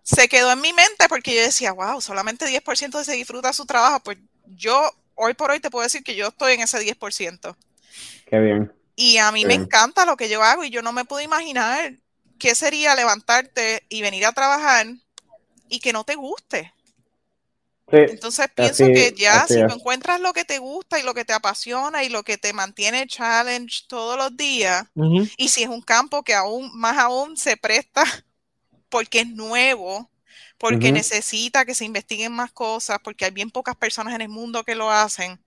se 0.04 0.28
quedó 0.28 0.52
en 0.52 0.60
mi 0.60 0.74
mente 0.74 1.08
porque 1.08 1.34
yo 1.34 1.42
decía, 1.42 1.72
wow, 1.72 2.02
solamente 2.02 2.46
10% 2.46 3.04
se 3.04 3.14
disfruta 3.14 3.54
su 3.54 3.66
trabajo. 3.66 4.02
Pues 4.02 4.18
yo 4.46 4.92
hoy 5.16 5.34
por 5.34 5.52
hoy 5.52 5.60
te 5.60 5.70
puedo 5.70 5.84
decir 5.84 6.04
que 6.04 6.16
yo 6.16 6.28
estoy 6.28 6.54
en 6.54 6.62
ese 6.62 6.80
10%. 6.80 7.56
Qué 8.26 8.40
bien. 8.40 8.74
Y 8.96 9.18
a 9.18 9.32
mí 9.32 9.46
me 9.46 9.54
encanta 9.54 10.06
lo 10.06 10.18
que 10.18 10.28
yo 10.28 10.44
hago 10.44 10.64
y 10.64 10.70
yo 10.70 10.82
no 10.82 10.92
me 10.92 11.06
puedo 11.06 11.22
imaginar 11.22 11.94
¿qué 12.42 12.56
sería 12.56 12.96
levantarte 12.96 13.86
y 13.88 14.02
venir 14.02 14.26
a 14.26 14.32
trabajar 14.32 14.88
y 15.70 15.80
que 15.80 15.94
no 15.94 16.04
te 16.04 16.16
guste? 16.16 16.74
Entonces 17.86 18.48
pienso 18.56 18.86
que 18.88 19.14
ya 19.16 19.46
si 19.48 19.60
encuentras 19.60 20.20
lo 20.20 20.34
que 20.34 20.44
te 20.44 20.58
gusta 20.58 20.98
y 20.98 21.04
lo 21.04 21.14
que 21.14 21.24
te 21.24 21.34
apasiona 21.34 22.04
y 22.04 22.10
lo 22.10 22.24
que 22.24 22.40
te 22.40 22.52
mantiene 22.52 23.06
challenge 23.06 23.84
todos 23.88 24.18
los 24.18 24.36
días, 24.36 24.88
y 25.38 25.50
si 25.50 25.62
es 25.62 25.70
un 25.70 25.84
campo 25.84 26.24
que 26.24 26.34
aún 26.34 26.72
más 26.74 26.98
aún 26.98 27.38
se 27.38 27.58
presta 27.58 28.04
porque 28.90 29.20
es 29.20 29.28
nuevo, 29.28 30.10
porque 30.58 30.92
necesita 30.92 31.64
que 31.64 31.76
se 31.76 31.86
investiguen 31.86 32.32
más 32.32 32.52
cosas, 32.52 32.98
porque 33.04 33.26
hay 33.26 33.32
bien 33.32 33.52
pocas 33.52 33.76
personas 33.76 34.16
en 34.16 34.22
el 34.22 34.30
mundo 34.30 34.64
que 34.64 34.74
lo 34.74 34.90
hacen, 34.90 35.40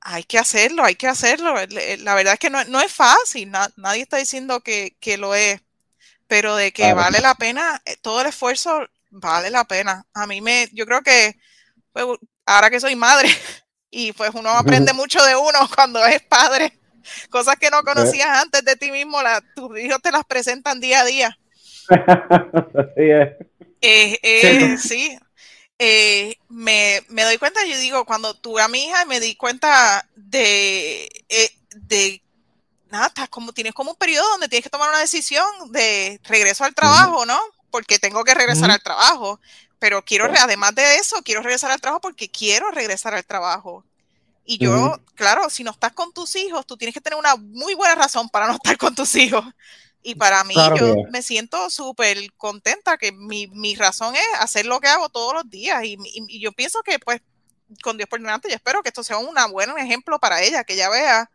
hay 0.00 0.22
que 0.22 0.38
hacerlo, 0.38 0.84
hay 0.84 0.94
que 0.94 1.08
hacerlo. 1.08 1.54
La 1.98 2.14
verdad 2.14 2.34
es 2.34 2.38
que 2.38 2.48
no, 2.48 2.80
es 2.80 2.92
fácil, 2.92 3.50
nadie 3.50 4.02
está 4.02 4.16
diciendo 4.16 4.60
que, 4.60 4.96
que, 5.00 5.18
lo 5.18 5.34
es, 5.34 5.60
pero 6.26 6.56
de 6.56 6.72
que 6.72 6.92
vale 6.92 7.20
la 7.20 7.34
pena 7.34 7.80
eh, 7.84 7.96
todo 8.00 8.20
el 8.20 8.28
esfuerzo 8.28 8.86
vale 9.10 9.50
la 9.50 9.64
pena. 9.64 10.06
A 10.14 10.26
mí 10.26 10.40
me, 10.40 10.68
yo 10.72 10.86
creo 10.86 11.02
que 11.02 11.36
pues, 11.92 12.06
ahora 12.44 12.70
que 12.70 12.80
soy 12.80 12.96
madre 12.96 13.28
y 13.90 14.12
pues 14.12 14.30
uno 14.34 14.50
aprende 14.50 14.92
mucho 14.94 15.22
de 15.24 15.36
uno 15.36 15.58
cuando 15.74 16.04
es 16.06 16.22
padre, 16.22 16.78
cosas 17.30 17.56
que 17.56 17.70
no 17.70 17.82
conocías 17.82 18.28
antes 18.42 18.64
de 18.64 18.76
ti 18.76 18.90
mismo, 18.90 19.22
la, 19.22 19.42
tus 19.54 19.78
hijos 19.78 20.00
te 20.02 20.12
las 20.12 20.24
presentan 20.24 20.80
día 20.80 21.00
a 21.00 21.04
día. 21.04 21.38
Eh, 23.80 24.18
eh, 24.22 24.76
sí, 24.78 25.16
eh, 25.78 26.34
me, 26.48 27.02
doy 27.08 27.38
cuenta, 27.38 27.64
yo 27.64 27.78
digo, 27.78 28.04
cuando 28.04 28.34
tuve 28.34 28.62
a 28.62 28.68
mi 28.68 28.86
hija, 28.86 29.04
me 29.04 29.20
di 29.20 29.36
cuenta 29.36 30.08
de, 30.16 31.08
de 31.76 32.22
nada, 32.96 33.08
estás 33.08 33.28
como, 33.28 33.52
tienes 33.52 33.74
como 33.74 33.90
un 33.90 33.96
periodo 33.96 34.28
donde 34.30 34.48
tienes 34.48 34.64
que 34.64 34.70
tomar 34.70 34.88
una 34.88 34.98
decisión 34.98 35.46
de 35.70 36.20
regreso 36.24 36.64
al 36.64 36.74
trabajo, 36.74 37.26
¿no? 37.26 37.38
Porque 37.70 37.98
tengo 37.98 38.24
que 38.24 38.34
regresar 38.34 38.70
al 38.70 38.82
trabajo, 38.82 39.40
pero 39.78 40.04
quiero, 40.04 40.26
además 40.38 40.74
de 40.74 40.96
eso, 40.96 41.16
quiero 41.22 41.42
regresar 41.42 41.70
al 41.70 41.80
trabajo 41.80 42.00
porque 42.00 42.30
quiero 42.30 42.70
regresar 42.70 43.14
al 43.14 43.24
trabajo. 43.24 43.84
Y 44.44 44.58
yo, 44.58 45.00
claro, 45.14 45.50
si 45.50 45.64
no 45.64 45.72
estás 45.72 45.92
con 45.92 46.12
tus 46.12 46.36
hijos, 46.36 46.66
tú 46.66 46.76
tienes 46.76 46.94
que 46.94 47.00
tener 47.00 47.18
una 47.18 47.36
muy 47.36 47.74
buena 47.74 47.96
razón 47.96 48.28
para 48.28 48.46
no 48.46 48.52
estar 48.54 48.78
con 48.78 48.94
tus 48.94 49.14
hijos. 49.16 49.44
Y 50.02 50.14
para 50.14 50.44
mí, 50.44 50.54
yo 50.78 50.94
me 51.10 51.20
siento 51.20 51.68
súper 51.68 52.32
contenta 52.36 52.96
que 52.96 53.10
mi, 53.10 53.48
mi, 53.48 53.74
razón 53.74 54.14
es 54.14 54.22
hacer 54.38 54.64
lo 54.64 54.78
que 54.78 54.86
hago 54.86 55.08
todos 55.08 55.34
los 55.34 55.50
días. 55.50 55.82
Y, 55.82 55.98
y, 56.04 56.40
yo 56.40 56.52
pienso 56.52 56.80
que, 56.84 57.00
pues, 57.00 57.20
con 57.82 57.96
Dios 57.96 58.08
por 58.08 58.20
delante, 58.20 58.48
yo 58.48 58.54
espero 58.54 58.84
que 58.84 58.90
esto 58.90 59.02
sea 59.02 59.18
un 59.18 59.34
buen 59.50 59.76
ejemplo 59.78 60.20
para 60.20 60.40
ella, 60.42 60.62
que 60.62 60.74
ella 60.74 60.88
vea 60.88 61.28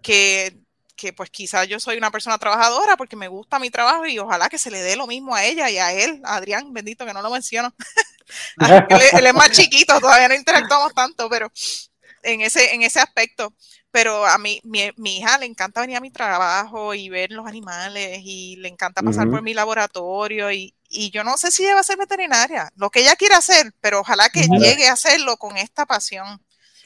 que, 0.00 0.56
que, 0.98 1.12
pues, 1.12 1.30
quizás 1.30 1.66
yo 1.68 1.78
soy 1.78 1.96
una 1.96 2.10
persona 2.10 2.36
trabajadora 2.38 2.96
porque 2.96 3.16
me 3.16 3.28
gusta 3.28 3.60
mi 3.60 3.70
trabajo 3.70 4.04
y 4.06 4.18
ojalá 4.18 4.48
que 4.48 4.58
se 4.58 4.70
le 4.70 4.82
dé 4.82 4.96
lo 4.96 5.06
mismo 5.06 5.34
a 5.34 5.44
ella 5.44 5.70
y 5.70 5.78
a 5.78 5.92
él, 5.92 6.20
a 6.24 6.34
Adrián, 6.34 6.72
bendito 6.72 7.06
que 7.06 7.14
no 7.14 7.22
lo 7.22 7.30
menciono. 7.30 7.72
él, 8.90 9.26
es 9.26 9.34
más 9.34 9.52
chiquito, 9.52 9.98
todavía 10.00 10.28
no 10.28 10.34
interactuamos 10.34 10.92
tanto, 10.92 11.30
pero 11.30 11.50
en 12.22 12.40
ese, 12.40 12.74
en 12.74 12.82
ese 12.82 12.98
aspecto. 12.98 13.54
Pero 13.90 14.26
a 14.26 14.36
mí, 14.38 14.60
mi, 14.64 14.90
mi, 14.96 15.18
hija 15.18 15.38
le 15.38 15.46
encanta 15.46 15.80
venir 15.80 15.96
a 15.96 16.00
mi 16.00 16.10
trabajo 16.10 16.92
y 16.92 17.08
ver 17.08 17.30
los 17.30 17.46
animales 17.46 18.20
y 18.22 18.56
le 18.56 18.68
encanta 18.68 19.02
pasar 19.02 19.30
por 19.30 19.40
mi 19.40 19.54
laboratorio 19.54 20.52
y, 20.52 20.74
y, 20.90 21.10
yo 21.10 21.24
no 21.24 21.38
sé 21.38 21.50
si 21.50 21.64
ella 21.64 21.74
va 21.74 21.80
a 21.80 21.84
ser 21.84 21.96
veterinaria, 21.96 22.70
lo 22.76 22.90
que 22.90 23.00
ella 23.00 23.16
quiere 23.16 23.36
hacer, 23.36 23.72
pero 23.80 24.00
ojalá 24.00 24.28
que 24.28 24.42
llegue 24.42 24.88
a 24.88 24.92
hacerlo 24.92 25.38
con 25.38 25.56
esta 25.56 25.86
pasión 25.86 26.42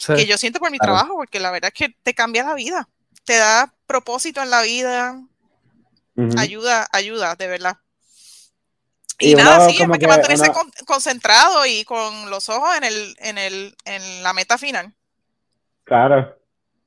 que 0.07 0.27
yo 0.27 0.39
siento 0.39 0.61
por 0.61 0.71
mi 0.71 0.79
trabajo, 0.79 1.15
porque 1.15 1.41
la 1.41 1.51
verdad 1.51 1.73
es 1.75 1.79
que 1.79 1.97
te 2.03 2.15
cambia 2.15 2.45
la 2.45 2.55
vida, 2.55 2.89
te 3.25 3.37
da 3.37 3.75
propósito 3.93 4.43
en 4.43 4.49
la 4.49 4.63
vida, 4.63 5.21
ayuda, 6.39 6.89
ayuda, 6.93 7.35
de 7.35 7.47
verdad. 7.47 7.77
Y, 9.19 9.35
nada, 9.35 9.69
sí, 9.69 9.83
hay 9.83 9.99
que 9.99 10.09
mantenerse 10.09 10.51
concentrado 10.87 11.67
y 11.67 11.85
con 11.85 12.31
los 12.31 12.49
ojos 12.49 12.71
en, 12.79 12.85
el, 12.85 13.15
en, 13.19 13.37
el, 13.37 13.75
en 13.85 14.23
la 14.23 14.33
meta 14.33 14.57
final. 14.57 14.87
Claro. 15.85 16.35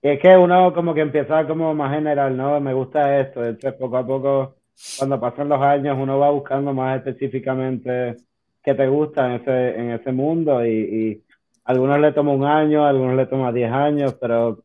es 0.02 0.20
que 0.20 0.36
uno 0.36 0.74
como 0.74 0.96
que 0.96 1.02
empieza 1.02 1.46
como 1.46 1.76
más 1.76 1.94
general, 1.94 2.36
¿no? 2.36 2.60
Me 2.60 2.74
gusta 2.74 3.20
esto. 3.20 3.46
Entonces, 3.46 3.80
poco 3.80 3.98
a 3.98 4.06
poco, 4.06 4.56
cuando 4.98 5.20
pasan 5.20 5.48
los 5.48 5.62
años, 5.62 5.96
uno 6.00 6.18
va 6.18 6.32
buscando 6.32 6.74
más 6.74 6.98
específicamente 6.98 8.16
qué 8.64 8.74
te 8.74 8.88
gusta 8.88 9.28
en 9.28 9.32
ese, 9.42 9.80
en 9.80 9.92
ese 9.92 10.12
mundo 10.12 10.66
y, 10.66 10.72
y 10.72 11.24
algunos 11.66 12.00
le 12.00 12.12
toma 12.14 12.32
un 12.32 12.46
año, 12.46 12.84
algunos 12.84 13.16
le 13.16 13.28
toma 13.28 13.52
diez 13.52 13.72
años, 13.72 14.16
pero 14.20 14.65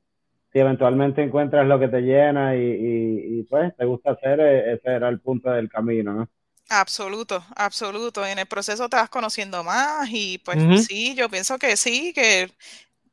si 0.52 0.58
eventualmente 0.58 1.22
encuentras 1.22 1.66
lo 1.66 1.78
que 1.78 1.88
te 1.88 2.00
llena 2.00 2.56
y, 2.56 3.38
y, 3.38 3.42
pues 3.44 3.76
te 3.76 3.84
gusta 3.84 4.12
hacer, 4.12 4.40
e, 4.40 4.74
ese 4.74 4.90
era 4.90 5.08
el 5.08 5.20
punto 5.20 5.50
del 5.50 5.68
camino, 5.68 6.12
¿no? 6.12 6.28
Absoluto, 6.68 7.44
absoluto. 7.56 8.24
En 8.24 8.38
el 8.38 8.46
proceso 8.46 8.88
te 8.88 8.96
vas 8.96 9.10
conociendo 9.10 9.64
más 9.64 10.08
y 10.10 10.38
pues 10.38 10.86
sí, 10.86 11.14
yo 11.14 11.28
pienso 11.28 11.58
que 11.58 11.76
sí, 11.76 12.12
que 12.12 12.52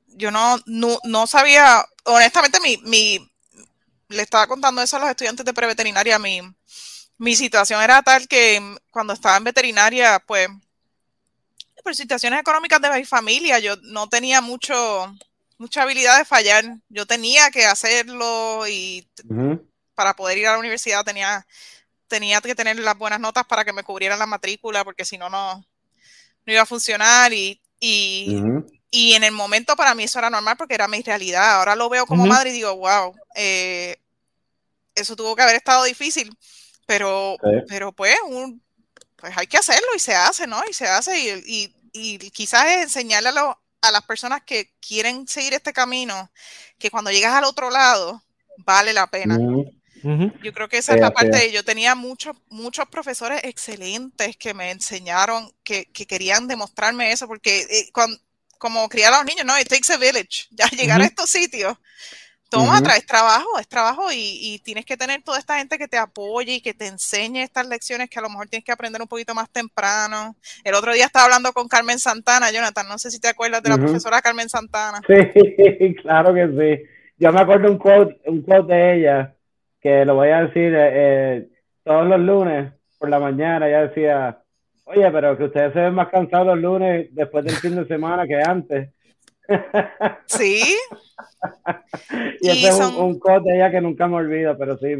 yo 0.07 0.31
no, 0.31 0.57
no, 0.65 1.27
sabía, 1.27 1.83
honestamente, 2.05 2.59
mi, 2.59 2.77
mi, 2.83 3.31
le 4.09 4.21
estaba 4.21 4.47
contando 4.47 4.81
eso 4.81 4.97
a 4.97 4.99
los 4.99 5.09
estudiantes 5.09 5.45
de 5.45 5.53
preveterinaria, 5.53 6.19
mi, 6.19 6.41
mi 7.17 7.35
situación 7.35 7.81
era 7.81 8.01
tal 8.01 8.27
que 8.27 8.61
cuando 8.91 9.13
estaba 9.13 9.37
en 9.37 9.43
veterinaria, 9.43 10.19
pues, 10.25 10.49
por 11.83 11.95
situaciones 11.95 12.39
económicas 12.39 12.81
de 12.81 12.91
mi 12.91 13.05
familia, 13.05 13.59
yo 13.59 13.75
no 13.83 14.07
tenía 14.09 14.41
mucho, 14.41 15.15
mucha 15.57 15.83
habilidad 15.83 16.17
de 16.17 16.25
fallar. 16.25 16.65
Yo 16.89 17.05
tenía 17.05 17.49
que 17.51 17.65
hacerlo 17.65 18.67
y 18.67 19.07
para 19.95 20.15
poder 20.15 20.37
ir 20.37 20.47
a 20.47 20.53
la 20.53 20.59
universidad 20.59 21.03
tenía, 21.03 21.45
tenía 22.07 22.41
que 22.41 22.55
tener 22.55 22.77
las 22.79 22.97
buenas 22.97 23.19
notas 23.19 23.45
para 23.45 23.65
que 23.65 23.73
me 23.73 23.83
cubrieran 23.83 24.19
la 24.19 24.25
matrícula, 24.25 24.83
porque 24.83 25.05
si 25.05 25.17
no, 25.17 25.29
no, 25.29 25.65
iba 26.45 26.61
a 26.61 26.65
funcionar. 26.65 27.33
Y, 27.33 27.61
y, 27.79 28.41
y 28.91 29.13
en 29.13 29.23
el 29.23 29.31
momento 29.31 29.75
para 29.75 29.95
mí 29.95 30.03
eso 30.03 30.19
era 30.19 30.29
normal 30.29 30.55
porque 30.57 30.75
era 30.75 30.87
mi 30.87 31.01
realidad. 31.01 31.55
Ahora 31.55 31.75
lo 31.75 31.89
veo 31.89 32.05
como 32.05 32.25
madre 32.25 32.51
y 32.51 32.53
digo, 32.53 32.75
wow, 32.75 33.15
eh, 33.35 33.97
eso 34.95 35.15
tuvo 35.15 35.35
que 35.35 35.43
haber 35.43 35.55
estado 35.55 35.83
difícil, 35.83 36.35
pero, 36.85 37.37
pero 37.67 37.91
pues, 37.91 38.15
pues 39.15 39.37
hay 39.37 39.47
que 39.47 39.57
hacerlo 39.57 39.87
y 39.95 39.99
se 39.99 40.15
hace, 40.15 40.47
¿no? 40.47 40.61
Y 40.69 40.73
se 40.73 40.87
hace 40.87 41.41
y, 41.45 41.73
y, 41.93 42.17
quizás 42.31 42.65
es 42.67 42.83
enseñarle 42.83 43.29
a, 43.29 43.57
a 43.81 43.91
las 43.91 44.03
personas 44.03 44.41
que 44.43 44.73
quieren 44.79 45.27
seguir 45.27 45.53
este 45.53 45.73
camino 45.73 46.31
que 46.77 46.89
cuando 46.89 47.11
llegas 47.11 47.33
al 47.33 47.43
otro 47.43 47.69
lado 47.69 48.23
vale 48.57 48.93
la 48.93 49.07
pena. 49.07 49.37
Yo 50.43 50.53
creo 50.53 50.69
que 50.69 50.77
esa 50.77 50.93
es 50.93 51.01
la 51.01 51.11
parte. 51.11 51.51
Yo 51.51 51.63
tenía 51.63 51.95
muchos, 51.95 52.35
muchos 52.49 52.87
profesores 52.87 53.41
excelentes 53.43 54.37
que 54.37 54.53
me 54.53 54.71
enseñaron, 54.71 55.51
que, 55.63 55.85
que 55.91 56.05
querían 56.05 56.47
demostrarme 56.47 57.11
eso, 57.11 57.27
porque 57.27 57.61
eh, 57.69 57.89
cuando, 57.91 58.17
como 58.57 58.87
criar 58.89 59.13
a 59.13 59.17
los 59.17 59.25
niños, 59.25 59.45
no, 59.45 59.59
it 59.59 59.67
takes 59.67 59.91
a 59.91 59.97
village. 59.97 60.47
Ya 60.51 60.67
llegar 60.69 61.01
a 61.01 61.05
estos 61.05 61.29
sitios, 61.29 61.77
toma, 62.49 62.81
traes 62.81 63.05
trabajo, 63.05 63.59
es 63.59 63.67
trabajo 63.67 64.03
y, 64.11 64.61
tienes 64.63 64.85
que 64.85 64.97
tener 64.97 65.21
toda 65.21 65.39
esta 65.39 65.57
gente 65.57 65.77
que 65.77 65.87
te 65.87 65.97
apoye 65.97 66.55
y 66.55 66.61
que 66.61 66.73
te 66.73 66.87
enseñe 66.87 67.41
estas 67.41 67.67
lecciones 67.67 68.09
que 68.09 68.19
a 68.19 68.21
lo 68.21 68.29
mejor 68.29 68.47
tienes 68.47 68.65
que 68.65 68.71
aprender 68.71 69.01
un 69.01 69.07
poquito 69.07 69.33
más 69.33 69.49
temprano. 69.49 70.35
El 70.63 70.73
otro 70.73 70.93
día 70.93 71.05
estaba 71.05 71.25
hablando 71.25 71.53
con 71.53 71.67
Carmen 71.67 71.99
Santana, 71.99 72.51
Jonathan, 72.51 72.87
no 72.87 72.97
sé 72.97 73.11
si 73.11 73.19
te 73.19 73.29
acuerdas 73.29 73.63
de 73.63 73.69
la 73.69 73.77
profesora 73.77 74.21
Carmen 74.21 74.49
Santana. 74.49 75.01
Sí, 75.07 75.95
claro 76.01 76.33
que 76.33 76.47
sí. 76.47 76.89
Yo 77.17 77.31
me 77.31 77.41
acuerdo 77.41 77.71
un 77.71 77.77
quote, 77.77 78.19
un 78.25 78.41
quote 78.41 78.73
de 78.73 78.95
ella, 78.95 79.35
que 79.81 80.05
lo 80.05 80.15
voy 80.15 80.29
a 80.29 80.43
decir 80.43 80.73
eh, 80.75 80.91
eh, 80.93 81.49
todos 81.83 82.07
los 82.07 82.19
lunes 82.19 82.73
por 82.97 83.09
la 83.09 83.19
mañana, 83.19 83.67
ella 83.67 83.87
decía, 83.87 84.41
Oye, 84.89 85.11
pero 85.11 85.37
que 85.37 85.43
ustedes 85.43 85.73
se 85.73 85.81
ven 85.81 85.93
más 85.93 86.07
cansados 86.07 86.47
los 86.47 86.59
lunes 86.59 87.09
después 87.11 87.43
del 87.43 87.55
fin 87.55 87.75
de 87.75 87.85
semana 87.87 88.25
que 88.25 88.41
antes. 88.41 88.89
Sí. 90.25 90.77
y, 92.41 92.49
ese 92.49 92.67
es 92.69 92.79
un, 92.79 92.95
un 92.95 93.43
de 93.43 93.55
ella 93.55 93.71
que 93.71 93.81
nunca 93.81 94.07
me 94.07 94.15
olvido, 94.17 94.57
pero 94.57 94.77
sí. 94.77 94.95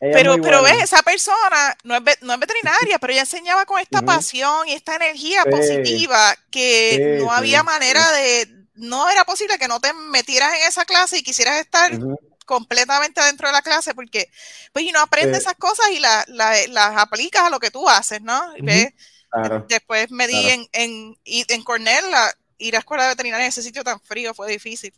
pero, 0.00 0.36
pero 0.40 0.62
ves, 0.62 0.82
esa 0.82 1.02
persona 1.02 1.76
no 1.84 1.96
es, 1.96 2.22
no 2.22 2.34
es 2.34 2.40
veterinaria, 2.40 2.98
pero 2.98 3.12
ella 3.12 3.22
enseñaba 3.22 3.66
con 3.66 3.80
esta 3.80 4.02
pasión 4.02 4.68
y 4.68 4.72
esta 4.72 4.96
energía 4.96 5.44
positiva 5.44 6.34
que 6.50 7.18
no 7.20 7.30
había 7.30 7.62
manera 7.62 8.10
de, 8.12 8.48
no 8.74 9.08
era 9.08 9.24
posible 9.24 9.58
que 9.58 9.68
no 9.68 9.80
te 9.80 9.92
metieras 9.92 10.54
en 10.54 10.68
esa 10.68 10.84
clase 10.84 11.18
y 11.18 11.22
quisieras 11.22 11.60
estar 11.60 11.92
completamente 12.46 13.20
dentro 13.22 13.48
de 13.48 13.52
la 13.52 13.62
clase 13.62 13.94
porque 13.94 14.28
pues 14.72 14.84
y 14.84 14.92
no 14.92 15.00
aprendes 15.00 15.38
esas 15.38 15.54
cosas 15.54 15.86
y 15.92 16.00
las 16.00 16.96
aplicas 16.96 17.42
a 17.42 17.50
lo 17.50 17.60
que 17.60 17.70
tú 17.70 17.88
haces, 17.88 18.20
¿no? 18.22 18.40
¿Ves? 18.60 18.92
Después 19.68 20.10
me 20.10 20.26
di 20.26 20.50
en, 20.50 20.68
en, 20.72 21.16
en 21.24 21.62
Cornell, 21.64 22.04
ir 22.62 22.76
a 22.76 22.78
escuela 22.78 23.04
de 23.04 23.10
veterinaria 23.10 23.46
en 23.46 23.48
ese 23.50 23.62
sitio 23.62 23.84
tan 23.84 24.00
frío 24.00 24.32
fue 24.34 24.50
difícil. 24.50 24.92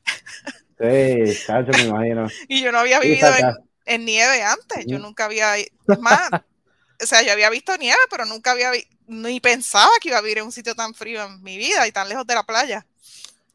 Sí, 0.78 1.44
cacho, 1.46 1.70
me 1.72 1.84
imagino. 1.84 2.28
y 2.48 2.62
yo 2.62 2.72
no 2.72 2.78
había 2.78 3.00
vivido 3.00 3.30
en, 3.86 4.04
nieve 4.04 4.42
antes, 4.42 4.84
yo 4.86 4.98
nunca 4.98 5.24
había, 5.24 5.54
más, 6.00 6.30
o 7.02 7.06
sea, 7.06 7.22
yo 7.22 7.32
había 7.32 7.50
visto 7.50 7.76
nieve, 7.76 8.00
pero 8.10 8.24
nunca 8.26 8.52
había, 8.52 8.72
ni 9.06 9.40
pensaba 9.40 9.90
que 10.00 10.08
iba 10.08 10.18
a 10.18 10.22
vivir 10.22 10.38
en 10.38 10.44
un 10.44 10.52
sitio 10.52 10.74
tan 10.74 10.94
frío 10.94 11.24
en 11.24 11.42
mi 11.42 11.56
vida 11.56 11.86
y 11.86 11.92
tan 11.92 12.08
lejos 12.08 12.26
de 12.26 12.34
la 12.34 12.42
playa. 12.42 12.86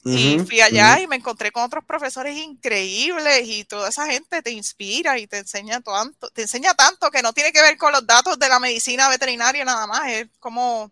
y 0.05 0.39
fui 0.39 0.61
allá 0.61 1.01
y 1.01 1.07
me 1.07 1.17
encontré 1.17 1.51
con 1.51 1.63
otros 1.63 1.83
profesores 1.83 2.37
increíbles 2.37 3.47
y 3.47 3.65
toda 3.65 3.89
esa 3.89 4.07
gente 4.07 4.41
te 4.41 4.51
inspira 4.51 5.19
y 5.19 5.27
te 5.27 5.39
enseña 5.39 5.81
tanto, 5.81 6.29
te 6.29 6.43
enseña 6.43 6.73
tanto 6.73 7.11
que 7.11 7.21
no 7.21 7.33
tiene 7.33 7.51
que 7.51 7.61
ver 7.61 7.77
con 7.77 7.91
los 7.91 8.07
datos 8.07 8.39
de 8.39 8.47
la 8.47 8.59
medicina 8.59 9.09
veterinaria 9.09 9.65
nada 9.65 9.87
más, 9.87 10.07
es 10.07 10.27
como 10.39 10.91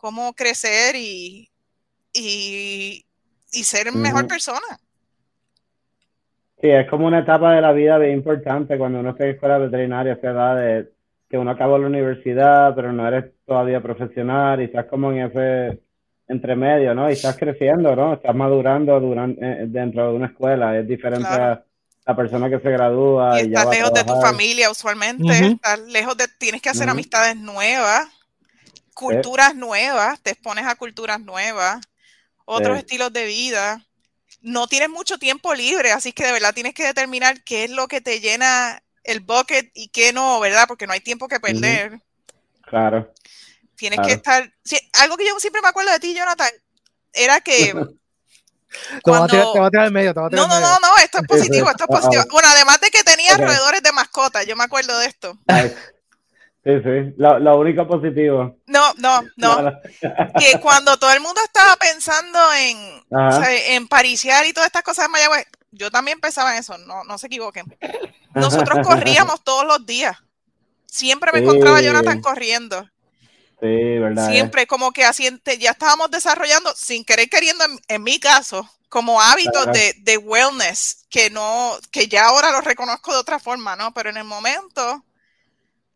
cómo 0.00 0.32
crecer 0.32 0.96
y, 0.96 1.49
y, 2.12 3.04
ser 3.50 3.92
mejor 3.92 4.26
persona. 4.26 4.60
Sí, 6.60 6.68
es 6.68 6.88
como 6.88 7.06
una 7.06 7.20
etapa 7.20 7.54
de 7.54 7.60
la 7.60 7.72
vida 7.72 7.98
bien 7.98 8.12
importante 8.12 8.76
cuando 8.76 9.00
uno 9.00 9.10
está 9.10 9.24
en 9.24 9.30
escuela 9.30 9.58
veterinaria, 9.58 10.18
se 10.20 10.26
da 10.26 10.54
de 10.54 10.92
que 11.28 11.38
uno 11.38 11.52
acabó 11.52 11.78
la 11.78 11.86
universidad, 11.86 12.74
pero 12.74 12.92
no 12.92 13.06
eres 13.06 13.32
todavía 13.46 13.80
profesional 13.80 14.60
y 14.60 14.64
estás 14.64 14.86
como 14.86 15.12
en 15.12 15.30
ese 15.30 15.80
entremedio, 16.28 16.94
¿no? 16.94 17.08
Y 17.08 17.14
estás 17.14 17.36
creciendo, 17.36 17.94
¿no? 17.96 18.14
Estás 18.14 18.34
madurando 18.34 18.98
durante, 19.00 19.40
eh, 19.44 19.66
dentro 19.66 20.10
de 20.10 20.16
una 20.16 20.26
escuela. 20.26 20.78
Es 20.78 20.86
diferente 20.86 21.28
a 21.28 21.64
la 22.04 22.16
persona 22.16 22.50
que 22.50 22.60
se 22.60 22.70
gradúa. 22.70 23.40
Y, 23.40 23.46
estás 23.46 23.70
lejos 23.70 23.94
de 23.94 24.04
tu 24.04 24.20
familia 24.20 24.70
usualmente, 24.70 25.46
estás 25.46 25.80
lejos 25.80 26.16
de, 26.16 26.26
tienes 26.38 26.60
que 26.60 26.68
hacer 26.68 26.88
amistades 26.88 27.36
nuevas 27.36 28.08
culturas 29.00 29.54
nuevas, 29.54 30.20
te 30.20 30.30
expones 30.30 30.66
a 30.66 30.74
culturas 30.74 31.20
nuevas, 31.20 31.80
otros 32.44 32.78
estilos 32.78 33.12
de 33.12 33.26
vida. 33.26 33.84
No 34.42 34.66
tienes 34.66 34.88
mucho 34.88 35.18
tiempo 35.18 35.54
libre, 35.54 35.92
así 35.92 36.12
que 36.12 36.24
de 36.24 36.32
verdad 36.32 36.54
tienes 36.54 36.74
que 36.74 36.86
determinar 36.86 37.42
qué 37.44 37.64
es 37.64 37.70
lo 37.70 37.88
que 37.88 38.00
te 38.00 38.20
llena 38.20 38.82
el 39.04 39.20
bucket 39.20 39.70
y 39.74 39.88
qué 39.88 40.12
no, 40.12 40.40
¿verdad? 40.40 40.66
Porque 40.66 40.86
no 40.86 40.92
hay 40.92 41.00
tiempo 41.00 41.28
que 41.28 41.40
perder. 41.40 42.00
Claro. 42.62 43.12
Tienes 43.76 44.00
que 44.00 44.12
estar. 44.12 44.52
algo 45.00 45.16
que 45.16 45.26
yo 45.26 45.38
siempre 45.38 45.62
me 45.62 45.68
acuerdo 45.68 45.90
de 45.90 46.00
ti, 46.00 46.14
Jonathan, 46.14 46.50
era 47.12 47.40
que. 47.40 47.74
Cuando... 49.02 49.26
Te, 49.26 49.58
va 49.58 49.66
a 49.66 49.70
tirar, 49.70 49.86
el 49.86 49.92
medio, 49.92 50.14
te 50.14 50.20
a 50.20 50.28
tirar 50.28 50.46
no, 50.46 50.60
no, 50.60 50.60
no, 50.60 50.78
no, 50.78 50.96
esto 51.02 51.18
es 51.18 51.24
positivo, 51.28 51.68
esto 51.70 51.84
es 51.84 51.88
positivo. 51.88 52.22
Bueno, 52.30 52.48
además 52.52 52.80
de 52.80 52.90
que 52.90 53.02
tenía 53.02 53.36
roedores 53.36 53.82
de 53.82 53.90
mascota, 53.90 54.44
yo 54.44 54.54
me 54.54 54.62
acuerdo 54.62 54.96
de 54.98 55.06
esto. 55.06 55.36
Sí, 56.62 56.72
sí, 56.84 57.14
lo, 57.16 57.58
único 57.58 57.88
positivo. 57.88 58.58
No, 58.66 58.92
no, 58.98 59.22
no. 59.36 59.72
que 60.38 60.60
cuando 60.60 60.98
todo 60.98 61.10
el 61.12 61.20
mundo 61.20 61.40
estaba 61.42 61.74
pensando 61.76 62.38
en, 62.52 63.02
en 63.68 63.88
pariciar 63.88 64.44
y 64.44 64.52
todas 64.52 64.66
estas 64.66 64.82
cosas 64.82 65.06
de 65.06 65.08
Mayagüez, 65.08 65.46
yo 65.70 65.90
también 65.90 66.20
pensaba 66.20 66.52
en 66.52 66.58
eso, 66.58 66.76
no, 66.78 67.04
no 67.04 67.16
se 67.16 67.28
equivoquen. 67.28 67.64
Nosotros 68.34 68.78
corríamos 68.86 69.42
todos 69.42 69.64
los 69.64 69.86
días. 69.86 70.18
Siempre 70.84 71.32
me 71.32 71.38
encontraba 71.38 71.80
Jonathan 71.80 72.20
corriendo. 72.20 72.84
Sí, 73.60 73.98
verdad. 73.98 74.28
Siempre 74.28 74.66
como 74.66 74.92
que 74.92 75.04
así, 75.04 75.30
ya 75.58 75.70
estábamos 75.70 76.10
desarrollando, 76.10 76.74
sin 76.74 77.04
querer 77.04 77.30
queriendo, 77.30 77.64
en, 77.88 78.02
mi 78.02 78.18
caso, 78.18 78.68
como 78.90 79.20
hábitos 79.20 79.66
de, 79.72 79.94
de, 79.98 80.18
wellness, 80.18 81.06
que 81.08 81.30
no, 81.30 81.76
que 81.90 82.08
ya 82.08 82.26
ahora 82.26 82.50
lo 82.50 82.60
reconozco 82.60 83.12
de 83.12 83.18
otra 83.18 83.38
forma, 83.38 83.76
¿no? 83.76 83.94
Pero 83.94 84.10
en 84.10 84.16
el 84.16 84.24
momento 84.24 85.04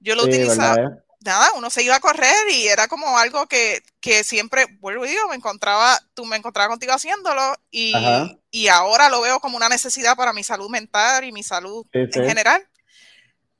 yo 0.04 0.14
lo 0.14 0.24
utilizaba. 0.24 0.98
Nada, 1.24 1.46
uno 1.56 1.70
se 1.70 1.82
iba 1.82 1.96
a 1.96 2.00
correr 2.00 2.34
y 2.52 2.66
era 2.66 2.86
como 2.86 3.16
algo 3.16 3.46
que, 3.46 3.80
siempre, 4.22 4.66
vuelvo 4.80 5.06
y 5.06 5.08
digo, 5.08 5.26
me 5.30 5.36
encontraba, 5.36 5.98
tú 6.12 6.26
me 6.26 6.36
encontrabas 6.36 6.68
contigo 6.68 6.92
haciendo 6.92 7.30
y, 7.70 7.94
y 8.50 8.68
ahora 8.68 9.08
lo 9.08 9.22
veo 9.22 9.40
como 9.40 9.56
una 9.56 9.70
necesidad 9.70 10.16
para 10.16 10.34
mi 10.34 10.42
salud 10.44 10.68
mental 10.68 11.24
y 11.24 11.32
mi 11.32 11.42
salud 11.42 11.86
en 11.92 12.12
general. 12.12 12.62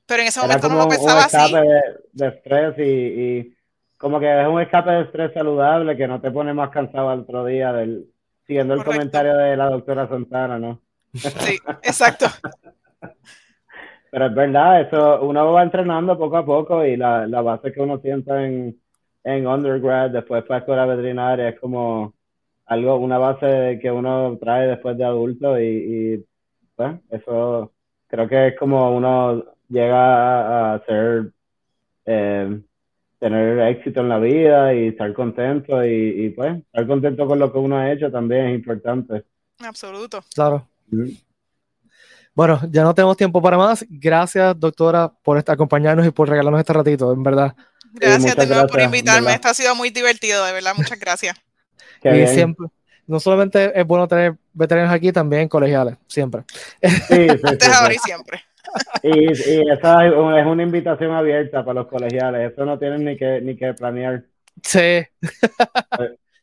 Pero 0.06 0.20
en 0.20 0.28
ese 0.28 0.40
momento 0.40 0.68
no 0.68 0.76
lo 0.76 0.88
pensaba 0.88 1.20
un 1.20 1.26
escape 1.26 1.44
así. 1.44 1.54
De, 2.12 2.28
estrés 2.28 2.74
y, 2.78 3.56
como 3.96 4.20
que 4.20 4.42
es 4.42 4.46
un 4.46 4.60
escape 4.60 4.90
de 4.90 5.02
estrés 5.04 5.32
saludable 5.32 5.96
que 5.96 6.06
no 6.06 6.20
te 6.20 6.30
pone 6.30 6.52
más 6.52 6.68
cansado 6.68 7.08
al 7.08 7.20
otro 7.20 7.46
día 7.46 7.72
del 7.72 8.10
siguiendo 8.46 8.74
el 8.74 8.84
comentario 8.84 9.34
de 9.34 9.56
la 9.56 9.70
doctora 9.70 10.06
Santana, 10.06 10.58
¿no? 10.58 10.82
Sí, 11.14 11.58
exacto. 11.82 12.26
Pero 14.14 14.26
es 14.26 14.34
verdad, 14.36 14.80
eso 14.82 15.22
uno 15.22 15.50
va 15.50 15.64
entrenando 15.64 16.16
poco 16.16 16.36
a 16.36 16.46
poco 16.46 16.84
y 16.86 16.96
la, 16.96 17.26
la 17.26 17.42
base 17.42 17.72
que 17.72 17.80
uno 17.80 17.98
sienta 17.98 18.46
en, 18.46 18.80
en 19.24 19.44
undergrad, 19.44 20.10
después 20.10 20.44
para 20.44 20.60
escuela 20.60 20.86
veterinaria, 20.86 21.48
es 21.48 21.58
como 21.58 22.14
algo, 22.66 22.96
una 22.98 23.18
base 23.18 23.80
que 23.82 23.90
uno 23.90 24.38
trae 24.40 24.68
después 24.68 24.96
de 24.96 25.04
adulto 25.04 25.58
y, 25.58 25.64
y 25.66 26.24
pues, 26.76 26.94
eso 27.10 27.72
creo 28.06 28.28
que 28.28 28.46
es 28.46 28.56
como 28.56 28.96
uno 28.96 29.46
llega 29.68 30.74
a, 30.74 30.84
ser, 30.86 31.32
eh, 32.06 32.60
tener 33.18 33.58
éxito 33.68 34.00
en 34.02 34.10
la 34.10 34.20
vida 34.20 34.72
y 34.74 34.86
estar 34.90 35.12
contento 35.12 35.84
y, 35.84 36.30
pues 36.36 36.58
estar 36.58 36.86
contento 36.86 37.26
con 37.26 37.40
lo 37.40 37.52
que 37.52 37.58
uno 37.58 37.78
ha 37.78 37.90
hecho 37.90 38.12
también 38.12 38.46
es 38.46 38.54
importante. 38.54 39.24
Absoluto. 39.58 40.22
Claro. 40.32 40.68
Bueno, 42.34 42.60
ya 42.70 42.82
no 42.82 42.94
tenemos 42.94 43.16
tiempo 43.16 43.40
para 43.40 43.56
más. 43.56 43.84
Gracias, 43.88 44.58
doctora, 44.58 45.12
por 45.22 45.38
acompañarnos 45.46 46.06
y 46.06 46.10
por 46.10 46.28
regalarnos 46.28 46.60
este 46.60 46.72
ratito, 46.72 47.12
en 47.12 47.22
verdad. 47.22 47.54
Gracias 47.92 48.34
de 48.36 48.46
nuevo 48.46 48.66
por 48.66 48.80
invitarme. 48.80 49.32
Esto 49.34 49.48
ha 49.48 49.54
sido 49.54 49.74
muy 49.76 49.90
divertido, 49.90 50.44
de 50.44 50.52
verdad. 50.52 50.72
Muchas 50.76 50.98
gracias. 50.98 51.36
y 52.02 52.26
siempre, 52.26 52.66
no 53.06 53.20
solamente 53.20 53.78
es 53.78 53.86
bueno 53.86 54.08
tener 54.08 54.34
veteranos 54.52 54.92
aquí, 54.92 55.12
también 55.12 55.48
colegiales, 55.48 55.96
siempre. 56.08 56.42
Sí, 56.82 56.90
sí, 56.90 57.28
sí, 57.60 57.94
y 57.94 57.98
siempre. 57.98 58.42
Y, 59.02 59.26
y 59.30 59.70
esa 59.70 60.06
es 60.06 60.46
una 60.46 60.62
invitación 60.62 61.12
abierta 61.12 61.64
para 61.64 61.80
los 61.80 61.86
colegiales. 61.86 62.52
Eso 62.52 62.64
no 62.64 62.78
tienen 62.78 63.04
ni 63.04 63.16
que, 63.16 63.40
ni 63.40 63.56
que 63.56 63.74
planear. 63.74 64.24
Sí. 64.62 65.04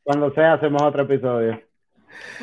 Cuando 0.03 0.33
sea, 0.33 0.53
hacemos 0.53 0.81
otro 0.83 1.03
episodio. 1.03 1.61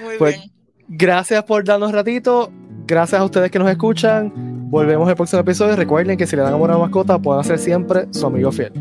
Muy 0.02 0.18
pues, 0.18 0.36
bien. 0.36 0.50
Gracias 0.88 1.42
por 1.44 1.64
darnos 1.64 1.92
ratito. 1.92 2.50
Gracias 2.88 3.20
a 3.20 3.24
ustedes 3.24 3.50
que 3.50 3.58
nos 3.58 3.68
escuchan. 3.70 4.32
Volvemos 4.70 5.06
el 5.10 5.14
próximo 5.14 5.42
episodio. 5.42 5.76
Recuerden 5.76 6.16
que 6.16 6.26
si 6.26 6.34
le 6.36 6.40
dan 6.40 6.54
amor 6.54 6.70
a 6.70 6.76
una 6.76 6.86
mascota, 6.86 7.18
pueden 7.18 7.44
ser 7.44 7.58
siempre 7.58 8.06
su 8.12 8.26
amigo 8.26 8.50
fiel. 8.50 8.72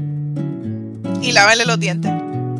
Y 1.22 1.34
lavarle 1.34 1.66
los 1.66 1.78
dientes. 1.78 2.10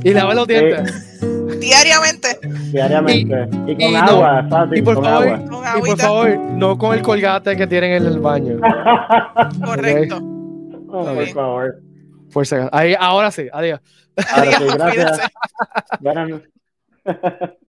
Y 0.04 0.14
lavarle 0.14 0.36
los 0.36 0.48
dientes. 0.48 1.20
Diariamente. 1.62 2.38
Diariamente. 2.74 3.50
Y, 3.66 3.76
con 3.78 3.96
agua, 3.96 4.46
fácil. 4.50 4.78
Y 4.78 4.82
por, 4.82 5.02
favor, 5.02 5.40
y 5.78 5.88
por 5.88 5.98
favor, 5.98 6.38
no 6.38 6.78
con 6.78 6.94
el 6.94 7.02
colgate 7.02 7.56
que 7.56 7.66
tienen 7.66 7.94
en 7.94 8.06
el 8.08 8.20
baño. 8.20 8.60
Correcto. 9.66 10.18
Oh, 10.90 11.06
por 11.06 12.46
favor. 12.46 12.70
Ahí, 12.74 12.94
ahora 13.00 13.32
sí, 13.32 13.48
adiós. 13.54 13.80
Ahora 14.34 14.52
sí, 14.52 14.66
gracias. 14.66 15.22